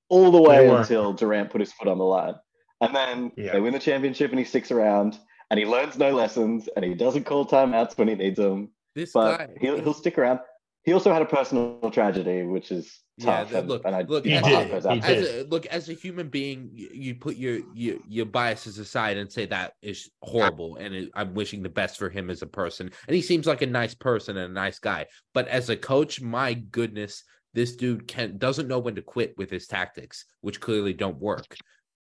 all 0.10 0.32
the 0.32 0.42
way 0.42 0.68
until 0.68 1.14
Durant 1.14 1.50
put 1.50 1.62
his 1.62 1.74
foot 1.74 1.88
on 1.88 1.98
the 1.98 2.04
line, 2.06 2.36
and 2.82 2.96
then 2.96 3.32
Yeah. 3.36 3.54
they 3.54 3.60
win 3.60 3.74
the 3.74 3.80
championship 3.80 4.32
and 4.32 4.40
he 4.40 4.46
sticks 4.46 4.72
around 4.72 5.18
and 5.50 5.60
he 5.60 5.66
learns 5.66 5.98
no 5.98 6.12
lessons 6.12 6.68
and 6.76 6.84
he 6.84 6.94
doesn't 6.94 7.24
call 7.26 7.46
timeouts 7.46 7.98
when 7.98 8.08
he 8.08 8.16
needs 8.16 8.38
them 8.38 8.70
This 8.96 9.12
but 9.14 9.38
guy 9.38 9.48
he'll, 9.60 9.80
he'll 9.82 9.94
stick 9.94 10.18
around. 10.18 10.40
He 10.84 10.94
also 10.94 11.12
had 11.12 11.22
a 11.22 11.26
personal 11.26 11.92
tragedy, 11.92 12.44
which 12.44 12.72
is 12.72 13.00
Yeah, 13.18 13.26
tough. 13.44 13.50
that- 13.52 13.60
and, 13.60 13.68
look- 13.68 13.82
and 13.86 13.94
I, 13.94 14.02
look, 14.04 14.24
He 14.26 14.34
my 14.36 14.42
did, 14.42 14.54
heart 14.54 14.72
goes 14.72 14.86
out 14.86 14.94
he 14.96 15.02
to 15.02 15.08
him. 15.08 15.24
as 15.24 15.30
a, 15.30 15.44
look 15.44 15.66
as 15.66 15.90
a 15.90 15.94
human 15.94 16.30
being 16.30 16.70
you, 16.74 16.90
you 16.94 17.16
put 17.16 17.36
your, 17.36 17.60
your 17.74 17.98
your 18.08 18.26
biases 18.26 18.80
aside 18.80 19.18
and 19.18 19.30
say 19.32 19.46
that 19.48 19.74
is 19.82 20.10
horrible 20.22 20.78
and 20.78 20.94
it, 20.96 21.10
i'm 21.14 21.34
wishing 21.34 21.62
the 21.62 21.70
best 21.70 21.98
for 21.98 22.10
him 22.10 22.30
as 22.30 22.42
a 22.42 22.48
person 22.48 22.90
and 23.08 23.16
he 23.16 23.22
seems 23.22 23.46
like 23.48 23.62
a 23.62 23.66
nice 23.68 23.94
person 23.96 24.38
and 24.38 24.52
a 24.52 24.54
nice 24.54 24.80
guy 24.80 25.06
but 25.34 25.48
as 25.50 25.70
a 25.70 25.76
coach 25.78 26.22
my 26.22 26.54
goodness 26.54 27.24
this 27.54 27.76
dude 27.76 28.08
can 28.08 28.38
doesn't 28.38 28.68
know 28.68 28.80
when 28.80 28.96
to 28.96 29.02
quit 29.02 29.38
with 29.38 29.50
his 29.50 29.68
tactics 29.68 30.26
which 30.42 30.62
clearly 30.62 30.94
don't 30.94 31.20
work 31.20 31.58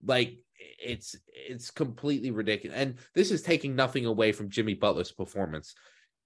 like 0.04 0.38
it's 0.60 1.16
it's 1.32 1.70
completely 1.70 2.30
ridiculous. 2.30 2.78
And 2.78 2.96
this 3.14 3.30
is 3.30 3.42
taking 3.42 3.74
nothing 3.74 4.06
away 4.06 4.32
from 4.32 4.50
jimmy 4.50 4.74
butler's 4.74 5.12
performance. 5.12 5.74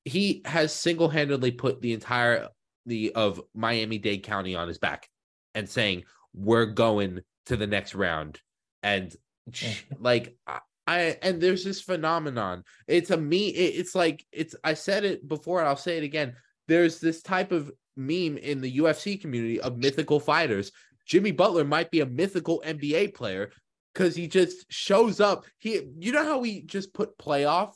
He 0.05 0.43
has 0.45 0.73
single-handedly 0.73 1.53
put 1.53 1.81
the 1.81 1.93
entire 1.93 2.49
the 2.87 3.15
of 3.15 3.41
miami-dade 3.55 4.23
county 4.23 4.55
on 4.55 4.69
his 4.69 4.79
back 4.79 5.09
and 5.55 5.69
saying 5.69 6.05
we're 6.35 6.67
going 6.67 7.21
to 7.47 7.57
the 7.57 7.67
next 7.67 7.95
round. 7.95 8.41
And 8.83 9.15
like 9.99 10.37
I, 10.47 10.61
I 10.87 11.19
and 11.23 11.41
there's 11.41 11.65
this 11.65 11.81
phenomenon. 11.81 12.65
It's 12.87 13.11
a 13.11 13.17
me 13.17 13.49
it- 13.49 13.79
it's 13.81 13.95
like 13.95 14.25
it's 14.33 14.55
i 14.65 14.75
said 14.75 15.05
it 15.05 15.27
before 15.29 15.61
and 15.61 15.69
i'll 15.69 15.77
say 15.77 15.97
it 15.97 16.05
again. 16.05 16.35
There's 16.69 16.99
this 16.99 17.23
type 17.23 17.53
of 17.53 17.71
meme 17.97 18.39
in 18.39 18.61
the 18.61 18.79
ufc 18.79 19.21
community 19.21 19.61
of 19.61 19.79
mythical 19.79 20.21
fighters. 20.21 20.73
Jimmy 21.07 21.33
butler 21.33 21.65
might 21.65 21.91
be 21.91 22.01
a 22.01 22.07
mythical 22.07 22.63
nba 22.67 23.15
player 23.15 23.51
because 23.95 24.17
he 24.17 24.27
just 24.27 24.71
shows 24.71 25.21
up 25.21 25.47
he 25.59 25.89
you 25.99 26.13
know 26.13 26.25
how 26.25 26.39
we 26.39 26.63
just 26.63 26.93
put 26.93 27.17
playoff 27.17 27.75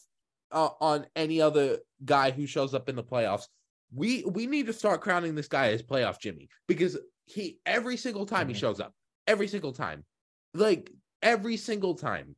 uh, 0.50 0.70
on 0.80 1.06
any 1.14 1.40
other 1.40 1.78
guy 2.04 2.30
who 2.30 2.46
shows 2.46 2.74
up 2.74 2.88
in 2.88 2.96
the 2.96 3.02
playoffs 3.02 3.46
we 3.94 4.24
we 4.24 4.46
need 4.46 4.66
to 4.66 4.72
start 4.72 5.00
crowning 5.00 5.34
this 5.34 5.48
guy 5.48 5.68
as 5.72 5.82
playoff 5.82 6.20
Jimmy 6.20 6.48
because 6.66 6.98
he 7.24 7.58
every 7.64 7.96
single 7.96 8.26
time 8.26 8.48
he 8.48 8.54
Mhm. 8.54 8.58
shows 8.58 8.80
up, 8.80 8.94
every 9.26 9.48
single 9.48 9.72
time, 9.72 10.04
like 10.54 10.90
every 11.22 11.56
single 11.56 11.94
time, 11.94 12.36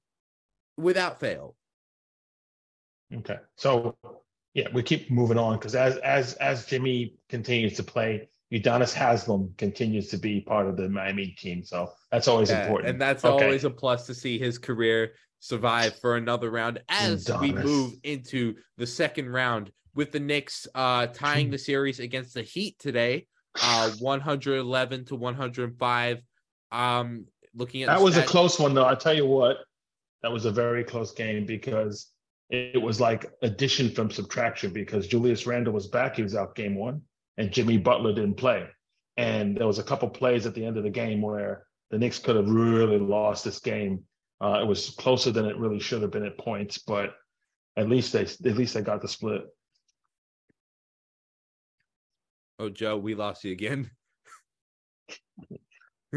without 0.77 1.19
fail. 1.19 1.57
Okay. 3.13 3.39
So 3.57 3.97
yeah, 4.55 4.69
we 4.73 4.83
keep 4.85 5.11
moving 5.11 5.39
on 5.39 5.59
because 5.59 5.75
as 5.75 5.97
as 5.99 6.35
as 6.35 6.67
Jimmy 6.67 7.17
continues 7.29 7.75
to 7.75 7.83
play, 7.83 8.29
Udonis 8.53 8.93
Haslam 8.93 9.55
continues 9.59 10.09
to 10.09 10.17
be 10.19 10.41
part 10.41 10.67
of 10.67 10.77
the 10.77 10.89
Miami 10.89 11.29
team. 11.39 11.63
So 11.63 11.93
that's 12.11 12.27
always 12.29 12.51
Yeah, 12.51 12.61
important. 12.63 12.91
and 12.91 13.01
that's 13.01 13.25
Okay. 13.25 13.45
always 13.45 13.65
a 13.65 13.71
plus 13.71 14.07
to 14.07 14.15
see 14.15 14.39
his 14.39 14.59
career 14.59 15.15
survive 15.39 15.97
for 16.01 16.17
another 16.17 16.51
round 16.51 16.83
as 16.89 17.31
we 17.41 17.53
move 17.53 17.95
into 18.03 18.57
the 18.77 18.87
second 18.87 19.29
round 19.31 19.71
with 19.95 20.13
the 20.13 20.21
Knicks 20.21 20.67
uh, 20.75 21.07
tying 21.09 21.51
the 21.51 21.59
series 21.59 22.01
against 22.01 22.35
the 22.35 22.43
Heat 22.43 22.79
today, 22.79 23.27
uh, 23.61 23.89
111 23.89 25.05
to 25.07 25.17
105. 25.17 26.23
Um, 26.73 27.27
looking 27.55 27.83
at 27.83 27.87
That 27.87 28.01
was 28.01 28.17
a 28.17 28.23
close 28.23 28.59
one, 28.59 28.75
though. 28.75 28.87
I 28.87 28.95
tell 28.95 29.15
you 29.15 29.27
what, 29.27 29.59
that 30.23 30.31
was 30.31 30.45
a 30.45 30.51
very 30.51 30.85
close 30.85 31.13
game 31.13 31.47
because 31.47 32.13
it 32.51 32.81
was 32.81 33.01
like 33.01 33.31
addition 33.43 33.91
from 33.91 34.11
subtraction 34.11 34.73
because 34.73 35.07
Julius 35.07 35.47
Randle 35.47 35.73
was 35.73 35.87
back. 35.87 36.17
He 36.17 36.23
was 36.23 36.35
out 36.35 36.55
game 36.55 36.75
one, 36.75 37.03
and 37.41 37.51
Jimmy 37.51 37.79
Butler 37.79 38.13
didn't 38.13 38.35
play. 38.37 38.69
And 39.17 39.57
there 39.57 39.67
was 39.67 39.79
a 39.79 39.83
couple 39.83 40.11
plays 40.11 40.45
at 40.45 40.55
the 40.55 40.65
end 40.65 40.77
of 40.77 40.85
the 40.85 40.91
game 40.91 41.23
where 41.23 41.65
the 41.91 41.99
Knicks 41.99 42.19
could 42.19 42.37
have 42.37 42.49
really 42.51 42.99
lost 42.99 43.45
this 43.45 43.61
game. 43.61 44.05
Uh, 44.43 44.61
it 44.63 44.67
was 44.67 44.91
closer 44.91 45.31
than 45.31 45.47
it 45.47 45.57
really 45.57 45.81
should 45.81 46.03
have 46.03 46.11
been 46.11 46.27
at 46.27 46.39
points, 46.39 46.79
but 46.79 47.15
at 47.79 47.89
least 47.89 48.13
they 48.13 48.23
at 48.23 48.57
least 48.57 48.75
they 48.75 48.83
got 48.83 49.01
the 49.01 49.09
split. 49.09 49.43
Oh, 52.59 52.69
Joe, 52.69 52.99
we 52.99 53.15
lost 53.15 53.43
you 53.45 53.53
again. 53.53 53.91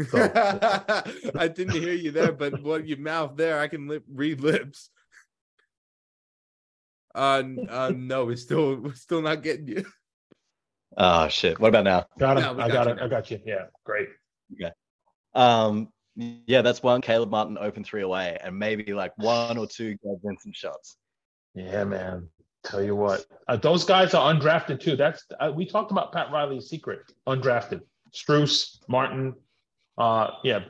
So- 0.08 0.30
I 1.34 1.48
didn't 1.48 1.80
hear 1.80 1.94
you 1.94 2.10
there, 2.10 2.32
but 2.32 2.62
what 2.62 2.86
your 2.86 2.98
mouth 2.98 3.36
there, 3.36 3.60
I 3.60 3.68
can 3.68 3.88
lip, 3.88 4.04
read 4.12 4.40
lips. 4.40 4.90
Uh, 7.14 7.42
uh, 7.68 7.92
no, 7.96 8.26
we're 8.26 8.36
still 8.36 8.76
we're 8.76 8.94
still 8.94 9.22
not 9.22 9.42
getting 9.42 9.68
you. 9.68 9.84
Oh 10.96 11.28
shit. 11.28 11.58
What 11.58 11.68
about 11.68 11.84
now? 11.84 12.06
Got 12.18 12.38
Yeah, 12.38 12.50
him. 12.50 12.56
we 12.56 12.62
I 12.62 12.68
got 12.68 12.74
got 12.74 12.86
it. 12.88 12.96
now. 12.96 13.04
I 13.04 13.08
got 13.08 13.30
you. 13.30 13.40
Yeah, 13.44 13.64
great. 13.84 14.08
Yeah. 14.56 14.70
Um, 15.34 15.88
yeah, 16.16 16.62
that's 16.62 16.82
one. 16.82 17.00
Caleb 17.00 17.30
Martin 17.30 17.58
open 17.60 17.82
three 17.82 18.02
away, 18.02 18.38
and 18.42 18.56
maybe 18.56 18.92
like 18.94 19.12
one 19.18 19.58
or 19.58 19.66
two 19.66 19.90
Gabe 20.04 20.18
Vincent 20.24 20.54
shots. 20.54 20.96
Yeah, 21.54 21.84
man. 21.84 22.28
Tell 22.62 22.82
you 22.82 22.96
what, 22.96 23.26
uh, 23.48 23.56
those 23.56 23.84
guys 23.84 24.14
are 24.14 24.32
undrafted 24.32 24.80
too. 24.80 24.96
That's 24.96 25.22
uh, 25.38 25.52
we 25.54 25.66
talked 25.66 25.90
about 25.90 26.12
Pat 26.12 26.30
Riley's 26.32 26.68
secret, 26.68 27.00
undrafted. 27.28 27.80
Strus, 28.14 28.78
Martin, 28.88 29.34
uh, 29.98 30.30
yeah, 30.44 30.60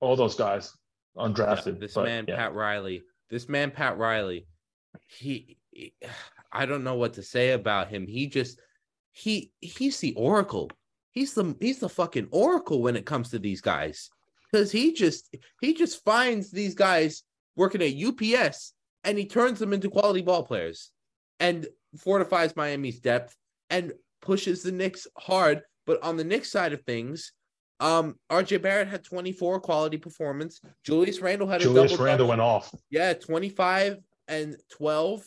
all 0.00 0.16
those 0.16 0.36
guys 0.36 0.72
undrafted. 1.18 1.80
This 1.80 1.94
but, 1.94 2.04
man, 2.04 2.24
yeah. 2.28 2.36
Pat 2.36 2.54
Riley. 2.54 3.02
This 3.28 3.46
man, 3.48 3.70
Pat 3.72 3.98
Riley. 3.98 4.46
He, 5.08 5.58
he- 5.72 5.92
I 6.52 6.64
don't 6.64 6.82
know 6.84 6.94
what 6.94 7.12
to 7.14 7.22
say 7.22 7.50
about 7.50 7.88
him. 7.88 8.06
He 8.06 8.26
just, 8.28 8.58
he, 9.18 9.50
he's 9.60 9.98
the 9.98 10.14
oracle. 10.14 10.70
He's 11.10 11.34
the 11.34 11.56
he's 11.60 11.80
the 11.80 11.88
fucking 11.88 12.28
oracle 12.30 12.80
when 12.82 12.94
it 12.94 13.04
comes 13.04 13.30
to 13.30 13.40
these 13.40 13.60
guys 13.60 14.10
because 14.50 14.70
he 14.70 14.92
just 14.92 15.34
he 15.60 15.74
just 15.74 16.04
finds 16.04 16.52
these 16.52 16.76
guys 16.76 17.24
working 17.56 17.82
at 17.82 17.96
UPS 17.96 18.74
and 19.02 19.18
he 19.18 19.26
turns 19.26 19.58
them 19.58 19.72
into 19.72 19.90
quality 19.90 20.22
ball 20.22 20.44
players 20.44 20.92
and 21.40 21.66
fortifies 21.96 22.54
Miami's 22.54 23.00
depth 23.00 23.34
and 23.70 23.92
pushes 24.22 24.62
the 24.62 24.70
Knicks 24.70 25.08
hard. 25.16 25.62
But 25.84 26.00
on 26.04 26.16
the 26.16 26.24
Knicks 26.24 26.52
side 26.52 26.72
of 26.72 26.82
things, 26.82 27.32
um, 27.80 28.14
RJ 28.30 28.62
Barrett 28.62 28.86
had 28.86 29.02
24 29.02 29.60
quality 29.60 29.96
performance. 29.96 30.60
Julius 30.84 31.20
Randle 31.20 31.48
had 31.48 31.60
a 31.60 31.64
Julius 31.64 31.98
Randle 31.98 32.28
went 32.28 32.40
off. 32.40 32.72
Yeah, 32.90 33.14
25 33.14 33.96
and 34.28 34.56
12. 34.70 35.24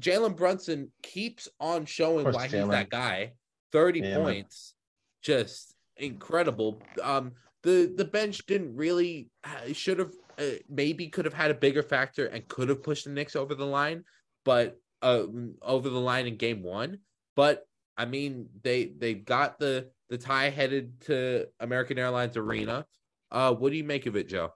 Jalen 0.00 0.36
Brunson 0.36 0.90
keeps 1.02 1.48
on 1.60 1.84
showing 1.84 2.24
course, 2.24 2.34
why 2.34 2.48
he's 2.48 2.68
that 2.68 2.90
guy. 2.90 3.32
30 3.72 4.00
Yeah, 4.00 4.16
points. 4.18 4.74
Just 5.22 5.74
incredible. 5.96 6.82
Um 7.02 7.32
the 7.62 7.92
the 7.96 8.04
bench 8.04 8.44
didn't 8.46 8.74
really 8.74 9.30
should 9.72 9.98
have 9.98 10.12
uh, 10.38 10.56
maybe 10.68 11.08
could 11.08 11.24
have 11.24 11.34
had 11.34 11.50
a 11.50 11.54
bigger 11.54 11.82
factor 11.82 12.26
and 12.26 12.46
could 12.48 12.68
have 12.68 12.82
pushed 12.82 13.04
the 13.04 13.10
Knicks 13.10 13.36
over 13.36 13.54
the 13.54 13.66
line, 13.66 14.04
but 14.44 14.78
um 15.02 15.54
over 15.62 15.88
the 15.88 16.00
line 16.00 16.26
in 16.26 16.36
game 16.36 16.62
1. 16.62 16.98
But 17.36 17.66
I 17.96 18.06
mean, 18.06 18.48
they 18.62 18.86
they 18.86 19.14
got 19.14 19.58
the 19.58 19.90
the 20.08 20.18
tie 20.18 20.50
headed 20.50 21.00
to 21.02 21.46
American 21.60 21.98
Airlines 21.98 22.36
Arena. 22.36 22.86
Uh 23.30 23.54
what 23.54 23.70
do 23.70 23.76
you 23.76 23.84
make 23.84 24.06
of 24.06 24.16
it, 24.16 24.28
Joe? 24.28 24.52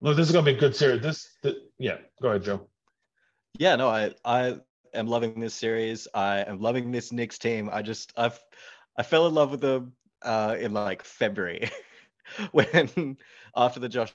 Look, 0.00 0.16
this 0.16 0.28
is 0.28 0.32
gonna 0.32 0.44
be 0.44 0.56
a 0.56 0.60
good 0.60 0.76
series. 0.76 1.02
This, 1.02 1.26
th- 1.42 1.56
yeah, 1.78 1.98
go 2.22 2.28
ahead, 2.28 2.44
Joe. 2.44 2.68
Yeah, 3.58 3.76
no, 3.76 3.88
I 3.88 4.12
I 4.24 4.58
am 4.96 5.06
loving 5.06 5.38
this 5.40 5.54
series. 5.54 6.08
I 6.14 6.40
am 6.40 6.60
loving 6.60 6.90
this 6.90 7.12
Knicks 7.12 7.38
team. 7.38 7.68
I 7.72 7.82
just 7.82 8.12
I've 8.16 8.38
I 8.96 9.02
fell 9.02 9.26
in 9.26 9.34
love 9.34 9.50
with 9.50 9.60
them 9.60 9.92
uh 10.22 10.56
in 10.58 10.72
like 10.72 11.04
February 11.04 11.70
when 12.52 13.16
after 13.56 13.80
the 13.80 13.88
Josh 13.88 14.14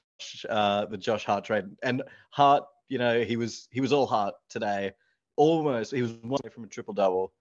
uh 0.49 0.85
the 0.85 0.97
Josh 0.97 1.25
Hart 1.25 1.45
trade 1.45 1.65
and 1.83 2.03
Hart, 2.31 2.63
you 2.89 2.97
know, 2.97 3.23
he 3.23 3.37
was 3.37 3.67
he 3.71 3.81
was 3.81 3.93
all 3.93 4.05
Hart 4.07 4.35
today. 4.49 4.91
Almost 5.37 5.91
he 5.91 6.01
was 6.01 6.13
one 6.13 6.39
away 6.43 6.51
from 6.53 6.63
a 6.63 6.67
triple 6.67 6.93
double. 6.93 7.33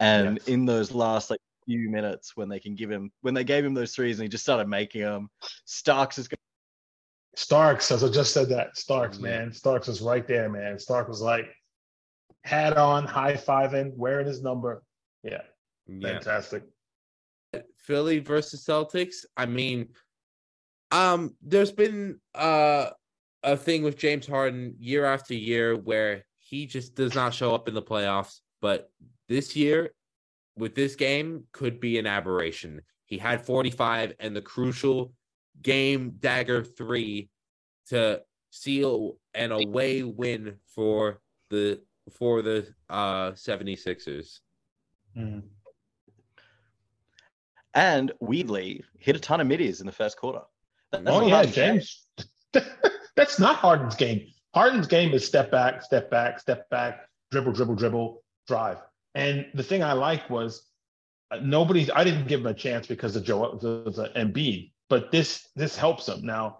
And 0.00 0.36
Yes. 0.38 0.48
in 0.48 0.64
those 0.64 0.92
last 0.92 1.30
like 1.30 1.40
few 1.66 1.90
minutes 1.90 2.36
when 2.36 2.48
they 2.48 2.58
can 2.60 2.74
give 2.74 2.90
him 2.90 3.10
when 3.22 3.34
they 3.34 3.44
gave 3.44 3.64
him 3.64 3.74
those 3.74 3.94
threes 3.94 4.18
and 4.18 4.24
he 4.24 4.28
just 4.28 4.44
started 4.44 4.68
making 4.68 5.02
them, 5.02 5.28
Starks 5.64 6.18
is 6.18 6.28
going 6.28 6.38
Starks, 7.34 7.92
as 7.92 8.02
I 8.02 8.08
just 8.08 8.32
said 8.32 8.48
that. 8.48 8.76
Starks, 8.76 9.20
man. 9.20 9.52
Starks 9.52 9.86
was 9.86 10.00
right 10.00 10.26
there, 10.26 10.48
man. 10.48 10.76
Stark 10.78 11.08
was 11.08 11.20
like 11.20 11.54
hat 12.48 12.76
on, 12.78 13.04
high 13.04 13.34
fiving, 13.34 13.94
wearing 13.94 14.26
his 14.26 14.42
number. 14.42 14.82
Yeah, 15.22 15.42
Yeah. 15.86 16.14
fantastic. 16.14 16.64
Philly 17.76 18.18
versus 18.18 18.64
Celtics. 18.64 19.24
I 19.36 19.46
mean, 19.46 19.88
um, 20.90 21.36
there's 21.42 21.72
been 21.72 22.20
uh 22.34 22.90
a 23.42 23.56
thing 23.56 23.82
with 23.82 23.96
James 23.96 24.26
Harden 24.26 24.74
year 24.78 25.04
after 25.04 25.32
year 25.34 25.76
where 25.76 26.24
he 26.38 26.66
just 26.66 26.94
does 26.94 27.14
not 27.14 27.32
show 27.34 27.54
up 27.54 27.68
in 27.68 27.74
the 27.74 27.82
playoffs. 27.82 28.40
But 28.60 28.90
this 29.28 29.54
year, 29.54 29.90
with 30.56 30.74
this 30.74 30.96
game, 30.96 31.44
could 31.52 31.78
be 31.78 31.98
an 31.98 32.06
aberration. 32.06 32.82
He 33.04 33.16
had 33.16 33.44
45 33.44 34.14
and 34.18 34.34
the 34.34 34.42
crucial 34.42 35.12
game 35.62 36.14
dagger 36.18 36.64
three 36.64 37.30
to 37.88 38.22
seal 38.50 39.18
an 39.34 39.52
away 39.52 40.02
win 40.02 40.56
for 40.74 41.20
the 41.50 41.80
for 42.10 42.42
the 42.42 42.66
uh 42.90 43.32
76ers. 43.32 44.40
Mhm. 45.16 45.42
and 47.74 48.12
weirdly 48.20 48.84
hit 48.98 49.16
a 49.16 49.18
ton 49.18 49.40
of 49.40 49.46
middies 49.46 49.80
in 49.80 49.86
the 49.86 49.92
first 49.92 50.16
quarter. 50.16 50.42
That's 50.92 51.04
Oh 51.06 51.26
yeah, 51.26 51.44
James. 51.44 52.06
That's 53.16 53.38
not 53.38 53.56
Harden's 53.56 53.94
game. 53.96 54.26
Harden's 54.54 54.86
game 54.86 55.12
is 55.12 55.26
step 55.26 55.50
back, 55.50 55.82
step 55.82 56.10
back, 56.10 56.38
step 56.40 56.68
back, 56.70 57.08
dribble, 57.30 57.52
dribble, 57.52 57.74
dribble, 57.74 58.22
drive. 58.46 58.78
And 59.14 59.46
the 59.54 59.62
thing 59.62 59.82
I 59.82 59.92
liked 59.92 60.30
was 60.30 60.66
uh, 61.30 61.38
nobody. 61.42 61.90
I 61.92 62.04
didn't 62.04 62.28
give 62.28 62.40
him 62.40 62.46
a 62.46 62.54
chance 62.54 62.86
because 62.86 63.16
of 63.16 63.24
Joe 63.24 63.44
of 63.44 63.60
Embiid, 64.14 64.72
but 64.88 65.10
this 65.10 65.48
this 65.56 65.76
helps 65.76 66.08
him 66.08 66.24
now. 66.24 66.58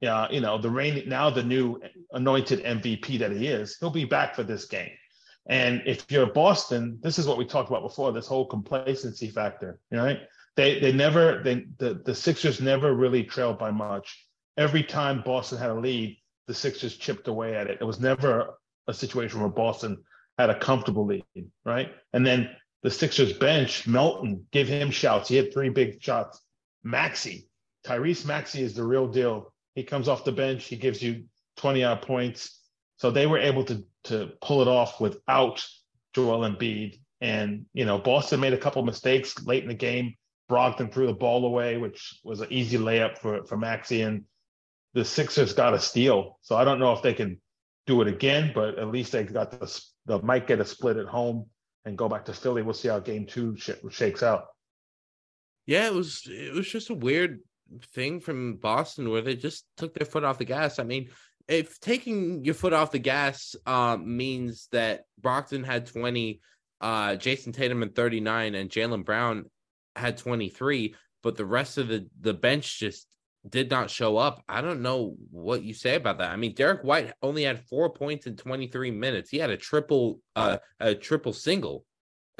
Yeah, 0.00 0.30
you 0.30 0.40
know 0.40 0.58
the 0.58 0.70
rain 0.70 1.08
now 1.08 1.30
the 1.30 1.42
new 1.42 1.80
anointed 2.16 2.64
MVP 2.64 3.18
that 3.20 3.32
he 3.32 3.46
is. 3.46 3.76
He'll 3.78 3.90
be 3.90 4.04
back 4.04 4.34
for 4.34 4.42
this 4.42 4.66
game. 4.66 4.90
And 5.48 5.82
if 5.86 6.10
you're 6.10 6.26
Boston, 6.26 6.98
this 7.02 7.18
is 7.18 7.28
what 7.28 7.38
we 7.38 7.44
talked 7.44 7.70
about 7.70 7.82
before. 7.82 8.10
This 8.10 8.26
whole 8.26 8.46
complacency 8.46 9.28
factor, 9.28 9.78
right? 9.92 10.20
They 10.56 10.80
they 10.80 10.92
never 10.92 11.42
they 11.44 11.66
the 11.78 12.02
the 12.04 12.14
Sixers 12.14 12.60
never 12.60 12.94
really 12.94 13.22
trailed 13.22 13.58
by 13.58 13.70
much 13.70 14.26
every 14.56 14.82
time 14.82 15.22
Boston 15.24 15.58
had 15.58 15.70
a 15.70 15.74
lead, 15.74 16.18
the 16.46 16.54
Sixers 16.54 16.96
chipped 16.96 17.28
away 17.28 17.54
at 17.54 17.68
it. 17.68 17.78
It 17.80 17.84
was 17.84 18.00
never 18.00 18.58
a 18.86 18.94
situation 18.94 19.40
where 19.40 19.48
Boston 19.48 20.02
had 20.38 20.50
a 20.50 20.58
comfortable 20.58 21.06
lead, 21.06 21.24
right? 21.64 21.92
And 22.12 22.26
then 22.26 22.50
the 22.82 22.90
Sixers 22.90 23.32
bench, 23.32 23.86
Melton, 23.86 24.46
give 24.52 24.68
him 24.68 24.90
shouts. 24.90 25.28
He 25.28 25.36
had 25.36 25.52
three 25.52 25.70
big 25.70 26.02
shots. 26.02 26.40
Maxey, 26.84 27.48
Tyrese 27.84 28.26
Maxey 28.26 28.62
is 28.62 28.74
the 28.74 28.84
real 28.84 29.08
deal. 29.08 29.52
He 29.74 29.82
comes 29.82 30.08
off 30.08 30.24
the 30.24 30.32
bench, 30.32 30.64
he 30.64 30.76
gives 30.76 31.02
you 31.02 31.24
20 31.56 31.84
odd 31.84 32.02
points. 32.02 32.60
So 32.98 33.10
they 33.10 33.26
were 33.26 33.38
able 33.38 33.64
to 33.64 33.84
to 34.04 34.32
pull 34.40 34.62
it 34.62 34.68
off 34.68 35.00
without 35.00 35.66
Joel 36.14 36.48
Embiid. 36.48 36.98
And 37.20 37.66
you 37.72 37.84
know, 37.84 37.98
Boston 37.98 38.40
made 38.40 38.52
a 38.52 38.58
couple 38.58 38.82
mistakes 38.82 39.34
late 39.44 39.62
in 39.62 39.68
the 39.68 39.74
game. 39.74 40.14
Brogdon 40.50 40.92
threw 40.92 41.06
the 41.06 41.12
ball 41.12 41.44
away, 41.44 41.76
which 41.76 42.20
was 42.22 42.40
an 42.40 42.48
easy 42.50 42.78
layup 42.78 43.18
for 43.18 43.44
for 43.44 43.56
Maxey. 43.56 44.02
And 44.02 44.24
the 44.94 45.04
Sixers 45.04 45.52
got 45.52 45.74
a 45.74 45.78
steal. 45.78 46.38
So 46.42 46.56
I 46.56 46.64
don't 46.64 46.78
know 46.78 46.92
if 46.92 47.02
they 47.02 47.14
can 47.14 47.40
do 47.86 48.00
it 48.02 48.08
again, 48.08 48.52
but 48.54 48.78
at 48.78 48.88
least 48.88 49.12
they 49.12 49.24
got 49.24 49.50
the 49.50 49.80
they 50.06 50.18
might 50.20 50.46
get 50.46 50.60
a 50.60 50.64
split 50.64 50.96
at 50.96 51.06
home 51.06 51.46
and 51.84 51.98
go 51.98 52.08
back 52.08 52.24
to 52.26 52.32
Philly. 52.32 52.62
We'll 52.62 52.74
see 52.74 52.88
how 52.88 52.98
game 52.98 53.26
two 53.26 53.56
sh- 53.56 53.70
shakes 53.90 54.22
out. 54.22 54.46
Yeah, 55.66 55.86
it 55.86 55.94
was 55.94 56.22
it 56.26 56.54
was 56.54 56.68
just 56.68 56.90
a 56.90 56.94
weird 56.94 57.40
thing 57.92 58.20
from 58.20 58.56
Boston 58.56 59.10
where 59.10 59.22
they 59.22 59.36
just 59.36 59.66
took 59.76 59.94
their 59.94 60.06
foot 60.06 60.24
off 60.24 60.38
the 60.38 60.44
gas. 60.44 60.78
I 60.78 60.84
mean, 60.84 61.10
if 61.48 61.78
taking 61.80 62.44
your 62.44 62.54
foot 62.54 62.72
off 62.72 62.90
the 62.90 62.98
gas 62.98 63.54
um, 63.66 64.16
means 64.16 64.68
that 64.72 65.04
Brogdon 65.20 65.64
had 65.64 65.86
20, 65.86 66.40
uh, 66.80 67.10
Jayson 67.16 67.52
Tatum 67.52 67.82
and 67.82 67.94
39, 67.94 68.54
and 68.54 68.70
Jaylen 68.70 69.04
Brown 69.04 69.44
had 69.94 70.18
23, 70.18 70.94
but 71.22 71.36
the 71.36 71.46
rest 71.46 71.78
of 71.78 71.88
the, 71.88 72.08
the 72.20 72.34
bench 72.34 72.78
just 72.78 73.06
did 73.48 73.70
not 73.70 73.90
show 73.90 74.16
up. 74.16 74.42
I 74.48 74.60
don't 74.60 74.82
know 74.82 75.14
what 75.30 75.62
you 75.62 75.72
say 75.72 75.94
about 75.94 76.18
that. 76.18 76.32
I 76.32 76.36
mean, 76.36 76.54
Derrick 76.54 76.82
White 76.82 77.12
only 77.22 77.44
had 77.44 77.64
four 77.66 77.90
points 77.90 78.26
in 78.26 78.36
23 78.36 78.90
minutes. 78.90 79.30
He 79.30 79.38
had 79.38 79.50
a 79.50 79.56
triple, 79.56 80.20
uh, 80.34 80.58
a 80.80 80.94
triple 80.94 81.32
single 81.32 81.84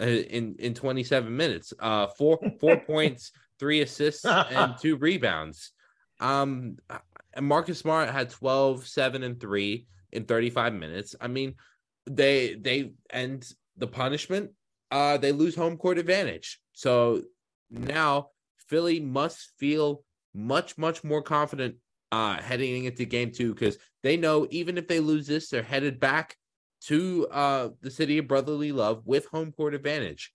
uh, 0.00 0.06
in 0.06 0.56
in 0.58 0.74
27 0.74 1.34
minutes. 1.34 1.72
Uh, 1.78 2.08
four 2.18 2.38
four 2.60 2.76
points, 2.86 3.32
three 3.58 3.82
assists, 3.82 4.24
and 4.24 4.74
two 4.80 4.96
rebounds. 4.96 5.72
Um, 6.20 6.76
and 7.36 7.46
Marcus 7.46 7.78
Smart 7.78 8.08
had 8.10 8.30
12, 8.30 8.86
7, 8.86 9.22
and 9.22 9.38
3 9.38 9.86
in 10.12 10.24
35 10.24 10.74
minutes. 10.74 11.14
I 11.20 11.28
mean, 11.28 11.54
they 12.06 12.54
they 12.54 12.92
end 13.10 13.52
the 13.76 13.86
punishment, 13.86 14.50
uh, 14.90 15.18
they 15.18 15.32
lose 15.32 15.54
home 15.54 15.76
court 15.76 15.98
advantage. 15.98 16.60
So 16.72 17.22
now 17.70 18.30
Philly 18.56 19.00
must 19.00 19.52
feel 19.58 20.02
much, 20.34 20.78
much 20.78 21.04
more 21.04 21.22
confident 21.22 21.76
uh 22.12 22.40
heading 22.40 22.84
into 22.84 23.04
game 23.04 23.32
two 23.32 23.52
because 23.52 23.78
they 24.04 24.16
know 24.16 24.46
even 24.50 24.78
if 24.78 24.86
they 24.86 25.00
lose 25.00 25.26
this, 25.26 25.48
they're 25.48 25.62
headed 25.62 25.98
back 25.98 26.36
to 26.82 27.26
uh 27.32 27.68
the 27.80 27.90
city 27.90 28.18
of 28.18 28.28
brotherly 28.28 28.70
love 28.70 29.02
with 29.04 29.26
home 29.26 29.50
court 29.50 29.74
advantage. 29.74 30.32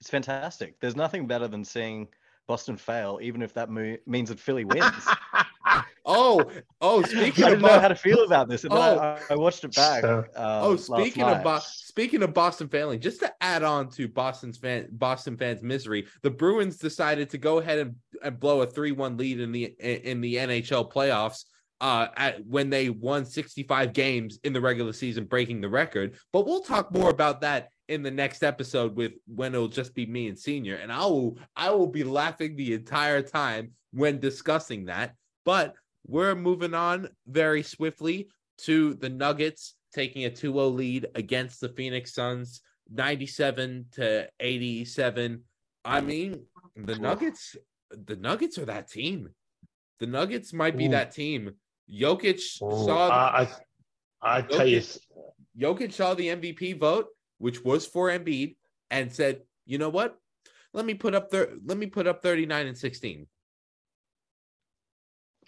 It's 0.00 0.08
fantastic. 0.10 0.80
There's 0.80 0.96
nothing 0.96 1.26
better 1.26 1.46
than 1.46 1.64
seeing 1.64 2.08
Boston 2.48 2.76
fail, 2.76 3.18
even 3.22 3.42
if 3.42 3.54
that 3.54 3.70
mo- 3.70 3.96
means 4.06 4.28
that 4.28 4.38
Philly 4.40 4.64
wins. 4.64 4.84
oh, 6.04 6.50
oh, 6.80 7.02
speaking 7.06 7.44
I 7.44 7.48
of 7.48 7.52
didn't 7.54 7.62
know 7.62 7.80
how 7.80 7.88
to 7.88 7.94
feel 7.94 8.24
about 8.24 8.48
this. 8.48 8.64
And 8.64 8.72
Oh. 8.72 8.76
I, 8.98 9.20
I 9.30 9.36
watched 9.36 9.64
it 9.64 9.74
back. 9.74 10.02
So- 10.02 10.18
um, 10.18 10.24
Oh, 10.36 10.70
last 10.70 10.86
speaking 10.86 11.22
of 11.22 11.36
night. 11.38 11.44
Bo- 11.44 11.60
speaking 11.62 12.22
of 12.22 12.34
Boston 12.34 12.68
failing, 12.68 13.00
just 13.00 13.20
to 13.20 13.32
add 13.40 13.62
on 13.62 13.88
to 13.90 14.08
Boston's 14.08 14.58
fan 14.58 14.88
Boston 14.92 15.36
fans' 15.36 15.62
misery, 15.62 16.06
the 16.22 16.30
Bruins 16.30 16.76
decided 16.76 17.30
to 17.30 17.38
go 17.38 17.58
ahead 17.58 17.78
and, 17.78 17.94
and 18.22 18.38
blow 18.40 18.62
a 18.62 18.66
three-one 18.66 19.16
lead 19.16 19.40
in 19.40 19.52
the 19.52 19.64
in 19.80 20.20
the 20.20 20.36
NHL 20.36 20.92
playoffs. 20.92 21.44
Uh, 21.80 22.06
at 22.16 22.46
when 22.46 22.70
they 22.70 22.90
won 22.90 23.24
65 23.24 23.92
games 23.92 24.38
in 24.44 24.52
the 24.52 24.60
regular 24.60 24.92
season, 24.92 25.24
breaking 25.24 25.60
the 25.60 25.68
record. 25.68 26.14
But 26.32 26.46
we'll 26.46 26.60
talk 26.62 26.92
more 26.94 27.10
about 27.10 27.40
that 27.40 27.70
in 27.88 28.02
the 28.02 28.10
next 28.10 28.42
episode 28.42 28.96
with 28.96 29.12
when 29.26 29.54
it'll 29.54 29.68
just 29.68 29.94
be 29.94 30.06
me 30.06 30.28
and 30.28 30.38
Senior, 30.38 30.76
and 30.76 30.92
I 30.92 31.04
will 31.06 31.38
I 31.56 31.70
will 31.70 31.86
be 31.86 32.04
laughing 32.04 32.56
the 32.56 32.74
entire 32.74 33.22
time 33.22 33.72
when 33.92 34.20
discussing 34.20 34.86
that. 34.86 35.14
But 35.44 35.74
we're 36.06 36.34
moving 36.34 36.74
on 36.74 37.08
very 37.26 37.62
swiftly 37.62 38.28
to 38.58 38.94
the 38.94 39.08
Nuggets 39.08 39.74
taking 39.94 40.24
a 40.24 40.30
2-0 40.30 40.74
lead 40.74 41.06
against 41.14 41.60
the 41.60 41.68
Phoenix 41.68 42.14
Suns 42.14 42.62
97 42.92 43.86
to 43.92 44.28
87. 44.40 45.42
I 45.84 46.00
mean, 46.00 46.44
the 46.76 46.96
Nuggets 46.96 47.56
the 47.90 48.16
Nuggets 48.16 48.58
are 48.58 48.64
that 48.66 48.88
team. 48.88 49.28
The 50.00 50.06
Nuggets 50.06 50.52
might 50.52 50.76
be 50.76 50.86
Ooh. 50.86 50.90
that 50.90 51.12
team. 51.12 51.52
Jokic 51.92 52.40
Ooh, 52.62 52.84
saw 52.84 53.08
I, 53.08 53.48
I, 54.22 54.38
I 54.38 54.42
tell 54.42 54.66
you, 54.66 54.82
Jokic 55.58 55.92
saw 55.92 56.14
the 56.14 56.28
MVP 56.28 56.78
vote, 56.78 57.08
which 57.42 57.64
was 57.64 57.84
for 57.84 58.08
Embiid, 58.08 58.54
and 58.90 59.12
said, 59.12 59.42
"You 59.66 59.78
know 59.78 59.88
what? 59.88 60.16
Let 60.72 60.86
me 60.86 60.94
put 60.94 61.14
up 61.14 61.30
thir- 61.30 61.58
let 61.64 61.76
me 61.76 61.86
put 61.86 62.06
up 62.06 62.22
39 62.22 62.68
and 62.68 62.78
16." 62.78 63.26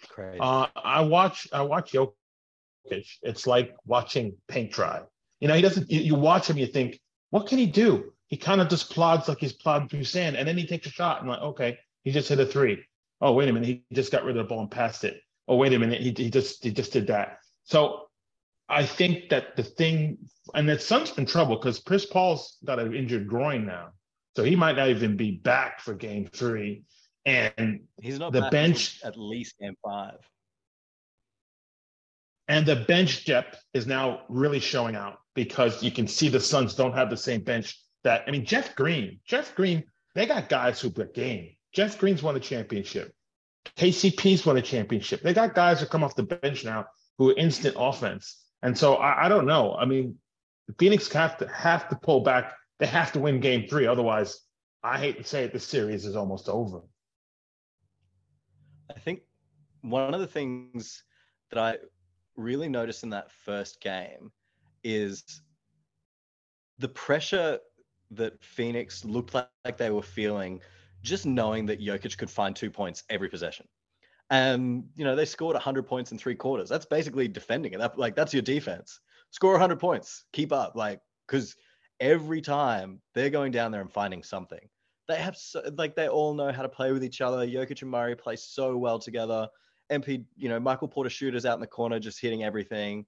Crazy. 0.09 0.39
Uh, 0.39 0.67
I 0.75 1.01
watch 1.01 1.47
I 1.53 1.61
watch 1.61 1.93
Jokic. 1.93 3.07
It's 3.23 3.47
like 3.47 3.75
watching 3.85 4.35
paint 4.49 4.73
dry. 4.73 5.03
You 5.39 5.47
know, 5.47 5.55
he 5.55 5.61
doesn't. 5.61 5.89
You, 5.89 6.01
you 6.01 6.15
watch 6.15 6.49
him, 6.49 6.57
you 6.57 6.67
think, 6.67 6.99
what 7.29 7.47
can 7.47 7.57
he 7.57 7.65
do? 7.65 8.11
He 8.27 8.35
kind 8.35 8.59
of 8.59 8.67
just 8.67 8.89
plods 8.89 9.29
like 9.29 9.39
he's 9.39 9.53
plodding 9.53 9.87
through 9.87 10.03
sand, 10.03 10.35
and 10.35 10.45
then 10.45 10.57
he 10.57 10.67
takes 10.67 10.87
a 10.87 10.91
shot, 10.91 11.21
and 11.21 11.29
like, 11.29 11.41
okay, 11.41 11.77
he 12.03 12.11
just 12.11 12.27
hit 12.27 12.39
a 12.39 12.45
three. 12.45 12.83
Oh, 13.21 13.31
wait 13.31 13.47
a 13.47 13.53
minute, 13.53 13.67
he 13.67 13.83
just 13.93 14.11
got 14.11 14.25
rid 14.25 14.35
of 14.35 14.43
the 14.43 14.49
ball 14.49 14.59
and 14.61 14.71
passed 14.71 15.05
it. 15.05 15.21
Oh, 15.47 15.55
wait 15.55 15.73
a 15.73 15.79
minute, 15.79 16.01
he, 16.01 16.13
he 16.15 16.29
just 16.29 16.63
he 16.63 16.71
just 16.71 16.91
did 16.91 17.07
that. 17.07 17.37
So 17.63 18.07
I 18.67 18.85
think 18.85 19.29
that 19.29 19.55
the 19.55 19.63
thing, 19.63 20.17
and 20.53 20.67
the 20.67 20.79
Suns 20.79 21.17
in 21.17 21.25
trouble 21.25 21.57
because 21.57 21.79
Chris 21.79 22.05
Paul's 22.05 22.57
got 22.65 22.79
an 22.79 22.95
injured 22.95 23.27
groin 23.27 23.65
now, 23.65 23.89
so 24.35 24.43
he 24.43 24.55
might 24.55 24.75
not 24.75 24.89
even 24.89 25.15
be 25.15 25.31
back 25.31 25.81
for 25.81 25.93
Game 25.93 26.27
Three. 26.33 26.83
And 27.25 27.81
He's 28.01 28.19
not 28.19 28.33
the 28.33 28.49
bench- 28.51 29.01
at 29.03 29.17
least 29.17 29.57
game 29.59 29.75
five. 29.83 30.17
And 32.47 32.65
the 32.65 32.75
bench 32.75 33.25
depth 33.25 33.63
is 33.73 33.87
now 33.87 34.21
really 34.29 34.59
showing 34.59 34.95
out 34.95 35.17
because 35.33 35.81
you 35.81 35.89
can 35.89 36.07
see 36.07 36.29
the 36.29 36.39
Suns 36.39 36.75
don't 36.75 36.93
have 36.93 37.09
the 37.09 37.17
same 37.17 37.41
bench 37.41 37.79
that 38.03 38.23
I 38.27 38.31
mean, 38.31 38.45
Jeff 38.45 38.75
Green, 38.75 39.19
Jeff 39.25 39.55
Green, 39.55 39.83
they 40.13 40.27
got 40.27 40.49
guys 40.49 40.79
who 40.79 40.91
got 40.91 41.13
game. 41.13 41.55
Jeff 41.73 41.97
Green's 41.97 42.21
won 42.21 42.35
a 42.35 42.39
championship. 42.39 43.13
KCP's 43.77 44.45
won 44.45 44.57
a 44.57 44.61
championship. 44.61 45.21
They 45.21 45.33
got 45.33 45.55
guys 45.55 45.79
who 45.79 45.87
come 45.87 46.03
off 46.03 46.15
the 46.15 46.23
bench 46.23 46.63
now 46.63 46.85
who 47.17 47.31
are 47.31 47.35
instant 47.37 47.75
offense. 47.77 48.44
And 48.61 48.77
so 48.77 48.95
I, 48.95 49.25
I 49.25 49.29
don't 49.29 49.45
know. 49.45 49.75
I 49.75 49.85
mean, 49.85 50.17
Phoenix 50.79 51.11
have 51.13 51.37
to 51.37 51.47
have 51.47 51.89
to 51.89 51.95
pull 51.95 52.21
back. 52.21 52.53
They 52.79 52.87
have 52.87 53.11
to 53.13 53.19
win 53.19 53.39
game 53.39 53.67
three. 53.67 53.87
Otherwise, 53.87 54.39
I 54.83 54.97
hate 54.97 55.17
to 55.17 55.23
say 55.23 55.43
it, 55.43 55.53
the 55.53 55.59
series 55.59 56.05
is 56.05 56.15
almost 56.15 56.49
over. 56.49 56.81
I 58.95 58.99
think 58.99 59.21
one 59.81 60.13
of 60.13 60.19
the 60.19 60.27
things 60.27 61.03
that 61.51 61.59
I 61.59 61.77
really 62.35 62.67
noticed 62.69 63.03
in 63.03 63.09
that 63.11 63.31
first 63.31 63.81
game 63.81 64.31
is 64.83 65.23
the 66.79 66.89
pressure 66.89 67.59
that 68.11 68.43
Phoenix 68.43 69.05
looked 69.05 69.33
like, 69.33 69.49
like 69.63 69.77
they 69.77 69.89
were 69.89 70.01
feeling 70.01 70.61
just 71.01 71.25
knowing 71.25 71.65
that 71.67 71.79
Jokic 71.79 72.17
could 72.17 72.29
find 72.29 72.55
two 72.55 72.69
points 72.69 73.03
every 73.09 73.29
possession. 73.29 73.67
And 74.29 74.85
you 74.95 75.05
know, 75.05 75.15
they 75.15 75.25
scored 75.25 75.53
100 75.53 75.83
points 75.83 76.11
in 76.11 76.17
three 76.17 76.35
quarters. 76.35 76.69
That's 76.69 76.85
basically 76.85 77.27
defending 77.27 77.73
it. 77.73 77.79
That, 77.79 77.97
like 77.97 78.15
that's 78.15 78.33
your 78.33 78.41
defense. 78.41 78.99
Score 79.31 79.51
100 79.51 79.79
points, 79.79 80.25
keep 80.33 80.51
up 80.51 80.75
like 80.75 81.01
cuz 81.27 81.55
every 81.99 82.41
time 82.41 83.01
they're 83.13 83.29
going 83.29 83.51
down 83.51 83.71
there 83.71 83.81
and 83.81 83.91
finding 83.91 84.23
something 84.23 84.69
they 85.07 85.15
have 85.15 85.37
so, 85.37 85.61
like 85.77 85.95
they 85.95 86.07
all 86.07 86.33
know 86.33 86.51
how 86.51 86.61
to 86.61 86.69
play 86.69 86.91
with 86.91 87.03
each 87.03 87.21
other. 87.21 87.45
Jokic 87.45 87.81
and 87.81 87.91
Murray 87.91 88.15
play 88.15 88.35
so 88.35 88.77
well 88.77 88.99
together. 88.99 89.47
MP, 89.91 90.25
you 90.35 90.49
know, 90.49 90.59
Michael 90.59 90.87
Porter 90.87 91.09
shooters 91.09 91.45
out 91.45 91.55
in 91.55 91.61
the 91.61 91.67
corner 91.67 91.99
just 91.99 92.19
hitting 92.19 92.43
everything. 92.43 93.05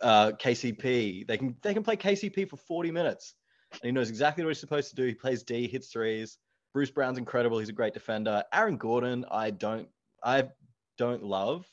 Uh, 0.00 0.32
KCP, 0.32 1.26
they 1.26 1.36
can 1.36 1.56
they 1.62 1.74
can 1.74 1.82
play 1.82 1.96
KCP 1.96 2.48
for 2.48 2.56
40 2.56 2.90
minutes, 2.92 3.34
and 3.72 3.80
he 3.82 3.90
knows 3.92 4.08
exactly 4.08 4.44
what 4.44 4.50
he's 4.50 4.60
supposed 4.60 4.90
to 4.90 4.96
do. 4.96 5.06
He 5.06 5.14
plays 5.14 5.42
D, 5.42 5.66
hits 5.66 5.88
threes. 5.88 6.38
Bruce 6.72 6.90
Brown's 6.90 7.18
incredible. 7.18 7.58
He's 7.58 7.68
a 7.68 7.72
great 7.72 7.94
defender. 7.94 8.42
Aaron 8.52 8.76
Gordon, 8.76 9.24
I 9.30 9.50
don't 9.50 9.88
I 10.24 10.44
don't 10.98 11.22
love, 11.22 11.66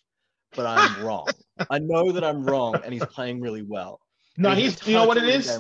but 0.56 0.66
I'm 0.66 1.04
wrong. 1.06 1.28
I 1.70 1.80
know 1.80 2.12
that 2.12 2.24
I'm 2.24 2.44
wrong, 2.44 2.76
and 2.84 2.94
he's 2.94 3.06
playing 3.06 3.42
really 3.42 3.64
well. 3.64 4.00
No, 4.38 4.50
And 4.50 4.60
he's 4.60 4.86
you 4.86 4.94
know 4.94 5.06
what 5.06 5.18
it 5.18 5.24
is? 5.24 5.58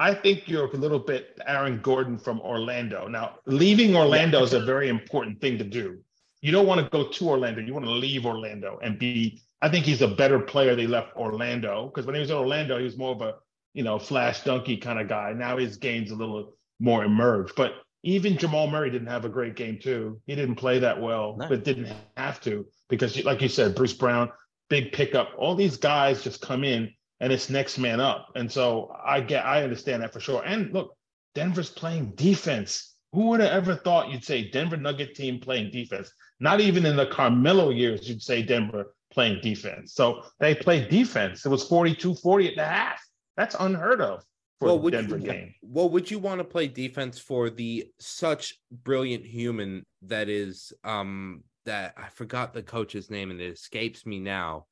I 0.00 0.14
think 0.14 0.48
you're 0.48 0.66
a 0.66 0.76
little 0.76 0.98
bit 0.98 1.38
Aaron 1.46 1.80
Gordon 1.80 2.18
from 2.18 2.40
Orlando. 2.40 3.08
Now, 3.08 3.38
leaving 3.46 3.96
Orlando 3.96 4.42
is 4.42 4.52
a 4.52 4.60
very 4.60 4.88
important 4.88 5.40
thing 5.40 5.58
to 5.58 5.64
do. 5.64 5.98
You 6.40 6.52
don't 6.52 6.66
want 6.66 6.80
to 6.80 6.88
go 6.90 7.08
to 7.08 7.28
Orlando. 7.28 7.60
You 7.60 7.74
want 7.74 7.84
to 7.84 7.90
leave 7.90 8.24
Orlando 8.24 8.78
and 8.82 8.98
be. 8.98 9.42
I 9.60 9.68
think 9.68 9.84
he's 9.84 10.02
a 10.02 10.08
better 10.08 10.38
player. 10.38 10.76
They 10.76 10.86
left 10.86 11.16
Orlando 11.16 11.86
because 11.86 12.06
when 12.06 12.14
he 12.14 12.20
was 12.20 12.30
in 12.30 12.36
Orlando, 12.36 12.78
he 12.78 12.84
was 12.84 12.96
more 12.96 13.12
of 13.12 13.22
a 13.22 13.34
you 13.74 13.82
know 13.82 13.98
flash 13.98 14.42
donkey 14.44 14.76
kind 14.76 15.00
of 15.00 15.08
guy. 15.08 15.32
Now 15.32 15.56
his 15.56 15.76
game's 15.76 16.12
a 16.12 16.16
little 16.16 16.54
more 16.78 17.04
emerged. 17.04 17.54
But 17.56 17.72
even 18.02 18.38
Jamal 18.38 18.68
Murray 18.68 18.90
didn't 18.90 19.08
have 19.08 19.24
a 19.24 19.28
great 19.28 19.56
game 19.56 19.78
too. 19.80 20.20
He 20.26 20.34
didn't 20.34 20.54
play 20.56 20.78
that 20.78 21.00
well, 21.00 21.36
No. 21.38 21.48
but 21.48 21.64
didn't 21.64 21.92
have 22.16 22.40
to 22.42 22.66
because, 22.88 23.22
like 23.24 23.42
you 23.42 23.48
said, 23.48 23.74
Bruce 23.74 23.92
Brown, 23.92 24.30
big 24.68 24.92
pickup. 24.92 25.30
All 25.36 25.54
these 25.54 25.76
guys 25.76 26.22
just 26.22 26.40
come 26.40 26.64
in 26.64 26.92
and 27.20 27.32
it's 27.32 27.50
next 27.50 27.78
man 27.78 28.00
up. 28.00 28.28
And 28.36 28.50
so 28.50 28.94
I 29.04 29.20
get, 29.20 29.44
I 29.44 29.62
understand 29.64 30.02
that 30.02 30.12
for 30.12 30.20
sure. 30.20 30.42
And 30.44 30.72
look, 30.72 30.96
Denver's 31.34 31.70
playing 31.70 32.12
defense. 32.14 32.94
Who 33.12 33.28
would 33.28 33.40
have 33.40 33.50
ever 33.50 33.74
thought 33.74 34.10
you'd 34.10 34.24
say 34.24 34.50
Denver 34.50 34.76
Nugget 34.76 35.14
team 35.14 35.40
playing 35.40 35.70
defense? 35.70 36.12
Not 36.40 36.60
even 36.60 36.84
in 36.86 36.94
the 36.96 37.06
Carmelo 37.06 37.70
years, 37.70 38.08
you'd 38.08 38.22
say 38.22 38.42
Denver 38.42 38.94
playing 39.10 39.40
defense. 39.40 39.94
So 39.94 40.22
they 40.38 40.54
played 40.54 40.88
defense. 40.90 41.44
It 41.44 41.48
was 41.48 41.66
42 41.66 42.14
40 42.14 42.48
at 42.48 42.56
the 42.56 42.64
half. 42.64 43.02
That's 43.36 43.56
unheard 43.58 44.00
of 44.00 44.22
for 44.58 44.66
Well, 44.66 44.74
a 44.74 44.78
would 44.78 44.90
Denver 44.92 45.18
you, 45.18 45.24
game. 45.26 45.54
well, 45.62 45.88
would 45.90 46.10
you 46.10 46.18
want 46.18 46.38
to 46.40 46.44
play 46.44 46.66
defense 46.68 47.18
for 47.18 47.50
the 47.50 47.86
such 47.98 48.58
brilliant 48.70 49.24
human 49.24 49.84
that 50.02 50.28
is 50.28 50.72
um 50.84 51.42
that 51.64 51.94
I 51.96 52.08
forgot 52.08 52.52
the 52.54 52.62
coach's 52.62 53.10
name 53.10 53.30
and 53.30 53.40
it 53.40 53.52
escapes 53.52 54.06
me 54.06 54.18
now, 54.20 54.66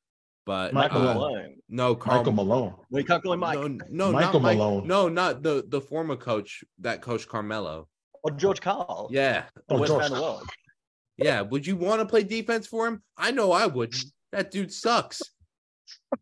but 0.45 0.73
Michael 0.73 1.07
uh, 1.07 1.13
Malone. 1.13 1.55
no, 1.69 1.95
Karl, 1.95 2.17
Michael 2.17 2.33
Malone. 2.33 2.73
We 2.89 3.03
can't 3.03 3.21
call 3.23 3.33
him 3.33 3.39
Mike. 3.41 3.59
no, 3.59 3.67
no, 3.89 4.11
Michael 4.11 4.39
not 4.39 4.41
Mike, 4.41 4.57
Malone. 4.57 4.87
no, 4.87 5.07
not 5.09 5.43
the 5.43 5.63
the 5.67 5.79
former 5.81 6.15
coach 6.15 6.63
that 6.79 7.01
coach 7.01 7.27
Carmelo. 7.27 7.87
Or 8.23 8.31
George 8.31 8.59
Karl. 8.61 9.07
Yeah, 9.11 9.43
The 9.67 9.75
Oh, 9.75 9.85
George 9.85 9.99
man 10.01 10.11
in 10.11 10.17
the 10.17 10.21
world. 10.21 10.49
yeah. 11.17 11.41
Would 11.41 11.65
you 11.67 11.77
want 11.77 12.01
to 12.01 12.05
play 12.05 12.23
defense 12.23 12.65
for 12.67 12.87
him? 12.87 13.01
I 13.15 13.31
know 13.31 13.51
I 13.51 13.67
would. 13.67 13.95
That 14.33 14.51
dude 14.51 14.73
sucks. 14.73 15.21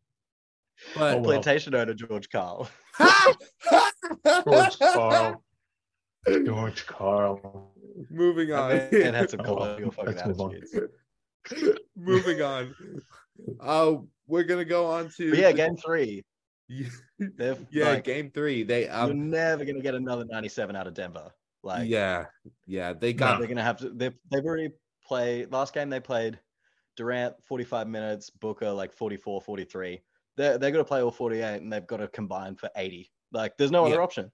But 0.96 1.16
Oh, 1.16 1.18
well. 1.18 1.24
Plantation 1.24 1.74
owner 1.74 1.94
George 1.96 2.30
Karl. 2.30 2.70
George 3.00 4.80
Karl. 4.80 5.44
George 6.46 6.86
Karl. 6.88 7.72
moving 8.10 8.52
on. 8.52 8.72
And 8.72 9.16
had 9.16 9.30
some 9.30 9.42
Oh, 9.46 9.60
fucking 9.92 9.92
let's 10.06 10.26
move 10.26 10.40
on. 10.42 10.56
attitudes. 10.56 10.80
moving 11.96 12.42
on. 12.42 12.74
Uh, 13.60 13.96
we're 14.28 14.44
gonna 14.44 14.66
go 14.66 14.86
on 14.88 15.10
to 15.18 15.30
But 15.32 15.40
yeah, 15.40 15.52
the- 15.52 15.58
game 15.58 15.78
three. 15.78 16.24
yeah, 16.68 16.88
They've, 17.20 17.66
yeah, 17.72 17.86
like, 17.90 18.04
game 18.04 18.32
three. 18.34 18.64
They 18.64 18.84
you're 18.86 18.94
um 18.94 19.30
never 19.30 19.66
gonna 19.66 19.82
get 19.82 19.94
another 19.96 20.26
97 20.26 20.76
out 20.76 20.88
of 20.88 20.94
Denver. 20.94 21.32
Like, 21.64 21.88
yeah 21.90 22.26
yeah 22.68 22.94
they 22.94 23.12
No. 23.14 23.18
got 23.20 23.40
they're 23.40 23.48
gonna 23.48 23.64
have 23.64 23.78
to. 23.80 23.90
They've 23.90 24.14
they've 24.32 24.44
already 24.46 24.70
played 25.08 25.52
last 25.52 25.74
game. 25.74 25.90
They 25.90 26.00
played 26.00 26.40
Durant 26.96 27.36
45 27.44 27.88
minutes, 27.88 28.30
Booker 28.30 28.72
like 28.72 28.94
44, 28.94 29.42
43. 29.42 30.00
They're 30.38 30.58
they're 30.58 30.72
gonna 30.72 30.84
play 30.84 31.02
all 31.02 31.12
48, 31.12 31.62
and 31.62 31.72
they've 31.72 31.86
got 31.88 31.98
to 31.98 32.08
combine 32.08 32.56
for 32.56 32.70
80. 32.76 33.12
Like, 33.32 33.58
there's 33.58 33.72
no 33.72 33.86
Yeah. 33.86 33.94
other 33.94 34.02
option. 34.02 34.32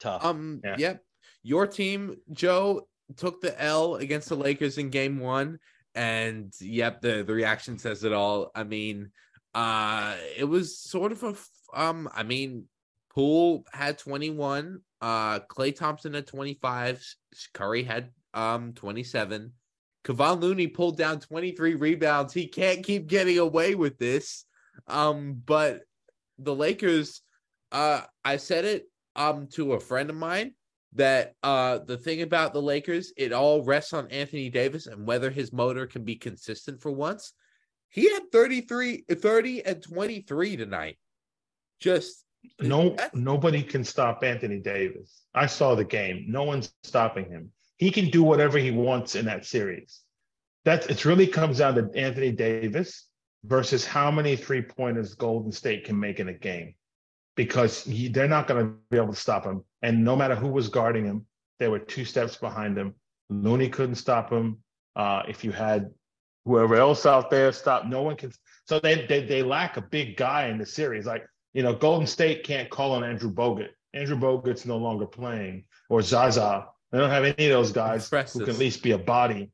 Tough. 0.00 0.24
Um. 0.24 0.60
Yeah. 0.64 0.76
Yep. 0.78 1.04
Your 1.42 1.66
team, 1.66 2.16
Joe, 2.32 2.88
took 3.16 3.40
the 3.40 3.60
L 3.60 3.96
against 3.96 4.28
the 4.28 4.36
Lakers 4.36 4.78
in 4.78 4.90
Game 4.90 5.18
One, 5.18 5.58
and 5.94 6.52
yep, 6.60 7.00
the 7.00 7.22
the 7.24 7.34
reaction 7.34 7.78
says 7.78 8.04
it 8.04 8.12
all. 8.12 8.50
I 8.54 8.64
mean, 8.64 9.10
uh, 9.54 10.16
it 10.36 10.44
was 10.44 10.78
sort 10.78 11.12
of 11.12 11.22
a, 11.24 11.34
um. 11.80 12.08
I 12.14 12.22
mean, 12.22 12.64
Poole 13.10 13.64
had 13.72 13.98
twenty 13.98 14.30
one. 14.30 14.80
Uh, 15.00 15.40
Klay 15.40 15.74
Thompson 15.74 16.14
had 16.14 16.26
twenty 16.26 16.54
five. 16.54 17.04
Curry 17.54 17.82
had 17.82 18.10
um 18.34 18.72
twenty 18.74 19.02
seven. 19.04 19.52
Kevon 20.04 20.40
Looney 20.40 20.68
pulled 20.68 20.96
down 20.96 21.20
23 21.20 21.74
rebounds. 21.74 22.32
He 22.32 22.46
can't 22.46 22.82
keep 22.82 23.08
getting 23.08 23.38
away 23.38 23.74
with 23.74 23.98
this. 23.98 24.46
Um, 24.86 25.42
but 25.44 25.82
the 26.38 26.54
Lakers, 26.54 27.22
uh, 27.72 28.02
I 28.24 28.36
said 28.36 28.64
it 28.64 28.84
um 29.16 29.48
to 29.48 29.72
a 29.72 29.80
friend 29.80 30.10
of 30.10 30.16
mine 30.16 30.52
that 30.94 31.34
uh 31.42 31.78
the 31.78 31.96
thing 31.96 32.22
about 32.22 32.52
the 32.52 32.62
Lakers, 32.62 33.12
it 33.16 33.32
all 33.32 33.62
rests 33.62 33.92
on 33.92 34.08
Anthony 34.08 34.48
Davis 34.48 34.86
and 34.86 35.06
whether 35.06 35.30
his 35.30 35.52
motor 35.52 35.86
can 35.86 36.04
be 36.04 36.16
consistent 36.16 36.80
for 36.80 36.92
once. 36.92 37.32
He 37.90 38.10
had 38.12 38.30
33, 38.32 39.04
30 39.10 39.64
and 39.64 39.82
23 39.82 40.56
tonight. 40.56 40.98
Just 41.80 42.24
No, 42.60 42.96
nobody 43.14 43.62
can 43.62 43.84
stop 43.84 44.22
Anthony 44.22 44.60
Davis. 44.60 45.22
I 45.34 45.46
saw 45.46 45.74
the 45.74 45.84
game. 45.84 46.26
No 46.28 46.44
one's 46.44 46.72
stopping 46.82 47.30
him. 47.30 47.50
He 47.76 47.90
can 47.90 48.10
do 48.10 48.22
whatever 48.22 48.58
he 48.58 48.70
wants 48.70 49.14
in 49.14 49.24
that 49.26 49.46
series. 49.46 50.00
That's 50.64 50.86
it. 50.86 51.04
Really 51.04 51.26
comes 51.26 51.58
down 51.58 51.74
to 51.76 51.90
Anthony 51.94 52.32
Davis 52.32 53.07
versus 53.44 53.84
how 53.84 54.10
many 54.10 54.36
three 54.36 54.62
pointers 54.62 55.14
Golden 55.14 55.52
State 55.52 55.84
can 55.84 55.98
make 55.98 56.20
in 56.20 56.28
a 56.28 56.34
game, 56.34 56.74
because 57.36 57.84
he, 57.84 58.08
they're 58.08 58.28
not 58.28 58.46
going 58.46 58.66
to 58.66 58.72
be 58.90 58.96
able 58.96 59.12
to 59.12 59.20
stop 59.20 59.44
him. 59.44 59.64
And 59.82 60.04
no 60.04 60.16
matter 60.16 60.34
who 60.34 60.48
was 60.48 60.68
guarding 60.68 61.04
him, 61.04 61.26
they 61.58 61.68
were 61.68 61.78
two 61.78 62.04
steps 62.04 62.36
behind 62.36 62.76
him. 62.76 62.94
Looney 63.30 63.68
couldn't 63.68 63.96
stop 63.96 64.30
him. 64.32 64.58
Uh, 64.96 65.22
if 65.28 65.44
you 65.44 65.52
had 65.52 65.90
whoever 66.44 66.76
else 66.76 67.06
out 67.06 67.30
there 67.30 67.52
stop, 67.52 67.86
no 67.86 68.02
one 68.02 68.16
can. 68.16 68.32
So 68.66 68.80
they, 68.80 69.06
they 69.06 69.24
they 69.24 69.42
lack 69.42 69.76
a 69.76 69.82
big 69.82 70.16
guy 70.16 70.46
in 70.48 70.58
the 70.58 70.66
series. 70.66 71.06
Like 71.06 71.26
you 71.54 71.62
know, 71.62 71.74
Golden 71.74 72.06
State 72.06 72.42
can't 72.44 72.68
call 72.70 72.92
on 72.92 73.04
Andrew 73.04 73.32
Bogut. 73.32 73.68
Andrew 73.94 74.16
Bogut's 74.18 74.66
no 74.66 74.76
longer 74.76 75.06
playing, 75.06 75.64
or 75.88 76.02
Zaza. 76.02 76.66
They 76.90 76.98
don't 76.98 77.10
have 77.10 77.24
any 77.24 77.46
of 77.46 77.52
those 77.52 77.72
guys 77.72 78.08
who 78.08 78.40
can 78.40 78.50
at 78.50 78.58
least 78.58 78.82
be 78.82 78.92
a 78.92 78.98
body, 78.98 79.50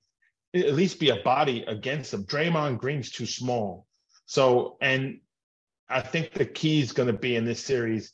at 0.55 0.75
least 0.75 1.01
be 1.01 1.11
a 1.11 1.17
body 1.17 1.65
against 1.67 2.13
them. 2.13 2.25
Draymond 2.25 2.79
Green's 2.79 3.11
too 3.11 3.27
small. 3.27 3.87
So, 4.27 4.77
and 4.81 5.21
I 5.89 6.01
think 6.01 6.33
the 6.33 6.47
key 6.47 6.81
is 6.81 6.93
going 6.93 7.09
to 7.09 7.19
be 7.19 7.37
in 7.37 7.45
this 7.45 7.63
series, 7.63 8.13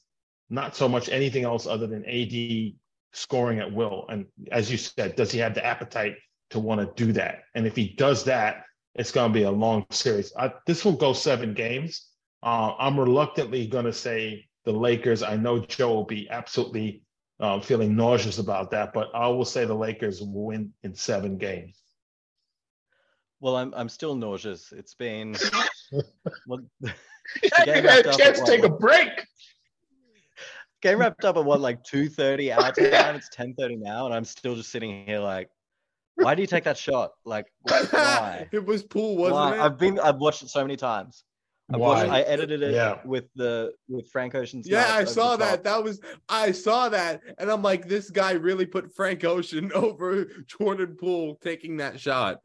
not 0.48 0.74
so 0.74 0.88
much 0.88 1.08
anything 1.08 1.44
else 1.44 1.66
other 1.66 1.86
than 1.86 2.04
AD 2.06 2.72
scoring 3.12 3.58
at 3.58 3.72
will. 3.72 4.06
And 4.08 4.26
as 4.50 4.70
you 4.70 4.78
said, 4.78 5.16
does 5.16 5.30
he 5.30 5.38
have 5.38 5.54
the 5.54 5.64
appetite 5.64 6.16
to 6.50 6.58
want 6.58 6.80
to 6.80 7.04
do 7.04 7.12
that? 7.12 7.42
And 7.54 7.66
if 7.66 7.76
he 7.76 7.90
does 7.90 8.24
that, 8.24 8.64
it's 8.94 9.12
going 9.12 9.32
to 9.32 9.38
be 9.38 9.44
a 9.44 9.50
long 9.50 9.86
series. 9.90 10.32
I, 10.36 10.52
this 10.66 10.84
will 10.84 10.96
go 10.96 11.12
seven 11.12 11.54
games. 11.54 12.08
Uh, 12.42 12.74
I'm 12.78 12.98
reluctantly 12.98 13.66
going 13.66 13.84
to 13.84 13.92
say 13.92 14.46
the 14.64 14.72
Lakers. 14.72 15.22
I 15.22 15.36
know 15.36 15.60
Joe 15.60 15.94
will 15.94 16.04
be 16.04 16.28
absolutely 16.30 17.02
uh, 17.38 17.60
feeling 17.60 17.94
nauseous 17.94 18.38
about 18.38 18.70
that, 18.72 18.92
but 18.92 19.08
I 19.14 19.28
will 19.28 19.44
say 19.44 19.64
the 19.64 19.74
Lakers 19.74 20.20
will 20.20 20.46
win 20.46 20.72
in 20.82 20.94
seven 20.94 21.38
games. 21.38 21.82
Well, 23.40 23.56
I'm 23.56 23.72
I'm 23.74 23.88
still 23.88 24.14
nauseous. 24.14 24.72
It's 24.72 24.94
been 24.94 25.34
well, 26.46 26.60
You 27.42 27.50
had 27.54 28.06
a 28.06 28.16
chance 28.16 28.40
to 28.40 28.46
take 28.46 28.62
what- 28.62 28.72
a 28.72 28.76
break. 28.76 29.26
game 30.82 30.98
wrapped 30.98 31.24
up 31.24 31.36
at 31.36 31.44
what 31.44 31.60
like 31.60 31.82
2:30 31.84 32.56
our 32.56 32.72
time. 32.72 33.16
It's 33.16 33.28
10:30 33.34 33.78
now, 33.78 34.06
and 34.06 34.14
I'm 34.14 34.24
still 34.24 34.54
just 34.56 34.70
sitting 34.70 35.06
here 35.06 35.18
like, 35.20 35.48
why 36.16 36.34
do 36.34 36.42
you 36.42 36.46
take 36.46 36.64
that 36.64 36.76
shot? 36.76 37.12
Like, 37.24 37.46
why? 37.62 38.46
it 38.52 38.64
was 38.64 38.82
Poole, 38.82 39.16
wasn't 39.16 39.34
Why? 39.36 39.54
it? 39.56 39.60
I've 39.60 39.78
been 39.78 39.98
I've 39.98 40.16
watched 40.16 40.42
it 40.42 40.50
so 40.50 40.62
many 40.62 40.76
times. 40.76 41.24
I 41.72 41.76
watched, 41.76 42.10
I 42.10 42.22
edited 42.22 42.62
it 42.64 42.74
Yeah. 42.74 42.98
with 43.04 43.26
the 43.36 43.72
with 43.88 44.10
Frank 44.10 44.34
Ocean's. 44.34 44.68
Yeah, 44.68 44.92
I 44.92 45.04
saw 45.04 45.36
that. 45.36 45.62
That 45.64 45.82
was 45.84 46.00
I 46.28 46.50
saw 46.50 46.88
that, 46.88 47.20
and 47.38 47.48
I'm 47.50 47.62
like, 47.62 47.86
this 47.88 48.10
guy 48.10 48.32
really 48.32 48.66
put 48.66 48.92
Frank 48.94 49.24
Ocean 49.24 49.70
over 49.72 50.24
Jordan 50.46 50.96
Poole 51.00 51.36
taking 51.36 51.76
that 51.78 51.98
shot. 52.00 52.40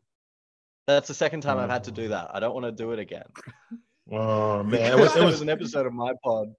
That's 0.87 1.07
the 1.07 1.13
second 1.13 1.41
time 1.41 1.57
I've 1.57 1.69
had 1.69 1.85
to 1.85 1.91
do 1.91 2.09
that. 2.09 2.31
I 2.33 2.39
don't 2.39 2.53
want 2.53 2.65
to 2.65 2.71
do 2.71 2.91
it 2.91 2.99
again. 2.99 3.25
Oh 4.11 4.61
man, 4.63 4.91
it 4.91 4.99
was, 4.99 5.15
there 5.15 5.25
was 5.25 5.41
an 5.41 5.49
episode 5.49 5.87
of 5.87 5.93
my 5.93 6.11
pod 6.23 6.49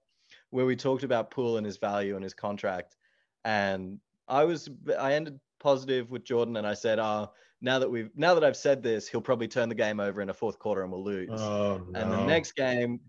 where 0.49 0.65
we 0.65 0.75
talked 0.75 1.03
about 1.03 1.31
Poole 1.31 1.55
and 1.55 1.65
his 1.65 1.77
value 1.77 2.15
and 2.15 2.23
his 2.23 2.33
contract, 2.33 2.97
and 3.45 3.99
I 4.27 4.43
was 4.43 4.69
I 4.99 5.13
ended 5.13 5.39
positive 5.59 6.11
with 6.11 6.25
Jordan, 6.25 6.57
and 6.57 6.67
I 6.67 6.73
said, 6.73 6.99
"Uh, 6.99 7.27
now 7.61 7.79
that 7.79 7.89
we've 7.89 8.09
now 8.15 8.33
that 8.33 8.43
I've 8.43 8.57
said 8.57 8.83
this, 8.83 9.07
he'll 9.07 9.21
probably 9.21 9.47
turn 9.47 9.69
the 9.69 9.75
game 9.75 10.01
over 10.01 10.21
in 10.21 10.29
a 10.29 10.33
fourth 10.33 10.59
quarter 10.59 10.83
and 10.83 10.91
we'll 10.91 11.05
lose." 11.05 11.29
Oh, 11.31 11.81
no. 11.89 11.99
And 11.99 12.11
the 12.11 12.25
next 12.25 12.55
game, 12.55 12.99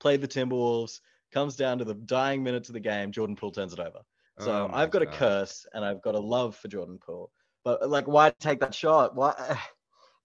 played 0.00 0.20
the 0.20 0.28
Timberwolves, 0.28 1.00
comes 1.32 1.54
down 1.54 1.78
to 1.78 1.84
the 1.84 1.94
dying 1.94 2.42
minutes 2.42 2.68
of 2.68 2.72
the 2.72 2.80
game. 2.80 3.12
Jordan 3.12 3.36
Poole 3.36 3.52
turns 3.52 3.72
it 3.72 3.80
over. 3.80 4.00
So 4.38 4.50
Oh 4.50 4.70
I've 4.74 4.90
got 4.90 5.02
a 5.02 5.06
curse 5.06 5.64
and 5.72 5.84
I've 5.84 6.02
got 6.02 6.14
a 6.14 6.20
love 6.20 6.56
for 6.56 6.68
Jordan 6.68 6.98
Poole. 6.98 7.30
But 7.64 7.88
like, 7.88 8.06
why 8.06 8.32
take 8.38 8.60
that 8.60 8.74
shot? 8.74 9.14
Why? 9.14 9.58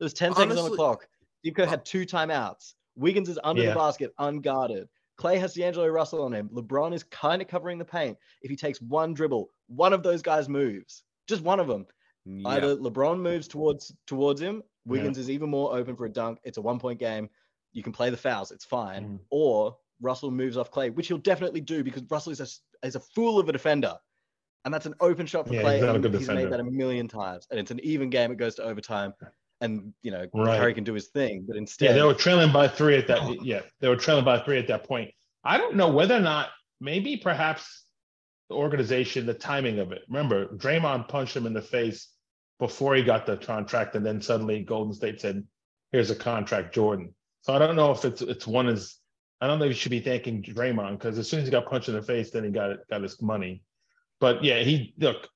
There's 0.01 0.13
10 0.13 0.33
seconds 0.33 0.59
on 0.59 0.69
the 0.71 0.75
clock. 0.75 1.07
Steve 1.39 1.53
Kerr 1.53 1.65
had 1.67 1.85
two 1.85 2.05
timeouts. 2.05 2.73
Wiggins 2.95 3.29
is 3.29 3.39
under 3.43 3.61
Yeah. 3.61 3.69
the 3.69 3.75
basket, 3.75 4.11
unguarded. 4.17 4.89
Klay 5.19 5.39
has 5.39 5.53
D'Angelo 5.53 5.87
Russell 5.87 6.23
on 6.23 6.33
him. 6.33 6.49
LeBron 6.49 6.93
is 6.93 7.03
kind 7.03 7.39
of 7.41 7.47
covering 7.47 7.77
the 7.77 7.85
paint. 7.85 8.17
If 8.41 8.49
he 8.49 8.57
takes 8.57 8.81
one 8.81 9.13
dribble, 9.13 9.49
one 9.67 9.93
of 9.93 10.01
those 10.01 10.23
guys 10.23 10.49
moves. 10.49 11.03
Just 11.27 11.43
one 11.43 11.59
of 11.59 11.67
them. 11.67 11.85
Yeah. 12.25 12.49
Either 12.49 12.75
LeBron 12.75 13.19
moves 13.21 13.47
towards 13.47 13.93
towards 14.07 14.41
him, 14.41 14.55
Yeah. 14.85 14.91
Wiggins 14.91 15.19
is 15.19 15.29
even 15.29 15.49
more 15.51 15.75
open 15.77 15.95
for 15.95 16.05
a 16.05 16.09
dunk. 16.11 16.39
It's 16.43 16.57
a 16.57 16.61
one 16.61 16.79
point 16.79 16.99
game. 16.99 17.29
You 17.71 17.83
can 17.83 17.93
play 17.93 18.09
the 18.09 18.17
fouls. 18.17 18.51
It's 18.51 18.65
fine. 18.65 19.19
Mhm. 19.19 19.19
Or 19.29 19.77
Russell 20.01 20.31
moves 20.31 20.57
off 20.57 20.71
Klay, 20.71 20.91
which 20.93 21.07
he'll 21.07 21.19
definitely 21.19 21.61
do 21.61 21.83
because 21.83 22.01
Russell 22.09 22.31
is 22.31 22.41
a 22.41 22.47
is 22.85 22.95
a 22.95 22.99
fool 22.99 23.37
of 23.37 23.47
a 23.47 23.51
defender, 23.51 23.95
and 24.65 24.73
that's 24.73 24.87
an 24.87 24.95
open 24.99 25.27
shot 25.27 25.47
for 25.47 25.53
Yeah, 25.53 25.61
Klay. 25.61 25.73
he's 25.75 25.83
not 25.83 25.95
a 25.95 25.99
good 25.99 26.13
he's 26.15 26.27
made 26.27 26.49
that 26.49 26.59
a 26.59 26.63
million 26.63 27.07
times, 27.07 27.47
and 27.51 27.59
it's 27.59 27.69
an 27.69 27.79
even 27.81 28.09
game. 28.09 28.31
It 28.31 28.37
goes 28.37 28.55
to 28.55 28.63
overtime, 28.63 29.13
and 29.61 29.93
you 30.01 30.11
know 30.11 30.25
Right. 30.33 30.59
Curry 30.59 30.73
can 30.73 30.83
do 30.83 30.93
his 30.93 31.07
thing, 31.07 31.45
but 31.47 31.55
instead, 31.55 31.85
Yeah, 31.91 31.93
they 31.93 32.03
were 32.03 32.13
trailing 32.13 32.51
by 32.51 32.67
three 32.67 32.97
at 32.97 33.07
that. 33.07 33.43
Yeah, 33.43 33.61
they 33.79 33.87
were 33.87 33.95
trailing 33.95 34.25
by 34.25 34.39
three 34.39 34.59
at 34.59 34.67
that 34.67 34.83
point. 34.83 35.11
I 35.43 35.57
don't 35.57 35.75
know 35.75 35.89
whether 35.89 36.15
or 36.15 36.19
not, 36.19 36.49
maybe 36.79 37.17
perhaps 37.17 37.85
the 38.49 38.55
organization, 38.55 39.25
the 39.25 39.33
timing 39.33 39.79
of 39.79 39.91
it. 39.91 40.01
Remember, 40.09 40.47
Draymond 40.47 41.07
punched 41.07 41.35
him 41.35 41.45
in 41.45 41.53
the 41.53 41.61
face 41.61 42.09
before 42.59 42.95
he 42.95 43.03
got 43.03 43.25
the 43.25 43.37
contract, 43.37 43.95
and 43.95 44.05
then 44.05 44.21
suddenly 44.21 44.61
Golden 44.63 44.93
State 44.93 45.21
said, 45.21 45.45
"Here's 45.91 46.11
a 46.11 46.15
contract, 46.15 46.75
Jordan." 46.75 47.15
So 47.41 47.53
I 47.53 47.59
don't 47.59 47.75
know 47.75 47.91
if 47.91 48.05
it's 48.05 48.21
it's 48.21 48.45
one 48.45 48.67
is. 48.67 48.97
I 49.39 49.47
don't 49.47 49.57
know 49.57 49.65
if 49.65 49.69
you 49.69 49.75
should 49.75 49.89
be 49.89 50.01
thanking 50.01 50.43
Draymond 50.43 50.99
because 50.99 51.17
as 51.17 51.27
soon 51.27 51.39
as 51.39 51.47
he 51.47 51.51
got 51.51 51.67
punched 51.67 51.89
in 51.89 51.95
the 51.95 52.03
face, 52.03 52.29
then 52.29 52.43
he 52.43 52.51
got 52.51 52.77
got 52.89 53.01
his 53.01 53.19
money. 53.21 53.63
But 54.19 54.43
yeah, 54.43 54.59
he 54.59 54.93
look. 54.99 55.27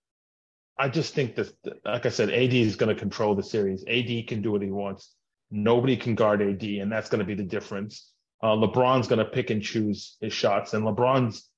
I 0.77 0.89
just 0.89 1.13
think 1.13 1.35
that, 1.35 1.53
like 1.85 2.05
I 2.05 2.09
said, 2.09 2.29
AD 2.29 2.53
is 2.53 2.75
going 2.75 2.93
to 2.93 2.99
control 2.99 3.35
the 3.35 3.43
series. 3.43 3.85
AD 3.87 4.27
can 4.27 4.41
do 4.41 4.51
what 4.51 4.61
he 4.61 4.69
wants. 4.69 5.13
Nobody 5.49 5.95
can 5.95 6.15
guard 6.15 6.41
AD, 6.41 6.63
and 6.63 6.91
that's 6.91 7.09
going 7.09 7.19
to 7.19 7.25
be 7.25 7.35
the 7.35 7.43
difference. 7.43 8.11
Uh, 8.43 8.55
LeBron's 8.55 9.07
going 9.07 9.19
to 9.19 9.25
pick 9.25 9.49
and 9.49 9.61
choose 9.61 10.17
his 10.19 10.33
shots, 10.33 10.73
and 10.73 10.83
LeBron's, 10.83 11.49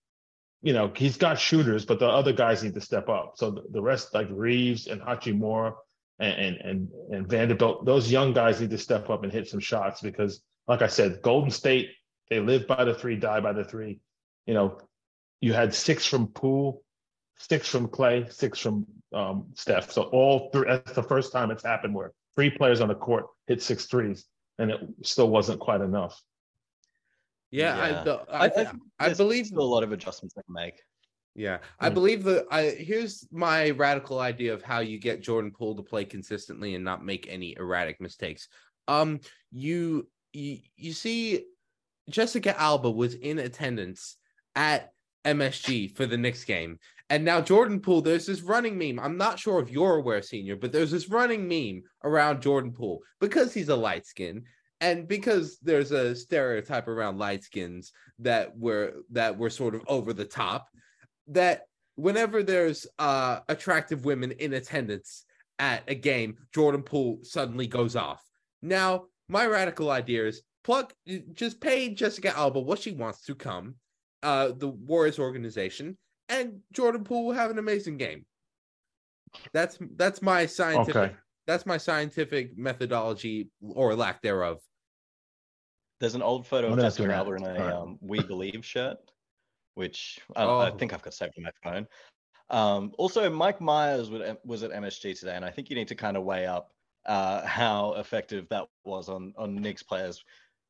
you 0.61 0.73
know, 0.73 0.91
he's 0.95 1.17
got 1.17 1.39
shooters, 1.39 1.85
but 1.85 1.99
the 1.99 2.07
other 2.07 2.33
guys 2.33 2.63
need 2.63 2.75
to 2.75 2.81
step 2.81 3.09
up. 3.09 3.33
So 3.37 3.51
the, 3.51 3.63
the 3.71 3.81
rest, 3.81 4.13
like 4.13 4.27
Reaves 4.29 4.87
and 4.87 5.01
Hachimura 5.01 5.73
and, 6.19 6.33
and 6.33 6.57
and 6.57 6.89
and 7.11 7.27
Vanderbilt, 7.27 7.85
those 7.85 8.11
young 8.11 8.33
guys 8.33 8.61
need 8.61 8.69
to 8.71 8.77
step 8.77 9.09
up 9.09 9.23
and 9.23 9.31
hit 9.31 9.47
some 9.47 9.59
shots 9.59 10.01
because, 10.01 10.41
like 10.67 10.81
I 10.81 10.87
said, 10.87 11.21
Golden 11.21 11.51
State 11.51 11.89
they 12.29 12.39
live 12.39 12.67
by 12.67 12.83
the 12.83 12.93
three, 12.93 13.15
die 13.15 13.39
by 13.39 13.53
the 13.53 13.63
three. 13.63 13.99
You 14.45 14.53
know, 14.53 14.79
you 15.39 15.53
had 15.53 15.73
six 15.73 16.05
from 16.05 16.27
Poole, 16.27 16.83
six 17.37 17.67
from 17.69 17.87
Klay, 17.87 18.31
six 18.31 18.59
from 18.59 18.85
um, 19.13 19.47
Steph. 19.55 19.91
So 19.91 20.03
all 20.03 20.49
three. 20.51 20.67
That's 20.67 20.93
the 20.93 21.03
first 21.03 21.31
time 21.31 21.51
it's 21.51 21.63
happened 21.63 21.93
where 21.93 22.13
three 22.35 22.49
players 22.49 22.81
on 22.81 22.87
the 22.87 22.95
court 22.95 23.25
hit 23.47 23.61
six 23.61 23.85
threes, 23.85 24.25
and 24.59 24.71
it 24.71 24.79
still 25.03 25.29
wasn't 25.29 25.59
quite 25.59 25.81
enough. 25.81 26.21
Yeah, 27.51 27.75
Yeah. 27.77 27.99
I, 27.99 28.03
the, 28.03 28.13
I, 28.29 28.37
I, 28.37 28.43
I, 28.45 28.49
think 28.49 28.69
I 28.99 29.13
believe 29.13 29.47
still 29.47 29.61
a 29.61 29.63
lot 29.63 29.83
of 29.83 29.91
adjustments 29.91 30.35
they 30.35 30.41
can 30.43 30.53
make. 30.53 30.81
Yeah, 31.35 31.59
I 31.79 31.89
Hmm. 31.89 31.93
believe 31.93 32.23
that. 32.23 32.45
I 32.51 32.63
here's 32.69 33.27
my 33.31 33.69
radical 33.69 34.19
idea 34.19 34.53
of 34.53 34.63
how 34.63 34.79
you 34.79 34.99
get 34.99 35.21
Jordan 35.21 35.51
Poole 35.51 35.75
to 35.75 35.83
play 35.83 36.03
consistently 36.03 36.75
and 36.75 36.83
not 36.83 37.05
make 37.05 37.27
any 37.29 37.55
erratic 37.57 38.01
mistakes. 38.01 38.47
Um, 38.87 39.19
you 39.51 40.09
you, 40.33 40.59
you 40.75 40.93
see, 40.93 41.45
Jessica 42.09 42.59
Alba 42.59 42.91
was 42.91 43.13
in 43.15 43.39
attendance 43.39 44.17
at 44.55 44.91
MSG 45.25 45.95
for 45.95 46.05
the 46.05 46.17
Knicks 46.17 46.43
game, 46.43 46.79
and 47.09 47.23
now 47.23 47.39
Jordan 47.39 47.79
Poole. 47.79 48.01
There's 48.01 48.25
this 48.25 48.41
running 48.41 48.77
meme. 48.77 48.99
I'm 48.99 49.17
not 49.17 49.39
sure 49.39 49.61
if 49.61 49.71
you're 49.71 49.97
aware, 49.97 50.21
senior, 50.21 50.55
but 50.55 50.71
there's 50.71 50.91
this 50.91 51.09
running 51.09 51.47
meme 51.47 51.83
around 52.03 52.41
Jordan 52.41 52.73
Poole 52.73 52.99
because 53.19 53.53
he's 53.53 53.69
a 53.69 53.75
light 53.75 54.05
skin. 54.05 54.43
And 54.81 55.07
because 55.07 55.57
there's 55.59 55.91
a 55.91 56.15
stereotype 56.15 56.87
around 56.87 57.17
light 57.17 57.43
skins 57.43 57.93
that 58.19 58.55
were 58.57 58.93
that 59.11 59.37
were 59.37 59.49
sort 59.49 59.73
of 59.73 59.81
over 59.87 60.13
the 60.13 60.25
top, 60.25 60.67
that 61.27 61.63
whenever 61.95 62.43
there's 62.43 62.85
uh 62.99 63.39
attractive 63.49 64.05
women 64.05 64.31
in 64.33 64.53
attendance 64.53 65.25
at 65.59 65.83
a 65.87 65.95
game, 65.95 66.37
Jordan 66.53 66.83
Poole 66.83 67.19
suddenly 67.23 67.67
goes 67.67 67.95
off. 67.95 68.23
Now, 68.61 69.05
my 69.29 69.47
radical 69.47 69.89
idea 69.89 70.27
is 70.27 70.43
plug 70.63 70.93
just 71.33 71.59
pay 71.59 71.93
Jessica 71.93 72.37
Alba 72.37 72.59
what 72.59 72.79
she 72.79 72.91
wants 72.91 73.23
to 73.23 73.33
come, 73.33 73.75
uh 74.21 74.49
the 74.55 74.67
Warriors 74.67 75.17
organization, 75.17 75.97
and 76.29 76.59
Jordan 76.73 77.03
Poole 77.03 77.25
will 77.27 77.33
have 77.33 77.51
an 77.51 77.59
amazing 77.59 77.97
game. 77.97 78.25
That's 79.53 79.77
that's 79.95 80.21
my 80.21 80.45
scientific 80.45 80.95
Okay. 80.95 81.15
that's 81.45 81.65
my 81.65 81.77
scientific 81.77 82.57
methodology 82.57 83.49
or 83.61 83.95
lack 83.95 84.21
thereof. 84.21 84.59
There's 85.99 86.15
an 86.15 86.21
old 86.21 86.45
photo 86.45 86.67
I'm 86.67 86.73
of 86.73 86.77
not 86.79 86.83
Jessica 86.85 87.23
doing 87.25 87.39
in 87.41 87.45
a 87.45 87.49
Alright. 87.59 87.73
um, 87.73 87.97
"We 88.01 88.21
Believe" 88.21 88.63
shirt, 88.65 88.97
which 89.73 90.19
I, 90.35 90.43
I 90.43 90.69
Oh. 90.69 90.77
think 90.77 90.93
I've 90.93 91.01
got 91.01 91.13
saved 91.13 91.33
on 91.37 91.43
my 91.43 91.51
phone. 91.63 91.87
Um, 92.49 92.93
also, 92.97 93.29
Mike 93.29 93.59
Myers 93.59 94.09
was 94.09 94.21
at- 94.21 94.45
was 94.45 94.63
at 94.63 94.71
MSG 94.71 95.13
today, 95.19 95.35
and 95.35 95.43
I 95.43 95.51
think 95.51 95.69
you 95.69 95.75
need 95.75 95.87
to 95.89 95.95
kind 95.95 96.15
of 96.17 96.23
weigh 96.23 96.45
up 96.45 96.71
uh, 97.05 97.45
how 97.45 97.93
effective 97.95 98.47
that 98.49 98.67
was 98.85 99.09
on 99.09 99.33
on 99.37 99.55
Knicks 99.55 99.83
players 99.83 100.23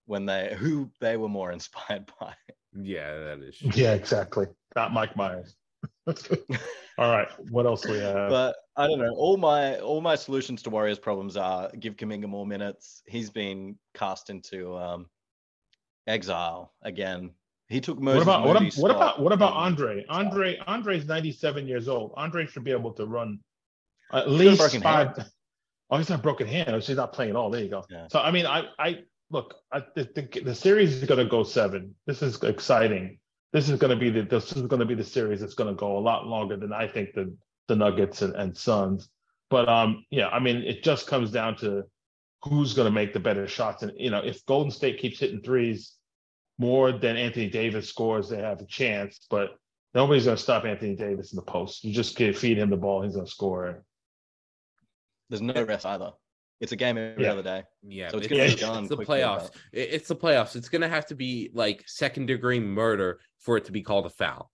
when 0.06 0.26
they 0.26 0.56
who 0.56 0.90
they 1.02 1.18
were 1.18 1.30
more 1.30 1.52
inspired 1.58 2.10
by. 2.20 2.34
Yeah, 2.82 3.18
that 3.18 3.40
is. 3.40 3.62
Yeah, 3.62 3.94
exactly. 3.94 4.48
Not 4.76 4.94
Mike 4.94 5.16
Myers. 5.16 5.56
All 6.08 7.12
right. 7.12 7.28
What 7.50 7.66
else 7.66 7.86
we 7.86 7.98
have? 7.98 8.30
But 8.30 8.56
I 8.76 8.88
don't 8.88 9.00
know. 9.00 9.14
All 9.16 9.38
my 9.38 9.80
all 9.80 10.02
my 10.02 10.16
solutions 10.16 10.62
to 10.64 10.70
Warriors 10.70 11.00
problems 11.00 11.38
are 11.38 11.70
give 11.80 11.96
Kuminga 11.96 12.28
more 12.28 12.46
minutes. 12.46 13.04
He's 13.06 13.30
been 13.30 13.78
cast 13.94 14.30
into 14.30 14.76
um, 14.76 15.08
exile 16.08 16.74
again. 16.82 17.32
He 17.70 17.82
took 17.82 18.00
what 18.00 18.22
about 18.22 18.46
what, 18.46 18.62
Moody's 18.62 18.78
what 18.78 18.92
about 18.92 19.22
what 19.22 19.34
about 19.34 19.52
in 19.52 19.58
Andre? 19.58 20.06
Andre 20.08 20.58
Andre's 20.66 21.06
97 21.06 21.68
years 21.68 21.88
old. 21.88 22.14
Andre 22.16 22.48
should 22.48 22.64
be 22.64 22.72
able 22.72 22.94
to 22.94 23.06
run 23.06 23.40
at 24.14 24.26
got 24.26 24.30
least 24.30 24.60
broken 24.60 24.82
five. 24.82 25.30
Oh, 25.90 25.98
he's 25.98 26.10
not 26.10 26.24
broken 26.24 26.48
hand. 26.48 26.70
Oh, 26.70 26.80
so 26.80 26.88
he's 26.88 26.98
not 26.98 27.14
playing 27.14 27.32
at 27.32 27.36
all. 27.36 27.50
There 27.50 27.62
you 27.62 27.70
go. 27.70 27.86
Yeah. 27.90 28.08
So 28.10 28.20
I 28.20 28.32
mean, 28.32 28.46
I 28.46 28.66
I 28.80 29.00
look. 29.30 29.56
I, 29.72 29.84
the, 29.96 30.42
the 30.44 30.56
series 30.56 30.96
is 30.96 31.04
going 31.04 31.24
to 31.24 31.30
go 31.30 31.44
seven. 31.44 31.96
This 32.06 32.22
is 32.22 32.42
exciting. 32.44 33.20
This 33.54 33.70
is 33.70 33.80
going 33.80 33.92
to 33.92 34.00
be 34.00 34.10
the 34.10 34.24
this 34.24 34.52
is 34.54 34.64
going 34.64 34.80
to 34.80 34.86
be 34.86 34.96
the 34.96 35.04
series 35.04 35.40
that's 35.40 35.54
going 35.54 35.74
to 35.74 35.80
go 35.80 35.98
a 35.98 36.00
lot 36.00 36.28
longer 36.28 36.58
than 36.58 36.74
I 36.74 36.88
think 36.88 37.14
the 37.14 37.34
the 37.68 37.76
Nuggets 37.76 38.22
and, 38.22 38.36
and 38.36 38.56
Suns. 38.56 39.10
But 39.50 39.70
um, 39.70 40.06
yeah, 40.10 40.28
I 40.30 40.40
mean, 40.40 40.58
it 40.58 40.84
just 40.84 41.08
comes 41.08 41.32
down 41.32 41.58
to 41.58 41.84
who's 42.44 42.74
going 42.74 42.88
to 42.88 42.92
make 42.92 43.14
the 43.14 43.20
better 43.20 43.48
shots. 43.48 43.84
And 43.84 43.92
you 43.98 44.10
know, 44.10 44.20
if 44.20 44.46
Golden 44.46 44.72
State 44.72 45.00
keeps 45.00 45.20
hitting 45.20 45.42
threes 45.42 45.94
more 46.58 46.92
than 46.92 47.18
Anthony 47.18 47.50
Davis 47.50 47.88
scores, 47.88 48.30
they 48.30 48.42
have 48.42 48.62
a 48.62 48.66
chance. 48.66 49.20
But 49.30 49.58
nobody's 49.94 50.26
going 50.26 50.38
to 50.38 50.44
stop 50.44 50.66
Anthony 50.66 50.96
Davis 50.96 51.32
in 51.32 51.38
the 51.38 51.42
post. 51.42 51.84
You 51.84 51.94
just 51.94 52.18
feed 52.18 52.58
him 52.58 52.70
the 52.70 52.78
ball, 52.78 53.04
he's 53.04 53.14
going 53.14 53.26
to 53.26 53.32
score. 53.32 53.84
There's 55.30 55.42
no 55.42 55.64
rest 55.64 55.86
either. 55.86 56.12
It's 56.60 56.72
a 56.72 56.76
game 56.76 56.98
every 56.98 57.24
Yeah. 57.24 57.32
other 57.34 57.44
day. 57.44 57.64
Yeah, 57.84 58.10
So 58.10 58.18
it's 58.18 58.28
but 58.28 58.32
gonna 58.36 58.48
be 58.48 58.52
it's, 58.54 58.62
done 58.62 58.84
it's 58.86 58.90
the 58.90 58.98
playoffs. 58.98 59.52
but- 59.52 59.56
It- 59.74 59.90
It's 59.94 60.08
the 60.08 60.16
playoffs. 60.16 60.56
It's 60.56 60.70
gonna 60.70 60.90
have 60.90 61.06
to 61.08 61.16
be 61.16 61.52
like 61.54 61.84
second 61.88 62.26
degree 62.26 62.60
murder 62.60 63.20
for 63.40 63.58
it 63.58 63.66
to 63.66 63.72
be 63.72 63.84
called 63.84 64.06
a 64.06 64.10
foul. 64.10 64.52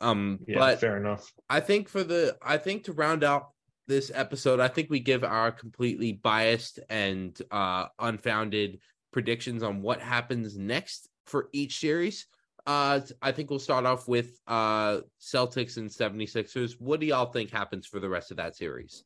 Um, 0.00 0.40
Yeah, 0.46 0.58
but 0.58 0.80
fair 0.80 0.98
enough. 0.98 1.32
I 1.48 1.60
think 1.60 1.88
for 1.88 2.04
the 2.04 2.36
I 2.42 2.58
think 2.58 2.84
to 2.84 2.92
round 2.92 3.24
out 3.24 3.52
this 3.86 4.10
episode, 4.14 4.60
I 4.60 4.68
think 4.68 4.90
we 4.90 5.00
give 5.00 5.24
our 5.24 5.50
completely 5.50 6.12
biased 6.12 6.78
and 6.90 7.36
uh 7.50 7.86
unfounded 7.98 8.80
predictions 9.12 9.62
on 9.62 9.80
what 9.80 10.00
happens 10.02 10.58
next 10.58 11.08
for 11.24 11.48
each 11.52 11.78
series. 11.78 12.26
Uh 12.66 13.00
I 13.22 13.32
think 13.32 13.48
we'll 13.48 13.58
start 13.60 13.86
off 13.86 14.06
with 14.06 14.38
uh 14.46 15.00
Celtics 15.18 15.78
and 15.78 15.88
76ers. 15.90 16.78
What 16.78 17.00
do 17.00 17.06
y'all 17.06 17.32
think 17.32 17.48
happens 17.50 17.86
for 17.86 17.98
the 17.98 18.08
rest 18.10 18.30
of 18.30 18.36
that 18.36 18.54
series? 18.56 19.02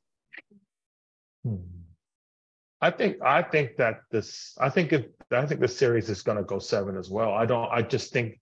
Hmm. 1.45 1.80
I 2.81 2.91
think 2.91 3.19
I 3.23 3.43
think 3.43 3.77
that 3.77 4.01
this 4.11 4.57
I 4.59 4.71
think 4.71 4.93
it 4.93 5.15
I 5.31 5.45
think 5.45 5.61
the 5.61 5.69
series 5.69 6.09
is 6.09 6.23
going 6.23 6.39
to 6.39 6.45
go 6.45 6.59
seven 6.59 6.97
as 6.97 7.11
well. 7.11 7.33
I 7.33 7.45
don't 7.45 7.71
I 7.71 7.83
just 7.83 8.13
think 8.13 8.41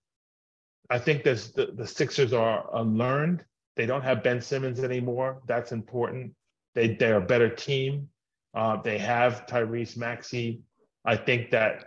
I 0.90 0.98
think 0.98 1.24
there's 1.24 1.52
the, 1.52 1.66
the 1.74 1.86
Sixers 1.86 2.32
are 2.32 2.64
unlearned. 2.74 3.44
They 3.76 3.86
don't 3.86 4.02
have 4.02 4.22
Ben 4.22 4.40
Simmons 4.40 4.80
anymore. 4.80 5.42
That's 5.46 5.72
important. 5.72 6.34
They 6.74 6.94
they're 6.94 7.18
a 7.18 7.26
better 7.26 7.48
team. 7.48 8.08
Uh, 8.54 8.80
they 8.80 8.98
have 8.98 9.46
Tyrese 9.46 9.96
Maxey. 9.96 10.60
I 11.04 11.16
think 11.16 11.50
that 11.50 11.86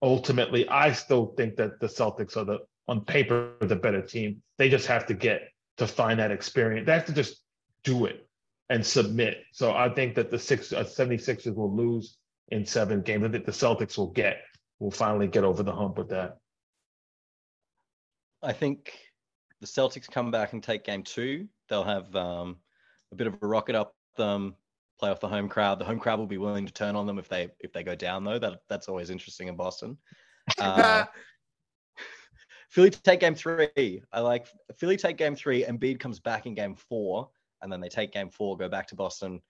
ultimately 0.00 0.68
I 0.68 0.92
still 0.92 1.34
think 1.36 1.56
that 1.56 1.80
the 1.80 1.88
Celtics 1.88 2.36
are 2.36 2.44
the 2.44 2.58
on 2.86 3.04
paper 3.04 3.52
the 3.60 3.76
better 3.76 4.02
team. 4.02 4.40
They 4.56 4.68
just 4.68 4.86
have 4.86 5.06
to 5.06 5.14
get 5.14 5.48
to 5.78 5.86
find 5.86 6.20
that 6.20 6.30
experience. 6.30 6.86
They 6.86 6.92
have 6.92 7.06
to 7.06 7.12
just 7.12 7.42
do 7.82 8.06
it 8.06 8.27
and 8.70 8.84
submit. 8.84 9.44
So 9.52 9.72
I 9.72 9.88
think 9.88 10.14
that 10.16 10.30
the 10.30 10.38
six 10.38 10.72
uh, 10.72 10.84
76ers 10.84 11.54
will 11.54 11.74
lose 11.74 12.18
in 12.48 12.64
seven 12.64 13.02
games. 13.02 13.24
I 13.24 13.28
think 13.28 13.46
the 13.46 13.52
Celtics 13.52 13.96
will 13.96 14.10
get 14.10 14.38
will 14.78 14.90
finally 14.90 15.26
get 15.26 15.44
over 15.44 15.62
the 15.62 15.72
hump 15.72 15.98
with 15.98 16.10
that. 16.10 16.38
I 18.42 18.52
think 18.52 18.92
the 19.60 19.66
Celtics 19.66 20.08
come 20.08 20.30
back 20.30 20.52
and 20.52 20.62
take 20.62 20.84
game 20.84 21.02
two. 21.02 21.48
They'll 21.68 21.84
have 21.84 22.14
um, 22.14 22.56
a 23.12 23.16
bit 23.16 23.26
of 23.26 23.34
a 23.42 23.46
rocket 23.46 23.74
up 23.74 23.94
them, 24.16 24.54
play 24.98 25.10
off 25.10 25.20
the 25.20 25.28
home 25.28 25.48
crowd. 25.48 25.78
The 25.78 25.84
home 25.84 25.98
crowd 25.98 26.18
will 26.18 26.26
be 26.26 26.38
willing 26.38 26.66
to 26.66 26.72
turn 26.72 26.96
on 26.96 27.06
them 27.06 27.18
if 27.18 27.28
they 27.28 27.48
if 27.60 27.72
they 27.72 27.82
go 27.82 27.94
down 27.94 28.24
though. 28.24 28.38
That 28.38 28.60
that's 28.68 28.88
always 28.88 29.10
interesting 29.10 29.48
in 29.48 29.56
Boston. 29.56 29.96
Uh, 30.58 31.04
Philly 32.70 32.88
take 32.88 33.20
game 33.20 33.34
three. 33.34 34.02
I 34.12 34.20
like 34.20 34.46
Philly 34.78 34.96
take 34.96 35.18
game 35.18 35.36
three. 35.36 35.64
Embiid 35.64 36.00
comes 36.00 36.20
back 36.20 36.46
in 36.46 36.54
game 36.54 36.74
four, 36.74 37.28
and 37.62 37.72
then 37.72 37.80
they 37.80 37.88
take 37.88 38.12
game 38.12 38.30
four, 38.30 38.56
go 38.56 38.68
back 38.68 38.88
to 38.88 38.96
Boston 38.96 39.40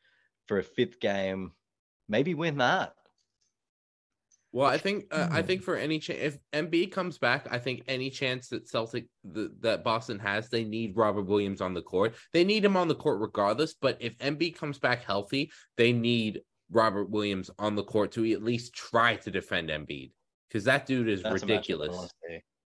for 0.46 0.58
a 0.58 0.64
fifth 0.64 1.00
game, 1.00 1.52
maybe 2.08 2.34
win 2.34 2.58
that. 2.58 2.94
Well, 4.50 4.66
I 4.66 4.78
think 4.78 5.06
uh, 5.10 5.28
I 5.30 5.42
Hmm. 5.42 5.46
think 5.46 5.62
for 5.62 5.76
any 5.76 5.98
chance 5.98 6.20
if 6.20 6.38
Embiid 6.52 6.90
comes 6.90 7.18
back, 7.18 7.46
I 7.50 7.58
think 7.58 7.82
any 7.86 8.08
chance 8.08 8.48
that 8.48 8.66
Celtic 8.66 9.06
the, 9.22 9.54
that 9.60 9.84
Boston 9.84 10.18
has, 10.20 10.48
they 10.48 10.64
need 10.64 10.96
Robert 10.96 11.24
Williams 11.26 11.60
on 11.60 11.74
the 11.74 11.82
court. 11.82 12.14
They 12.32 12.44
need 12.44 12.64
him 12.64 12.76
on 12.76 12.88
the 12.88 12.94
court 12.94 13.20
regardless. 13.20 13.74
But 13.74 13.98
if 14.00 14.16
Embiid 14.18 14.56
comes 14.56 14.78
back 14.78 15.02
healthy, 15.04 15.52
they 15.76 15.92
need 15.92 16.42
Robert 16.70 17.10
Williams 17.10 17.50
on 17.58 17.74
the 17.76 17.84
court 17.84 18.12
to 18.12 18.30
at 18.32 18.42
least 18.42 18.72
try 18.74 19.16
to 19.16 19.30
defend 19.30 19.68
Embiid 19.68 20.12
because 20.48 20.64
that 20.64 20.86
dude 20.86 21.08
is 21.08 21.22
That's 21.22 21.42
a 21.42 21.46
matchup 21.46 21.50
I 21.50 21.52
ridiculous. 21.52 22.14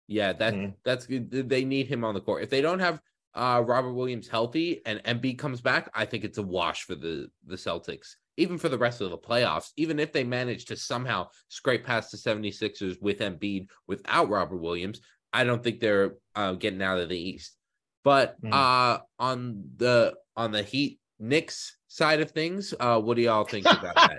Yeah, 0.07 0.33
that 0.33 0.53
Mhm. 0.53 0.75
that's 0.85 1.07
good. 1.07 1.31
They 1.49 1.65
need 1.65 1.87
him 1.87 2.03
on 2.03 2.13
the 2.13 2.21
court. 2.21 2.43
If 2.43 2.49
they 2.51 2.61
don't 2.61 2.79
have 2.79 3.01
uh 3.33 3.63
Robert 3.65 3.93
Williams 3.93 4.27
healthy 4.27 4.81
and 4.85 5.01
Embiid 5.03 5.37
comes 5.37 5.61
back, 5.61 5.89
I 5.93 6.05
think 6.05 6.23
it's 6.23 6.37
a 6.37 6.43
wash 6.43 6.83
for 6.83 6.95
the 6.95 7.29
the 7.45 7.55
Celtics. 7.55 8.15
Even 8.37 8.57
for 8.57 8.69
the 8.69 8.77
rest 8.77 9.01
of 9.01 9.09
the 9.11 9.17
playoffs, 9.17 9.71
even 9.77 9.99
if 9.99 10.11
they 10.13 10.23
manage 10.23 10.65
to 10.65 10.75
somehow 10.75 11.27
scrape 11.49 11.85
past 11.85 12.11
the 12.11 12.17
76ers 12.17 12.99
with 13.01 13.19
Embiid 13.19 13.67
without 13.87 14.29
Robert 14.29 14.57
Williams, 14.57 15.01
I 15.33 15.43
don't 15.43 15.61
think 15.63 15.79
they're 15.79 16.15
uh, 16.35 16.53
getting 16.53 16.81
out 16.81 16.97
of 16.99 17.09
the 17.09 17.17
East. 17.17 17.57
But 18.03 18.41
Mm. 18.41 18.53
uh 18.53 18.99
on 19.19 19.63
the 19.77 20.15
on 20.35 20.51
the 20.51 20.63
Heat 20.63 20.99
Knicks 21.19 21.77
side 21.87 22.21
of 22.21 22.31
things, 22.31 22.73
uh 22.79 22.99
what 22.99 23.15
do 23.15 23.21
y'all 23.23 23.43
think 23.43 23.65
about 23.65 23.95
that? 23.95 24.17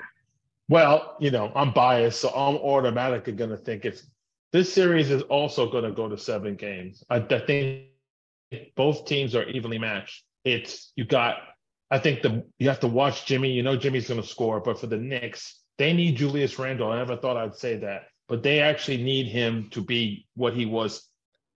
Well, 0.69 1.17
you 1.21 1.31
know, 1.31 1.51
I'm 1.55 1.73
biased, 1.73 2.21
so 2.21 2.29
I'm 2.31 2.57
automatically 2.57 3.33
going 3.33 3.51
to 3.51 3.57
think 3.57 3.85
it's 3.85 4.07
this 4.53 4.73
series 4.73 5.11
is 5.11 5.23
also 5.23 5.69
going 5.71 5.85
to 5.85 5.91
go 5.93 6.09
to 6.09 6.17
seven 6.17 6.55
games. 6.55 7.03
I, 7.11 7.17
I 7.17 7.39
think 7.41 7.87
both 8.77 9.07
teams 9.07 9.35
are 9.35 9.45
evenly 9.45 9.79
matched. 9.79 10.25
It's 10.45 10.93
you 10.97 11.05
got. 11.05 11.37
I 11.91 11.99
think 11.99 12.23
the 12.23 12.45
you 12.59 12.69
have 12.69 12.81
to 12.81 12.89
watch 12.89 13.27
Jimmy. 13.27 13.53
You 13.53 13.63
know 13.63 13.77
Jimmy's 13.77 14.09
going 14.09 14.21
to 14.21 14.27
score, 14.27 14.61
but 14.61 14.81
for 14.81 14.87
the 14.87 14.97
Knicks, 14.97 15.61
they 15.79 15.93
need 15.93 16.17
Julius 16.17 16.59
Randle. 16.59 16.91
I 16.91 16.99
never 16.99 17.17
thought 17.17 17.37
I'd 17.37 17.55
say 17.55 17.77
that, 17.79 18.05
but 18.29 18.43
they 18.43 18.61
actually 18.61 19.03
need 19.03 19.27
him 19.27 19.69
to 19.71 19.81
be 19.81 20.27
what 20.35 20.55
he 20.55 20.67
was 20.67 21.07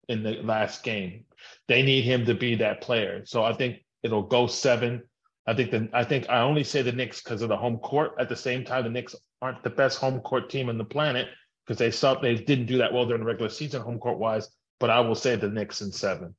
in 0.08 0.24
the 0.24 0.34
last 0.44 0.84
game. 0.84 1.26
They 1.68 1.82
need 1.82 2.04
him 2.04 2.26
to 2.26 2.36
be 2.36 2.56
that 2.56 2.82
player. 2.82 3.26
So 3.26 3.44
I 3.44 3.54
think 3.54 3.84
it'll 4.04 4.24
go 4.24 4.48
seven. 4.48 5.04
I 5.48 5.54
think 5.54 5.72
the 5.72 5.90
I 5.94 6.04
think 6.04 6.30
I 6.30 6.42
only 6.42 6.64
say 6.64 6.82
the 6.82 6.92
Knicks 6.92 7.22
because 7.22 7.42
of 7.42 7.50
the 7.50 7.58
home 7.58 7.78
court. 7.78 8.14
At 8.20 8.30
the 8.30 8.36
same 8.36 8.66
time, 8.66 8.84
the 8.84 8.90
Knicks 8.90 9.16
aren't 9.42 9.64
the 9.64 9.70
best 9.70 10.00
home 10.00 10.20
court 10.22 10.50
team 10.50 10.70
on 10.70 10.78
the 10.78 10.86
planet 10.86 11.28
because 11.66 11.78
they 11.78 11.92
saw 11.92 12.16
they 12.16 12.36
didn't 12.36 12.68
do 12.68 12.80
that 12.80 12.94
well 12.94 13.06
during 13.06 13.22
the 13.22 13.28
regular 13.28 13.50
season 13.50 13.82
home 13.82 14.00
court 14.00 14.18
wise. 14.18 14.50
But 14.80 14.90
I 14.90 15.00
will 15.02 15.16
say 15.16 15.36
the 15.36 15.50
Knicks 15.50 15.82
in 15.82 15.92
seven. 15.92 16.36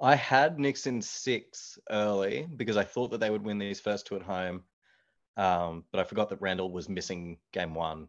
I 0.00 0.14
had 0.14 0.58
Knicks 0.58 0.86
in 0.86 1.02
six 1.02 1.78
early 1.90 2.46
because 2.56 2.76
I 2.76 2.84
thought 2.84 3.10
that 3.10 3.18
they 3.18 3.30
would 3.30 3.44
win 3.44 3.58
these 3.58 3.80
first 3.80 4.06
two 4.06 4.16
at 4.16 4.22
home. 4.22 4.62
Um, 5.36 5.84
but 5.92 6.00
I 6.00 6.04
forgot 6.04 6.28
that 6.30 6.40
Randle 6.40 6.70
was 6.70 6.88
missing 6.88 7.38
game 7.52 7.74
one. 7.74 8.08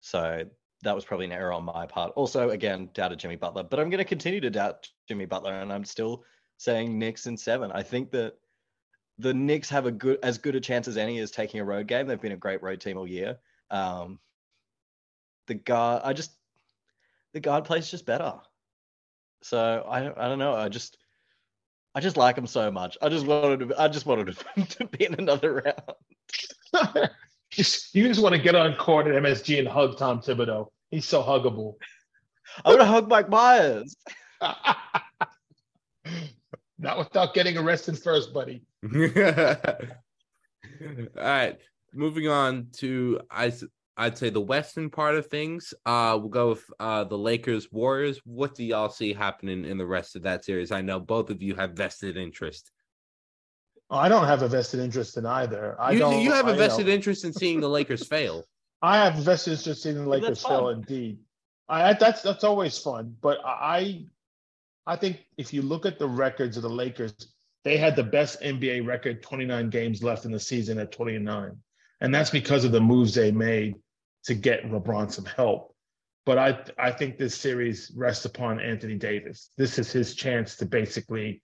So 0.00 0.44
that 0.82 0.94
was 0.94 1.04
probably 1.04 1.26
an 1.26 1.32
error 1.32 1.52
on 1.52 1.64
my 1.64 1.86
part. 1.86 2.12
Also, 2.16 2.50
again, 2.50 2.90
doubted 2.92 3.18
Jimmy 3.18 3.36
Butler, 3.36 3.62
but 3.62 3.78
I'm 3.78 3.88
going 3.88 3.98
to 3.98 4.04
continue 4.04 4.40
to 4.40 4.50
doubt 4.50 4.88
Jimmy 5.08 5.26
Butler, 5.26 5.52
and 5.52 5.72
I'm 5.72 5.84
still 5.84 6.24
saying 6.58 6.98
Knicks 6.98 7.26
in 7.26 7.36
seven. 7.36 7.70
I 7.72 7.82
think 7.82 8.10
that 8.12 8.34
the 9.18 9.32
Knicks 9.32 9.68
have 9.68 9.86
a 9.86 9.92
good 9.92 10.18
as 10.22 10.38
good 10.38 10.56
a 10.56 10.60
chance 10.60 10.88
as 10.88 10.96
any 10.96 11.18
as 11.18 11.30
taking 11.30 11.60
a 11.60 11.64
road 11.64 11.86
game. 11.86 12.06
They've 12.06 12.20
been 12.20 12.32
a 12.32 12.36
great 12.36 12.62
road 12.62 12.80
team 12.80 12.98
all 12.98 13.06
year. 13.06 13.38
Um, 13.70 14.18
the 15.46 15.54
guard, 15.54 16.02
I 16.04 16.12
just 16.12 16.32
the 17.32 17.40
guard 17.40 17.64
plays 17.64 17.90
just 17.90 18.06
better. 18.06 18.34
So 19.42 19.84
I 19.88 19.98
I 19.98 20.28
don't 20.28 20.38
know. 20.38 20.54
I 20.54 20.68
just 20.68 20.96
I 21.94 22.00
just 22.00 22.16
like 22.16 22.38
him 22.38 22.46
so 22.46 22.70
much. 22.70 22.96
I 23.02 23.08
just 23.08 23.26
wanted 23.26 23.68
to 23.68 23.80
I 23.80 23.88
just 23.88 24.06
wanted 24.06 24.28
him 24.28 24.66
to 24.66 24.86
be 24.86 25.04
in 25.04 25.14
another 25.14 25.62
round. 25.64 27.10
just, 27.50 27.94
you 27.94 28.08
just 28.08 28.22
want 28.22 28.34
to 28.34 28.40
get 28.40 28.54
on 28.54 28.74
court 28.76 29.06
at 29.06 29.22
MSG 29.22 29.58
and 29.58 29.68
hug 29.68 29.98
Tom 29.98 30.20
Thibodeau. 30.20 30.68
He's 30.90 31.06
so 31.06 31.22
huggable. 31.22 31.74
I'm 32.64 32.76
gonna 32.76 32.86
hug 32.86 33.08
Mike 33.08 33.28
Myers. 33.28 33.96
Not 36.78 36.98
without 36.98 37.34
getting 37.34 37.56
arrested 37.56 37.98
first, 37.98 38.34
buddy. 38.34 38.62
All 38.84 38.90
right, 41.16 41.58
moving 41.94 42.28
on 42.28 42.68
to 42.78 43.20
I 43.30 43.52
I'd 43.96 44.16
say 44.16 44.30
the 44.30 44.40
western 44.40 44.90
part 44.90 45.16
of 45.16 45.26
things. 45.26 45.74
Uh, 45.84 46.16
we'll 46.18 46.30
go 46.30 46.50
with 46.50 46.64
uh 46.80 47.04
the 47.04 47.18
Lakers 47.18 47.70
Warriors. 47.70 48.20
What 48.24 48.54
do 48.54 48.64
y'all 48.64 48.88
see 48.88 49.12
happening 49.12 49.64
in 49.64 49.78
the 49.78 49.86
rest 49.86 50.16
of 50.16 50.22
that 50.22 50.44
series? 50.44 50.72
I 50.72 50.80
know 50.80 50.98
both 50.98 51.30
of 51.30 51.42
you 51.42 51.54
have 51.56 51.72
vested 51.72 52.16
interest. 52.16 52.70
I 53.90 54.08
don't 54.08 54.26
have 54.26 54.40
a 54.40 54.48
vested 54.48 54.80
interest 54.80 55.18
in 55.18 55.26
either. 55.26 55.76
I 55.78 55.92
you, 55.92 55.98
don't. 55.98 56.22
you 56.22 56.32
have 56.32 56.48
a 56.48 56.54
vested 56.54 56.88
interest 56.88 57.24
in 57.24 57.32
seeing 57.32 57.60
the 57.60 57.68
Lakers 57.68 58.06
fail. 58.08 58.44
I 58.80 58.96
have 59.04 59.18
a 59.18 59.22
vested 59.22 59.58
interest 59.58 59.84
in 59.86 59.96
the 59.96 60.08
Lakers 60.08 60.28
that's 60.28 60.42
fail. 60.46 60.70
Indeed, 60.70 61.18
I, 61.68 61.90
I 61.90 61.92
that's 61.92 62.22
that's 62.22 62.44
always 62.44 62.78
fun. 62.78 63.14
But 63.20 63.38
I, 63.44 64.06
I 64.86 64.96
think 64.96 65.24
if 65.36 65.52
you 65.52 65.60
look 65.60 65.84
at 65.84 65.98
the 65.98 66.08
records 66.08 66.56
of 66.56 66.62
the 66.62 66.70
Lakers, 66.70 67.14
they 67.64 67.76
had 67.76 67.94
the 67.94 68.02
best 68.02 68.40
NBA 68.40 68.86
record, 68.86 69.22
29 69.22 69.70
games 69.70 70.02
left 70.02 70.24
in 70.24 70.32
the 70.32 70.40
season 70.40 70.78
at 70.78 70.90
29, 70.90 71.56
and 72.02 72.12
that's 72.12 72.30
because 72.30 72.64
of 72.64 72.72
the 72.72 72.80
moves 72.80 73.14
they 73.14 73.30
made 73.30 73.76
to 74.24 74.34
get 74.34 74.64
LeBron 74.64 75.10
some 75.10 75.24
help. 75.24 75.74
But 76.26 76.36
I 76.36 76.64
I 76.78 76.90
think 76.90 77.16
this 77.16 77.34
series 77.34 77.92
rests 77.96 78.24
upon 78.24 78.60
Anthony 78.60 78.96
Davis. 78.96 79.50
This 79.56 79.78
is 79.78 79.90
his 79.90 80.14
chance 80.14 80.56
to 80.56 80.66
basically, 80.66 81.42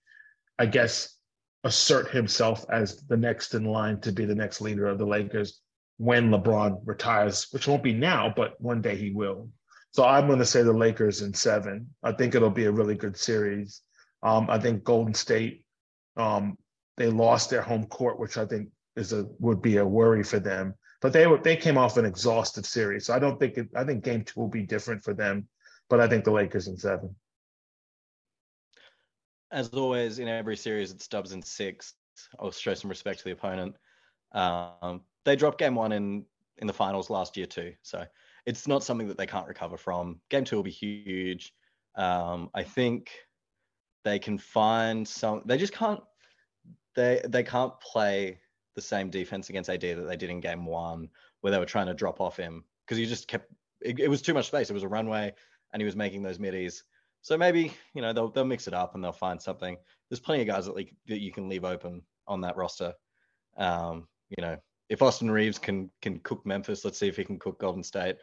I 0.59 0.67
guess, 0.67 1.17
assert 1.65 2.11
himself 2.11 2.67
as 2.71 2.97
the 3.07 3.17
next 3.17 3.55
in 3.55 3.65
line 3.65 4.01
to 4.01 4.13
be 4.13 4.25
the 4.25 4.35
next 4.35 4.61
leader 4.61 4.87
of 4.87 4.99
the 4.99 5.07
Lakers 5.07 5.61
when 5.97 6.31
LeBron 6.31 6.81
retires, 6.85 7.49
which 7.53 7.67
won't 7.67 7.83
be 7.83 7.93
now, 7.93 8.33
but 8.37 8.61
one 8.61 8.83
day 8.83 8.97
he 8.97 9.11
will. 9.11 9.49
So 9.93 10.05
I'm 10.05 10.27
going 10.27 10.39
to 10.39 10.45
say 10.45 10.63
the 10.63 10.73
Lakers 10.73 11.23
in 11.23 11.35
seven. 11.35 11.89
I 12.03 12.13
think 12.13 12.35
it'll 12.35 12.51
be 12.51 12.67
a 12.67 12.73
really 12.73 12.95
good 12.95 13.17
series. 13.17 13.83
Um, 14.23 14.49
I 14.51 14.59
think 14.59 14.85
Golden 14.85 15.15
State, 15.15 15.65
um, 16.17 16.57
they 16.97 17.09
lost 17.09 17.51
their 17.51 17.63
home 17.63 17.87
court, 17.87 18.19
which 18.19 18.37
I 18.37 18.45
think 18.45 18.69
is 18.99 19.13
a 19.13 19.27
would 19.39 19.63
be 19.63 19.77
a 19.77 19.87
worry 19.87 20.23
for 20.23 20.41
them. 20.41 20.75
But 21.01 21.13
they 21.13 21.27
were 21.27 21.39
they 21.39 21.57
came 21.57 21.79
off 21.79 21.97
an 21.97 22.05
exhausted 22.05 22.67
series, 22.67 23.07
so 23.07 23.15
I 23.15 23.19
don't 23.19 23.39
think 23.39 23.57
it, 23.57 23.69
I 23.75 23.85
think 23.85 24.05
Game 24.05 24.25
Two 24.25 24.41
will 24.41 24.49
be 24.49 24.65
different 24.65 25.03
for 25.03 25.15
them. 25.15 25.49
But 25.89 26.01
I 26.01 26.09
think 26.09 26.25
the 26.25 26.33
Lakers 26.33 26.69
in 26.69 26.77
seven. 26.77 27.15
As 29.51 29.69
always, 29.69 30.19
in 30.19 30.29
every 30.29 30.57
series, 30.57 30.91
it's 30.91 31.09
Dubs 31.09 31.33
in 31.33 31.43
six. 31.43 31.95
I'll 32.39 32.51
show 32.51 32.75
some 32.75 32.91
respect 32.91 33.21
to 33.21 33.25
the 33.25 33.31
opponent. 33.31 33.77
Um, 34.33 35.03
they 35.25 35.37
dropped 35.37 35.59
game 35.59 35.77
one 35.77 35.93
in 35.93 36.25
in 36.59 36.67
the 36.67 36.73
finals 36.73 37.11
last 37.11 37.37
year 37.37 37.47
too, 37.47 37.75
so 37.83 38.05
it's 38.45 38.67
not 38.67 38.83
something 38.83 39.09
that 39.09 39.17
they 39.17 39.27
can't 39.27 39.47
recover 39.47 39.77
from. 39.77 40.21
Game 40.31 40.45
two 40.45 40.57
will 40.57 40.65
be 40.65 40.71
huge. 40.71 41.53
Um, 41.95 42.51
I 42.55 42.65
think 42.65 43.11
they 44.05 44.19
can 44.19 44.37
find 44.37 45.07
some. 45.07 45.43
They 45.47 45.59
just 45.59 45.73
can't. 45.73 46.01
They 46.97 47.23
they 47.29 47.45
can't 47.45 47.79
play 47.81 48.41
the 48.79 48.83
same 48.83 49.11
defense 49.11 49.51
against 49.51 49.69
AD 49.69 49.81
that 49.81 50.07
they 50.09 50.17
did 50.17 50.31
in 50.31 50.39
game 50.39 50.65
one, 50.65 51.09
where 51.41 51.51
they 51.51 51.59
were 51.59 51.67
trying 51.67 51.89
to 51.89 51.95
drop 51.95 52.21
off 52.21 52.37
him 52.37 52.63
because 52.87 52.97
he 52.97 53.07
just 53.07 53.27
kept. 53.27 53.53
It, 53.81 53.99
it 53.99 54.09
was 54.09 54.23
too 54.23 54.35
much 54.35 54.47
space. 54.47 54.71
It 54.71 54.75
was 54.75 54.85
a 54.85 54.89
runway, 54.89 55.35
and 55.73 55.81
he 55.83 55.85
was 55.85 55.97
making 55.97 56.23
those 56.23 56.39
middies. 56.39 56.85
So 57.23 57.37
maybe 57.37 57.73
you 57.95 58.03
know 58.03 58.13
they'll 58.13 58.31
they'll 58.31 58.45
mix 58.45 58.69
it 58.69 58.75
up 58.75 58.95
and 58.95 59.03
they'll 59.03 59.13
find 59.13 59.43
something. 59.43 59.77
There's 60.09 60.21
plenty 60.21 60.43
of 60.43 60.47
guys 60.47 60.67
that 60.67 60.77
like 60.77 60.95
that 61.09 61.21
you 61.21 61.33
can 61.33 61.49
leave 61.49 61.65
open 61.65 62.03
on 62.29 62.41
that 62.43 62.57
roster. 62.57 62.95
Um, 63.57 64.07
you 64.37 64.45
know, 64.45 64.57
if 64.89 65.03
Austin 65.03 65.31
Reaves 65.31 65.59
can 65.59 65.91
can 66.01 66.21
cook 66.21 66.47
Memphis, 66.47 66.85
let's 66.85 66.99
see 66.99 67.09
if 67.09 67.17
he 67.17 67.25
can 67.25 67.41
cook 67.41 67.59
Golden 67.59 67.83
State. 67.83 68.17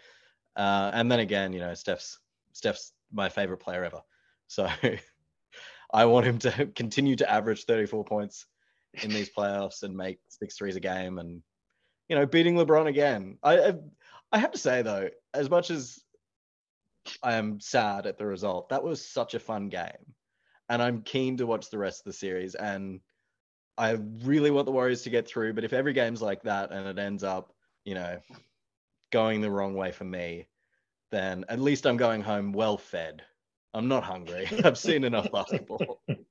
Uh, 0.55 0.91
and 0.93 1.11
then 1.11 1.19
again, 1.19 1.51
you 1.51 1.59
know, 1.59 1.73
Steph's 1.73 2.19
Steph's 2.53 2.93
my 3.11 3.27
favorite 3.27 3.57
player 3.57 3.83
ever. 3.83 4.01
So 4.47 4.69
I 5.93 6.05
want 6.05 6.25
him 6.25 6.39
to 6.39 6.67
continue 6.75 7.17
to 7.17 7.29
average 7.29 7.65
34 7.65 8.05
points 8.05 8.45
in 9.03 9.11
these 9.11 9.29
playoffs 9.29 9.83
and 9.83 9.95
make 9.95 10.19
six 10.29 10.57
threes 10.57 10.75
a 10.75 10.79
game 10.79 11.17
and 11.19 11.41
you 12.09 12.15
know 12.15 12.25
beating 12.25 12.55
LeBron 12.55 12.87
again. 12.87 13.37
I 13.43 13.73
I, 14.31 14.37
have 14.37 14.51
to 14.51 14.57
say 14.57 14.81
though, 14.81 15.09
as 15.33 15.49
much 15.49 15.71
as 15.71 15.99
I 17.23 17.33
am 17.35 17.59
sad 17.59 18.05
at 18.05 18.17
the 18.17 18.25
result, 18.25 18.69
that 18.69 18.83
was 18.83 19.05
such 19.05 19.33
a 19.33 19.39
fun 19.39 19.69
game, 19.69 20.13
and 20.69 20.81
I'm 20.81 21.01
keen 21.01 21.37
to 21.37 21.47
watch 21.47 21.69
the 21.69 21.77
rest 21.77 22.01
of 22.01 22.05
the 22.05 22.13
series. 22.13 22.55
And 22.55 22.99
I 23.77 23.97
really 24.23 24.51
want 24.51 24.65
the 24.65 24.71
Warriors 24.71 25.03
to 25.03 25.09
get 25.09 25.27
through. 25.27 25.53
But 25.53 25.63
if 25.63 25.73
every 25.73 25.93
game's 25.93 26.21
like 26.21 26.43
that 26.43 26.71
and 26.71 26.87
it 26.87 26.99
ends 26.99 27.23
up, 27.23 27.53
you 27.83 27.93
know, 27.93 28.19
going 29.11 29.41
the 29.41 29.51
wrong 29.51 29.75
way 29.75 29.91
for 29.91 30.05
me, 30.05 30.47
then 31.11 31.45
at 31.49 31.59
least 31.59 31.85
I'm 31.85 31.97
going 31.97 32.21
home 32.21 32.53
well 32.53 32.77
fed. 32.77 33.23
I'm 33.73 33.87
not 33.87 34.03
hungry. 34.03 34.47
I've 34.63 34.77
seen 34.77 35.03
enough 35.03 35.31
basketball. 35.31 36.01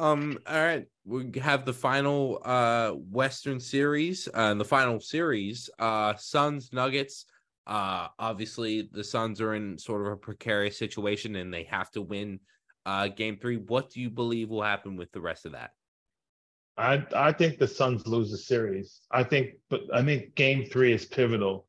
Um, 0.00 0.38
all 0.46 0.56
right, 0.56 0.86
we 1.04 1.30
have 1.40 1.66
the 1.66 1.74
final 1.74 2.40
uh 2.44 2.92
Western 2.92 3.60
series. 3.60 4.28
Uh, 4.34 4.52
in 4.52 4.58
the 4.58 4.64
final 4.64 4.98
series, 4.98 5.68
uh 5.78 6.14
Suns 6.16 6.72
Nuggets. 6.72 7.26
Uh 7.66 8.08
obviously 8.18 8.88
the 8.90 9.04
Suns 9.04 9.40
are 9.42 9.54
in 9.54 9.76
sort 9.76 10.06
of 10.06 10.12
a 10.12 10.16
precarious 10.16 10.78
situation 10.78 11.36
and 11.36 11.52
they 11.52 11.64
have 11.64 11.90
to 11.90 12.00
win 12.00 12.40
uh 12.86 13.08
game 13.08 13.36
three. 13.36 13.58
What 13.58 13.90
do 13.90 14.00
you 14.00 14.08
believe 14.08 14.48
will 14.48 14.62
happen 14.62 14.96
with 14.96 15.12
the 15.12 15.20
rest 15.20 15.44
of 15.44 15.52
that? 15.52 15.72
I 16.78 17.04
I 17.14 17.32
think 17.32 17.58
the 17.58 17.68
Suns 17.68 18.06
lose 18.06 18.30
the 18.30 18.38
series. 18.38 19.02
I 19.10 19.22
think, 19.22 19.50
but 19.68 19.82
I 19.92 20.02
think 20.02 20.34
Game 20.34 20.64
Three 20.64 20.92
is 20.94 21.04
pivotal. 21.04 21.66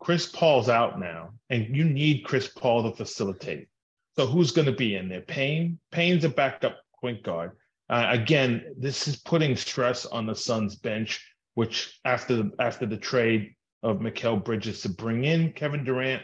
Chris 0.00 0.26
Paul's 0.26 0.68
out 0.68 1.00
now, 1.00 1.30
and 1.48 1.74
you 1.74 1.84
need 1.84 2.24
Chris 2.24 2.48
Paul 2.48 2.82
to 2.82 2.94
facilitate. 2.94 3.68
So 4.16 4.26
who's 4.26 4.50
going 4.50 4.66
to 4.66 4.72
be 4.72 4.96
in 4.96 5.08
there? 5.08 5.22
Payne. 5.22 5.78
Payne's 5.90 6.24
a 6.24 6.28
backup 6.28 6.76
point 7.00 7.22
guard. 7.22 7.52
Uh, 7.90 8.06
again, 8.10 8.64
this 8.78 9.08
is 9.08 9.16
putting 9.16 9.56
stress 9.56 10.06
on 10.06 10.24
the 10.24 10.34
Suns 10.34 10.76
bench, 10.76 11.20
which 11.54 11.98
after 12.04 12.36
the 12.36 12.50
after 12.60 12.86
the 12.86 12.96
trade 12.96 13.54
of 13.82 13.98
Mikal 13.98 14.42
Bridges 14.44 14.82
to 14.82 14.88
bring 14.88 15.24
in 15.24 15.52
Kevin 15.52 15.82
Durant, 15.82 16.22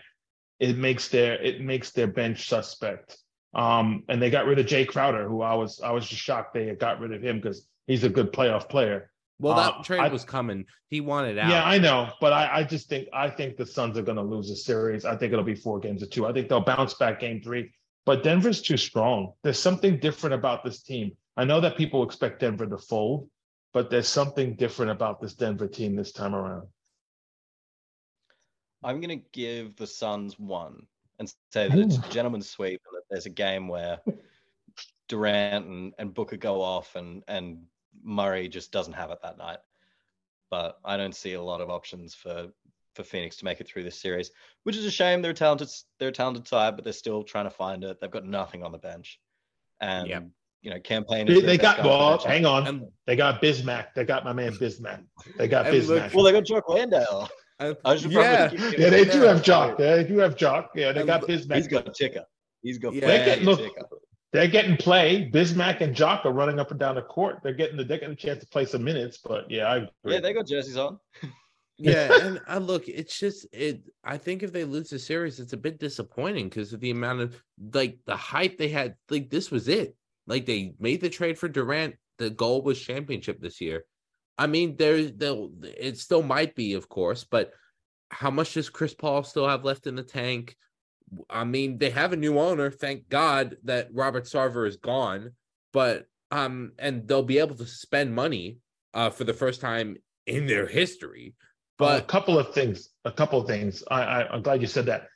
it 0.60 0.78
makes 0.78 1.08
their 1.08 1.34
it 1.42 1.60
makes 1.60 1.90
their 1.90 2.06
bench 2.06 2.48
suspect. 2.48 3.18
Um, 3.52 4.04
and 4.08 4.22
they 4.22 4.30
got 4.30 4.46
rid 4.46 4.60
of 4.60 4.66
Jae 4.66 4.86
Crowder, 4.86 5.28
who 5.28 5.42
I 5.42 5.54
was 5.54 5.80
I 5.80 5.90
was 5.90 6.06
just 6.06 6.22
shocked 6.22 6.54
they 6.54 6.72
got 6.76 7.00
rid 7.00 7.12
of 7.12 7.20
him 7.20 7.40
because 7.40 7.66
he's 7.88 8.04
a 8.04 8.08
good 8.08 8.32
playoff 8.32 8.68
player. 8.68 9.10
Well, 9.40 9.56
that 9.56 9.74
Uh, 9.74 9.82
trade 9.82 10.00
I- 10.00 10.08
was 10.08 10.24
coming. 10.24 10.66
He 10.88 11.00
wanted 11.00 11.36
out. 11.36 11.50
Yeah, 11.50 11.64
I 11.64 11.78
know, 11.78 12.10
but 12.20 12.32
I, 12.32 12.58
I 12.58 12.62
just 12.62 12.88
think 12.88 13.08
I 13.12 13.28
think 13.28 13.56
the 13.56 13.66
Suns 13.66 13.98
are 13.98 14.02
going 14.02 14.16
to 14.18 14.22
lose 14.22 14.48
the 14.48 14.56
series. 14.56 15.04
I 15.04 15.16
think 15.16 15.32
it'll 15.32 15.44
be 15.44 15.56
four 15.56 15.80
games 15.80 16.00
to 16.02 16.06
two. 16.06 16.26
I 16.26 16.32
think 16.32 16.48
they'll 16.48 16.60
bounce 16.60 16.94
back 16.94 17.18
game 17.18 17.42
three. 17.42 17.72
But 18.04 18.22
Denver's 18.22 18.62
too 18.62 18.76
strong. 18.76 19.32
There's 19.42 19.58
something 19.58 19.98
different 19.98 20.34
about 20.34 20.62
this 20.62 20.80
team. 20.82 21.10
I 21.36 21.44
know 21.44 21.60
that 21.60 21.76
people 21.76 22.02
expect 22.02 22.40
Denver 22.40 22.66
to 22.66 22.78
fold, 22.78 23.28
but 23.72 23.90
there's 23.90 24.08
something 24.08 24.54
different 24.54 24.90
about 24.90 25.20
this 25.20 25.34
Denver 25.34 25.68
team 25.68 25.94
this 25.94 26.12
time 26.12 26.34
around. 26.34 26.66
I'm 28.82 29.00
going 29.00 29.20
to 29.20 29.26
give 29.32 29.76
the 29.76 29.86
Suns 29.86 30.38
one 30.38 30.86
and 31.18 31.32
say 31.52 31.68
that 31.68 31.78
it's 31.78 31.98
a 31.98 32.10
gentleman's 32.10 32.48
sweep 32.48 32.80
and 32.86 32.96
that 32.96 33.04
there's 33.10 33.26
a 33.26 33.30
game 33.30 33.68
where 33.68 34.00
Durant 35.08 35.66
and, 35.66 35.92
and 35.98 36.14
Booker 36.14 36.36
go 36.36 36.62
off 36.62 36.94
and, 36.96 37.22
and 37.28 37.64
Murray 38.02 38.48
just 38.48 38.72
doesn't 38.72 38.92
have 38.92 39.10
it 39.10 39.18
that 39.22 39.38
night. 39.38 39.58
But 40.50 40.78
I 40.84 40.96
don't 40.96 41.16
see 41.16 41.34
a 41.34 41.42
lot 41.42 41.60
of 41.60 41.70
options 41.70 42.14
for, 42.14 42.48
for 42.94 43.02
Phoenix 43.02 43.36
to 43.36 43.44
make 43.44 43.60
it 43.60 43.66
through 43.66 43.82
this 43.82 44.00
series, 44.00 44.30
which 44.62 44.76
is 44.76 44.84
a 44.84 44.90
shame. 44.90 45.20
They're 45.20 45.32
a 45.32 45.34
talented, 45.34 45.68
they're 45.98 46.10
a 46.10 46.12
talented 46.12 46.46
side, 46.46 46.76
but 46.76 46.84
they're 46.84 46.92
still 46.92 47.24
trying 47.24 47.46
to 47.46 47.50
find 47.50 47.82
it. 47.84 48.00
They've 48.00 48.10
got 48.10 48.24
nothing 48.24 48.62
on 48.62 48.72
the 48.72 48.78
bench. 48.78 49.20
And, 49.80 50.08
Yep. 50.08 50.24
You 50.62 50.70
know, 50.70 50.80
campaign. 50.80 51.26
They, 51.26 51.40
they 51.40 51.58
got 51.58 51.78
guy 51.78 51.84
well, 51.86 52.18
hang 52.18 52.44
on. 52.46 52.66
And, 52.66 52.82
They 53.06 53.14
got 53.16 53.40
Bismack. 53.40 53.86
They 53.94 54.04
got 54.04 54.24
my 54.24 54.32
man 54.32 54.52
Bismack. 54.54 55.02
They 55.36 55.46
got 55.48 55.66
And 55.66 55.86
look- 55.86 56.02
Bismack. 56.02 56.14
Well, 56.14 56.24
they 56.24 56.32
got 56.32 56.44
Jock 56.44 56.68
Landale. 56.68 57.28
and- 57.60 57.76
I 57.84 57.96
should 57.96 58.10
yeah, 58.12 58.50
yeah, 58.52 58.90
they 58.90 59.04
do 59.04 59.22
have 59.22 59.42
Jock. 59.42 59.78
They 59.78 60.04
do 60.04 60.18
have 60.18 60.36
Jock. 60.36 60.70
Yeah, 60.74 60.92
they 60.92 61.00
And 61.00 61.06
got 61.06 61.20
look- 61.22 61.30
Bismack. 61.30 61.56
He's 61.56 61.68
got 61.68 61.88
a 61.88 61.92
ticker. 61.92 62.24
He's 62.62 62.78
got 62.78 62.94
Yeah. 62.94 63.06
They 63.06 63.24
get- 63.24 63.38
of 63.38 63.44
look, 63.44 63.58
ticker. 63.60 63.86
they're 64.32 64.48
getting 64.48 64.76
play. 64.76 65.30
Bismack 65.32 65.80
and 65.82 65.94
Jock 65.94 66.24
are 66.26 66.32
running 66.32 66.58
up 66.58 66.70
and 66.72 66.80
down 66.80 66.96
the 66.96 67.02
court. 67.02 67.38
They're 67.42 67.54
getting 67.54 67.76
the 67.76 67.84
they're 67.84 67.98
getting 67.98 68.14
a 68.14 68.16
chance 68.16 68.40
to 68.40 68.46
play 68.48 68.64
some 68.64 68.82
minutes. 68.82 69.18
But 69.24 69.48
yeah, 69.50 69.66
I 69.66 69.76
agree. 69.76 69.90
Yeah, 70.06 70.20
they 70.20 70.32
got 70.32 70.46
jerseys 70.48 70.76
on. 70.76 70.98
yeah, 71.78 72.08
and 72.22 72.40
uh, 72.48 72.58
look, 72.58 72.88
it's 72.88 73.16
just 73.18 73.46
it. 73.52 73.82
I 74.02 74.18
think 74.18 74.42
if 74.42 74.52
they 74.52 74.64
lose 74.64 74.90
the 74.90 74.98
series, 74.98 75.38
it's 75.38 75.52
a 75.52 75.56
bit 75.56 75.78
disappointing 75.78 76.48
because 76.48 76.72
of 76.72 76.80
the 76.80 76.90
amount 76.90 77.20
of 77.20 77.40
like 77.72 77.98
the 78.06 78.16
hype 78.16 78.58
they 78.58 78.68
had. 78.68 78.96
Like 79.10 79.30
this 79.30 79.50
was 79.52 79.68
it. 79.68 79.94
Like 80.26 80.46
they 80.46 80.74
made 80.78 81.00
the 81.00 81.10
trade 81.10 81.38
for 81.38 81.48
Durant. 81.48 81.96
The 82.18 82.30
goal 82.30 82.62
was 82.62 82.80
championship 82.80 83.40
this 83.40 83.60
year. 83.60 83.84
I 84.38 84.46
mean, 84.46 84.76
there, 84.76 85.04
there, 85.04 85.36
it 85.62 85.98
still 85.98 86.22
might 86.22 86.54
be, 86.54 86.74
of 86.74 86.88
course, 86.88 87.24
but 87.24 87.52
how 88.10 88.30
much 88.30 88.54
does 88.54 88.68
Chris 88.68 88.94
Paul 88.94 89.22
still 89.22 89.48
have 89.48 89.64
left 89.64 89.86
in 89.86 89.96
the 89.96 90.02
tank? 90.02 90.56
I 91.30 91.44
mean, 91.44 91.78
they 91.78 91.90
have 91.90 92.12
a 92.12 92.16
new 92.16 92.38
owner. 92.38 92.70
Thank 92.70 93.08
God 93.08 93.56
that 93.64 93.88
Robert 93.92 94.24
Sarver 94.24 94.66
is 94.66 94.76
gone, 94.76 95.32
but 95.72 96.06
um, 96.30 96.72
and 96.78 97.06
they'll 97.06 97.22
be 97.22 97.38
able 97.38 97.54
to 97.56 97.66
spend 97.66 98.14
money 98.14 98.58
uh 98.94 99.10
for 99.10 99.24
the 99.24 99.34
first 99.34 99.60
time 99.60 99.96
in 100.26 100.46
their 100.46 100.66
history. 100.66 101.34
But 101.78 102.02
a 102.02 102.06
couple 102.06 102.38
of 102.38 102.54
things. 102.54 102.88
A 103.04 103.12
couple 103.12 103.40
of 103.40 103.46
things. 103.46 103.84
I, 103.90 104.02
I 104.02 104.32
I'm 104.32 104.42
glad 104.42 104.60
you 104.60 104.66
said 104.66 104.86
that. 104.86 105.08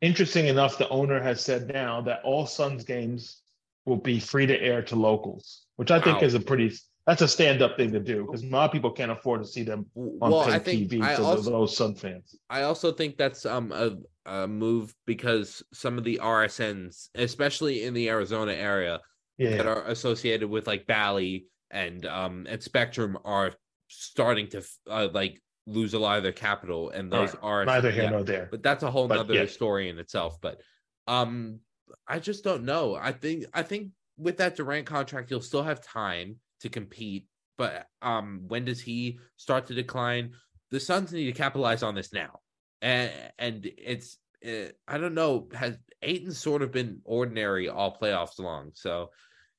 Interesting 0.00 0.46
enough, 0.46 0.78
the 0.78 0.88
owner 0.88 1.20
has 1.20 1.40
said 1.40 1.68
now 1.68 2.00
that 2.02 2.20
all 2.24 2.46
Suns 2.46 2.84
games 2.84 3.42
will 3.88 3.96
be 3.96 4.20
free 4.20 4.46
to 4.46 4.60
air 4.60 4.82
to 4.82 4.96
locals, 4.96 5.64
which 5.76 5.90
I 5.90 6.00
think 6.00 6.20
Wow. 6.20 6.26
is 6.26 6.34
a 6.34 6.40
pretty 6.40 6.72
that's 7.06 7.22
a 7.22 7.28
stand 7.28 7.62
up 7.62 7.78
thing 7.78 7.90
to 7.92 8.00
do 8.00 8.26
because 8.26 8.42
a 8.42 8.46
lot 8.48 8.66
of 8.66 8.72
people 8.72 8.90
can't 8.90 9.10
afford 9.10 9.40
to 9.42 9.48
see 9.48 9.62
them 9.62 9.86
on 9.96 10.30
well, 10.30 10.40
I 10.40 10.58
think 10.58 10.90
TV. 10.90 11.00
I 11.02 11.14
so 11.16 11.24
also 11.24 11.50
those 11.50 11.74
Sun 11.74 11.94
fans. 11.94 12.34
I 12.50 12.62
also 12.62 12.92
think 12.92 13.16
that's 13.16 13.46
um 13.46 13.72
a, 13.72 13.96
a 14.26 14.46
move 14.46 14.94
because 15.06 15.62
some 15.72 15.96
of 15.96 16.04
the 16.04 16.20
RSNs, 16.22 17.08
especially 17.14 17.84
in 17.84 17.94
the 17.94 18.10
Arizona 18.10 18.52
area, 18.52 19.00
Yeah. 19.38 19.56
that 19.56 19.66
are 19.66 19.84
associated 19.86 20.50
with 20.50 20.66
like 20.66 20.86
Bally 20.86 21.46
and 21.70 22.04
um 22.04 22.46
and 22.48 22.62
Spectrum 22.62 23.16
are 23.24 23.52
starting 23.88 24.48
to 24.48 24.62
uh, 24.90 25.08
like 25.12 25.40
lose 25.66 25.94
a 25.94 25.98
lot 25.98 26.18
of 26.18 26.22
their 26.22 26.32
capital, 26.32 26.90
and 26.90 27.10
those 27.10 27.34
are 27.42 27.64
Neither 27.64 27.90
here 27.90 28.04
yeah. 28.04 28.10
nor 28.10 28.22
there. 28.24 28.48
But 28.50 28.62
that's 28.62 28.82
a 28.82 28.90
whole 28.90 29.08
But, 29.08 29.16
nother 29.16 29.34
yeah. 29.34 29.46
story 29.46 29.88
in 29.88 29.98
itself. 29.98 30.38
But 30.42 30.60
um, 31.06 31.60
I 32.06 32.18
just 32.18 32.44
don't 32.44 32.64
know. 32.64 32.94
I 32.94 33.12
think 33.12 33.44
I 33.52 33.62
think 33.62 33.90
with 34.16 34.38
that 34.38 34.56
Durant 34.56 34.86
contract, 34.86 35.30
you'll 35.30 35.40
still 35.40 35.62
have 35.62 35.80
time 35.80 36.36
to 36.60 36.68
compete. 36.68 37.26
But 37.56 37.86
um, 38.02 38.44
when 38.48 38.64
does 38.64 38.80
he 38.80 39.18
start 39.36 39.66
to 39.66 39.74
decline? 39.74 40.32
The 40.70 40.80
Suns 40.80 41.12
need 41.12 41.26
to 41.26 41.32
capitalize 41.32 41.82
on 41.82 41.94
this 41.94 42.12
now, 42.12 42.40
and 42.82 43.10
and 43.38 43.70
it's 43.78 44.18
uh, 44.46 44.70
I 44.86 44.98
don't 44.98 45.14
know. 45.14 45.48
Has 45.54 45.76
Ayton 46.02 46.32
sort 46.32 46.62
of 46.62 46.70
been 46.70 47.00
ordinary 47.04 47.68
all 47.68 47.96
playoffs 47.96 48.38
long, 48.38 48.70
so 48.74 49.10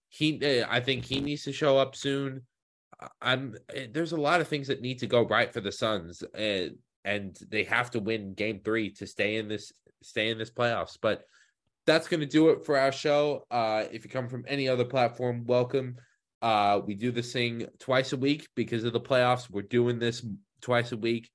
he 0.09 0.61
uh, 0.61 0.67
I 0.69 0.79
think 0.79 1.05
he 1.05 1.19
needs 1.19 1.43
to 1.43 1.53
show 1.53 1.77
up 1.77 1.95
soon. 1.95 2.43
I'm 3.21 3.55
uh, 3.75 3.81
there's 3.91 4.11
a 4.11 4.21
lot 4.21 4.41
of 4.41 4.47
things 4.47 4.67
that 4.67 4.81
need 4.81 4.99
to 4.99 5.07
go 5.07 5.25
right 5.25 5.51
for 5.51 5.61
the 5.61 5.71
Suns, 5.71 6.23
and 6.33 6.77
and 7.03 7.37
they 7.49 7.63
have 7.63 7.91
to 7.91 7.99
win 7.99 8.33
Game 8.33 8.61
Three 8.63 8.91
to 8.93 9.07
stay 9.07 9.37
in 9.37 9.47
this 9.47 9.71
stay 10.03 10.29
in 10.29 10.37
this 10.37 10.51
playoffs. 10.51 10.97
But 11.01 11.23
that's 11.89 12.07
going 12.07 12.19
to 12.19 12.25
do 12.27 12.49
it 12.49 12.63
for 12.63 12.77
our 12.77 12.91
show. 12.91 13.45
Uh, 13.49 13.85
if 13.91 14.03
you 14.03 14.11
come 14.11 14.29
from 14.29 14.45
any 14.47 14.69
other 14.69 14.85
platform, 14.85 15.43
welcome. 15.47 15.95
Uh, 16.39 16.79
we 16.85 16.93
do 16.93 17.11
this 17.11 17.33
thing 17.33 17.65
twice 17.79 18.13
a 18.13 18.17
week 18.17 18.47
because 18.55 18.83
of 18.83 18.93
the 18.93 18.99
playoffs. 18.99 19.49
We're 19.49 19.63
doing 19.63 19.97
this 19.97 20.23
twice 20.61 20.91
a 20.91 20.97
week. 20.97 21.31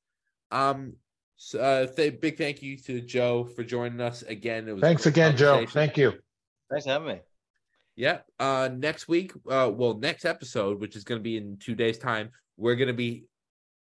Um, 0.52 0.94
so, 1.34 1.58
uh, 1.58 1.86
th- 1.88 2.20
big 2.20 2.38
thank 2.38 2.62
you 2.62 2.76
to 2.78 3.00
Joe 3.00 3.44
for 3.44 3.64
joining 3.64 4.00
us 4.00 4.22
again. 4.22 4.68
It 4.68 4.72
was 4.72 4.80
Thanks 4.80 5.06
again, 5.06 5.36
Joe. 5.36 5.66
Thank 5.66 5.96
you. 5.96 6.12
Thanks 6.70 6.86
for 6.86 6.92
having 6.92 7.08
me. 7.08 7.20
Yeah. 7.96 8.18
Uh 8.38 8.68
next 8.72 9.08
week, 9.08 9.32
uh 9.50 9.70
well, 9.72 9.94
next 9.94 10.24
episode, 10.24 10.80
which 10.80 10.96
is 10.96 11.04
gonna 11.04 11.20
be 11.20 11.36
in 11.36 11.58
two 11.58 11.74
days' 11.74 11.98
time, 11.98 12.30
we're 12.56 12.76
gonna 12.76 12.92
be 12.92 13.24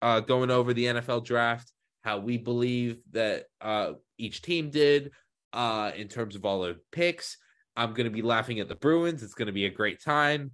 uh 0.01 0.19
going 0.19 0.49
over 0.51 0.73
the 0.73 0.85
NFL 0.85 1.25
draft, 1.25 1.71
how 2.03 2.19
we 2.19 2.37
believe 2.37 2.99
that 3.11 3.45
uh 3.61 3.93
each 4.17 4.41
team 4.41 4.69
did 4.69 5.11
uh 5.53 5.91
in 5.95 6.07
terms 6.07 6.35
of 6.35 6.45
all 6.45 6.61
the 6.61 6.77
picks. 6.91 7.37
I'm 7.75 7.93
gonna 7.93 8.09
be 8.09 8.21
laughing 8.21 8.59
at 8.59 8.67
the 8.67 8.75
Bruins. 8.75 9.23
It's 9.23 9.33
gonna 9.33 9.51
be 9.51 9.65
a 9.65 9.71
great 9.71 10.01
time. 10.01 10.51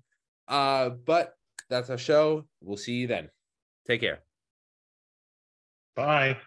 Uh, 0.48 0.89
but 0.89 1.34
that's 1.70 1.89
our 1.89 1.98
show. 1.98 2.48
We'll 2.62 2.78
see 2.78 2.93
you 2.93 3.08
then. 3.08 3.30
Take 3.88 4.02
care. 4.02 4.20
Bye. 5.96 6.38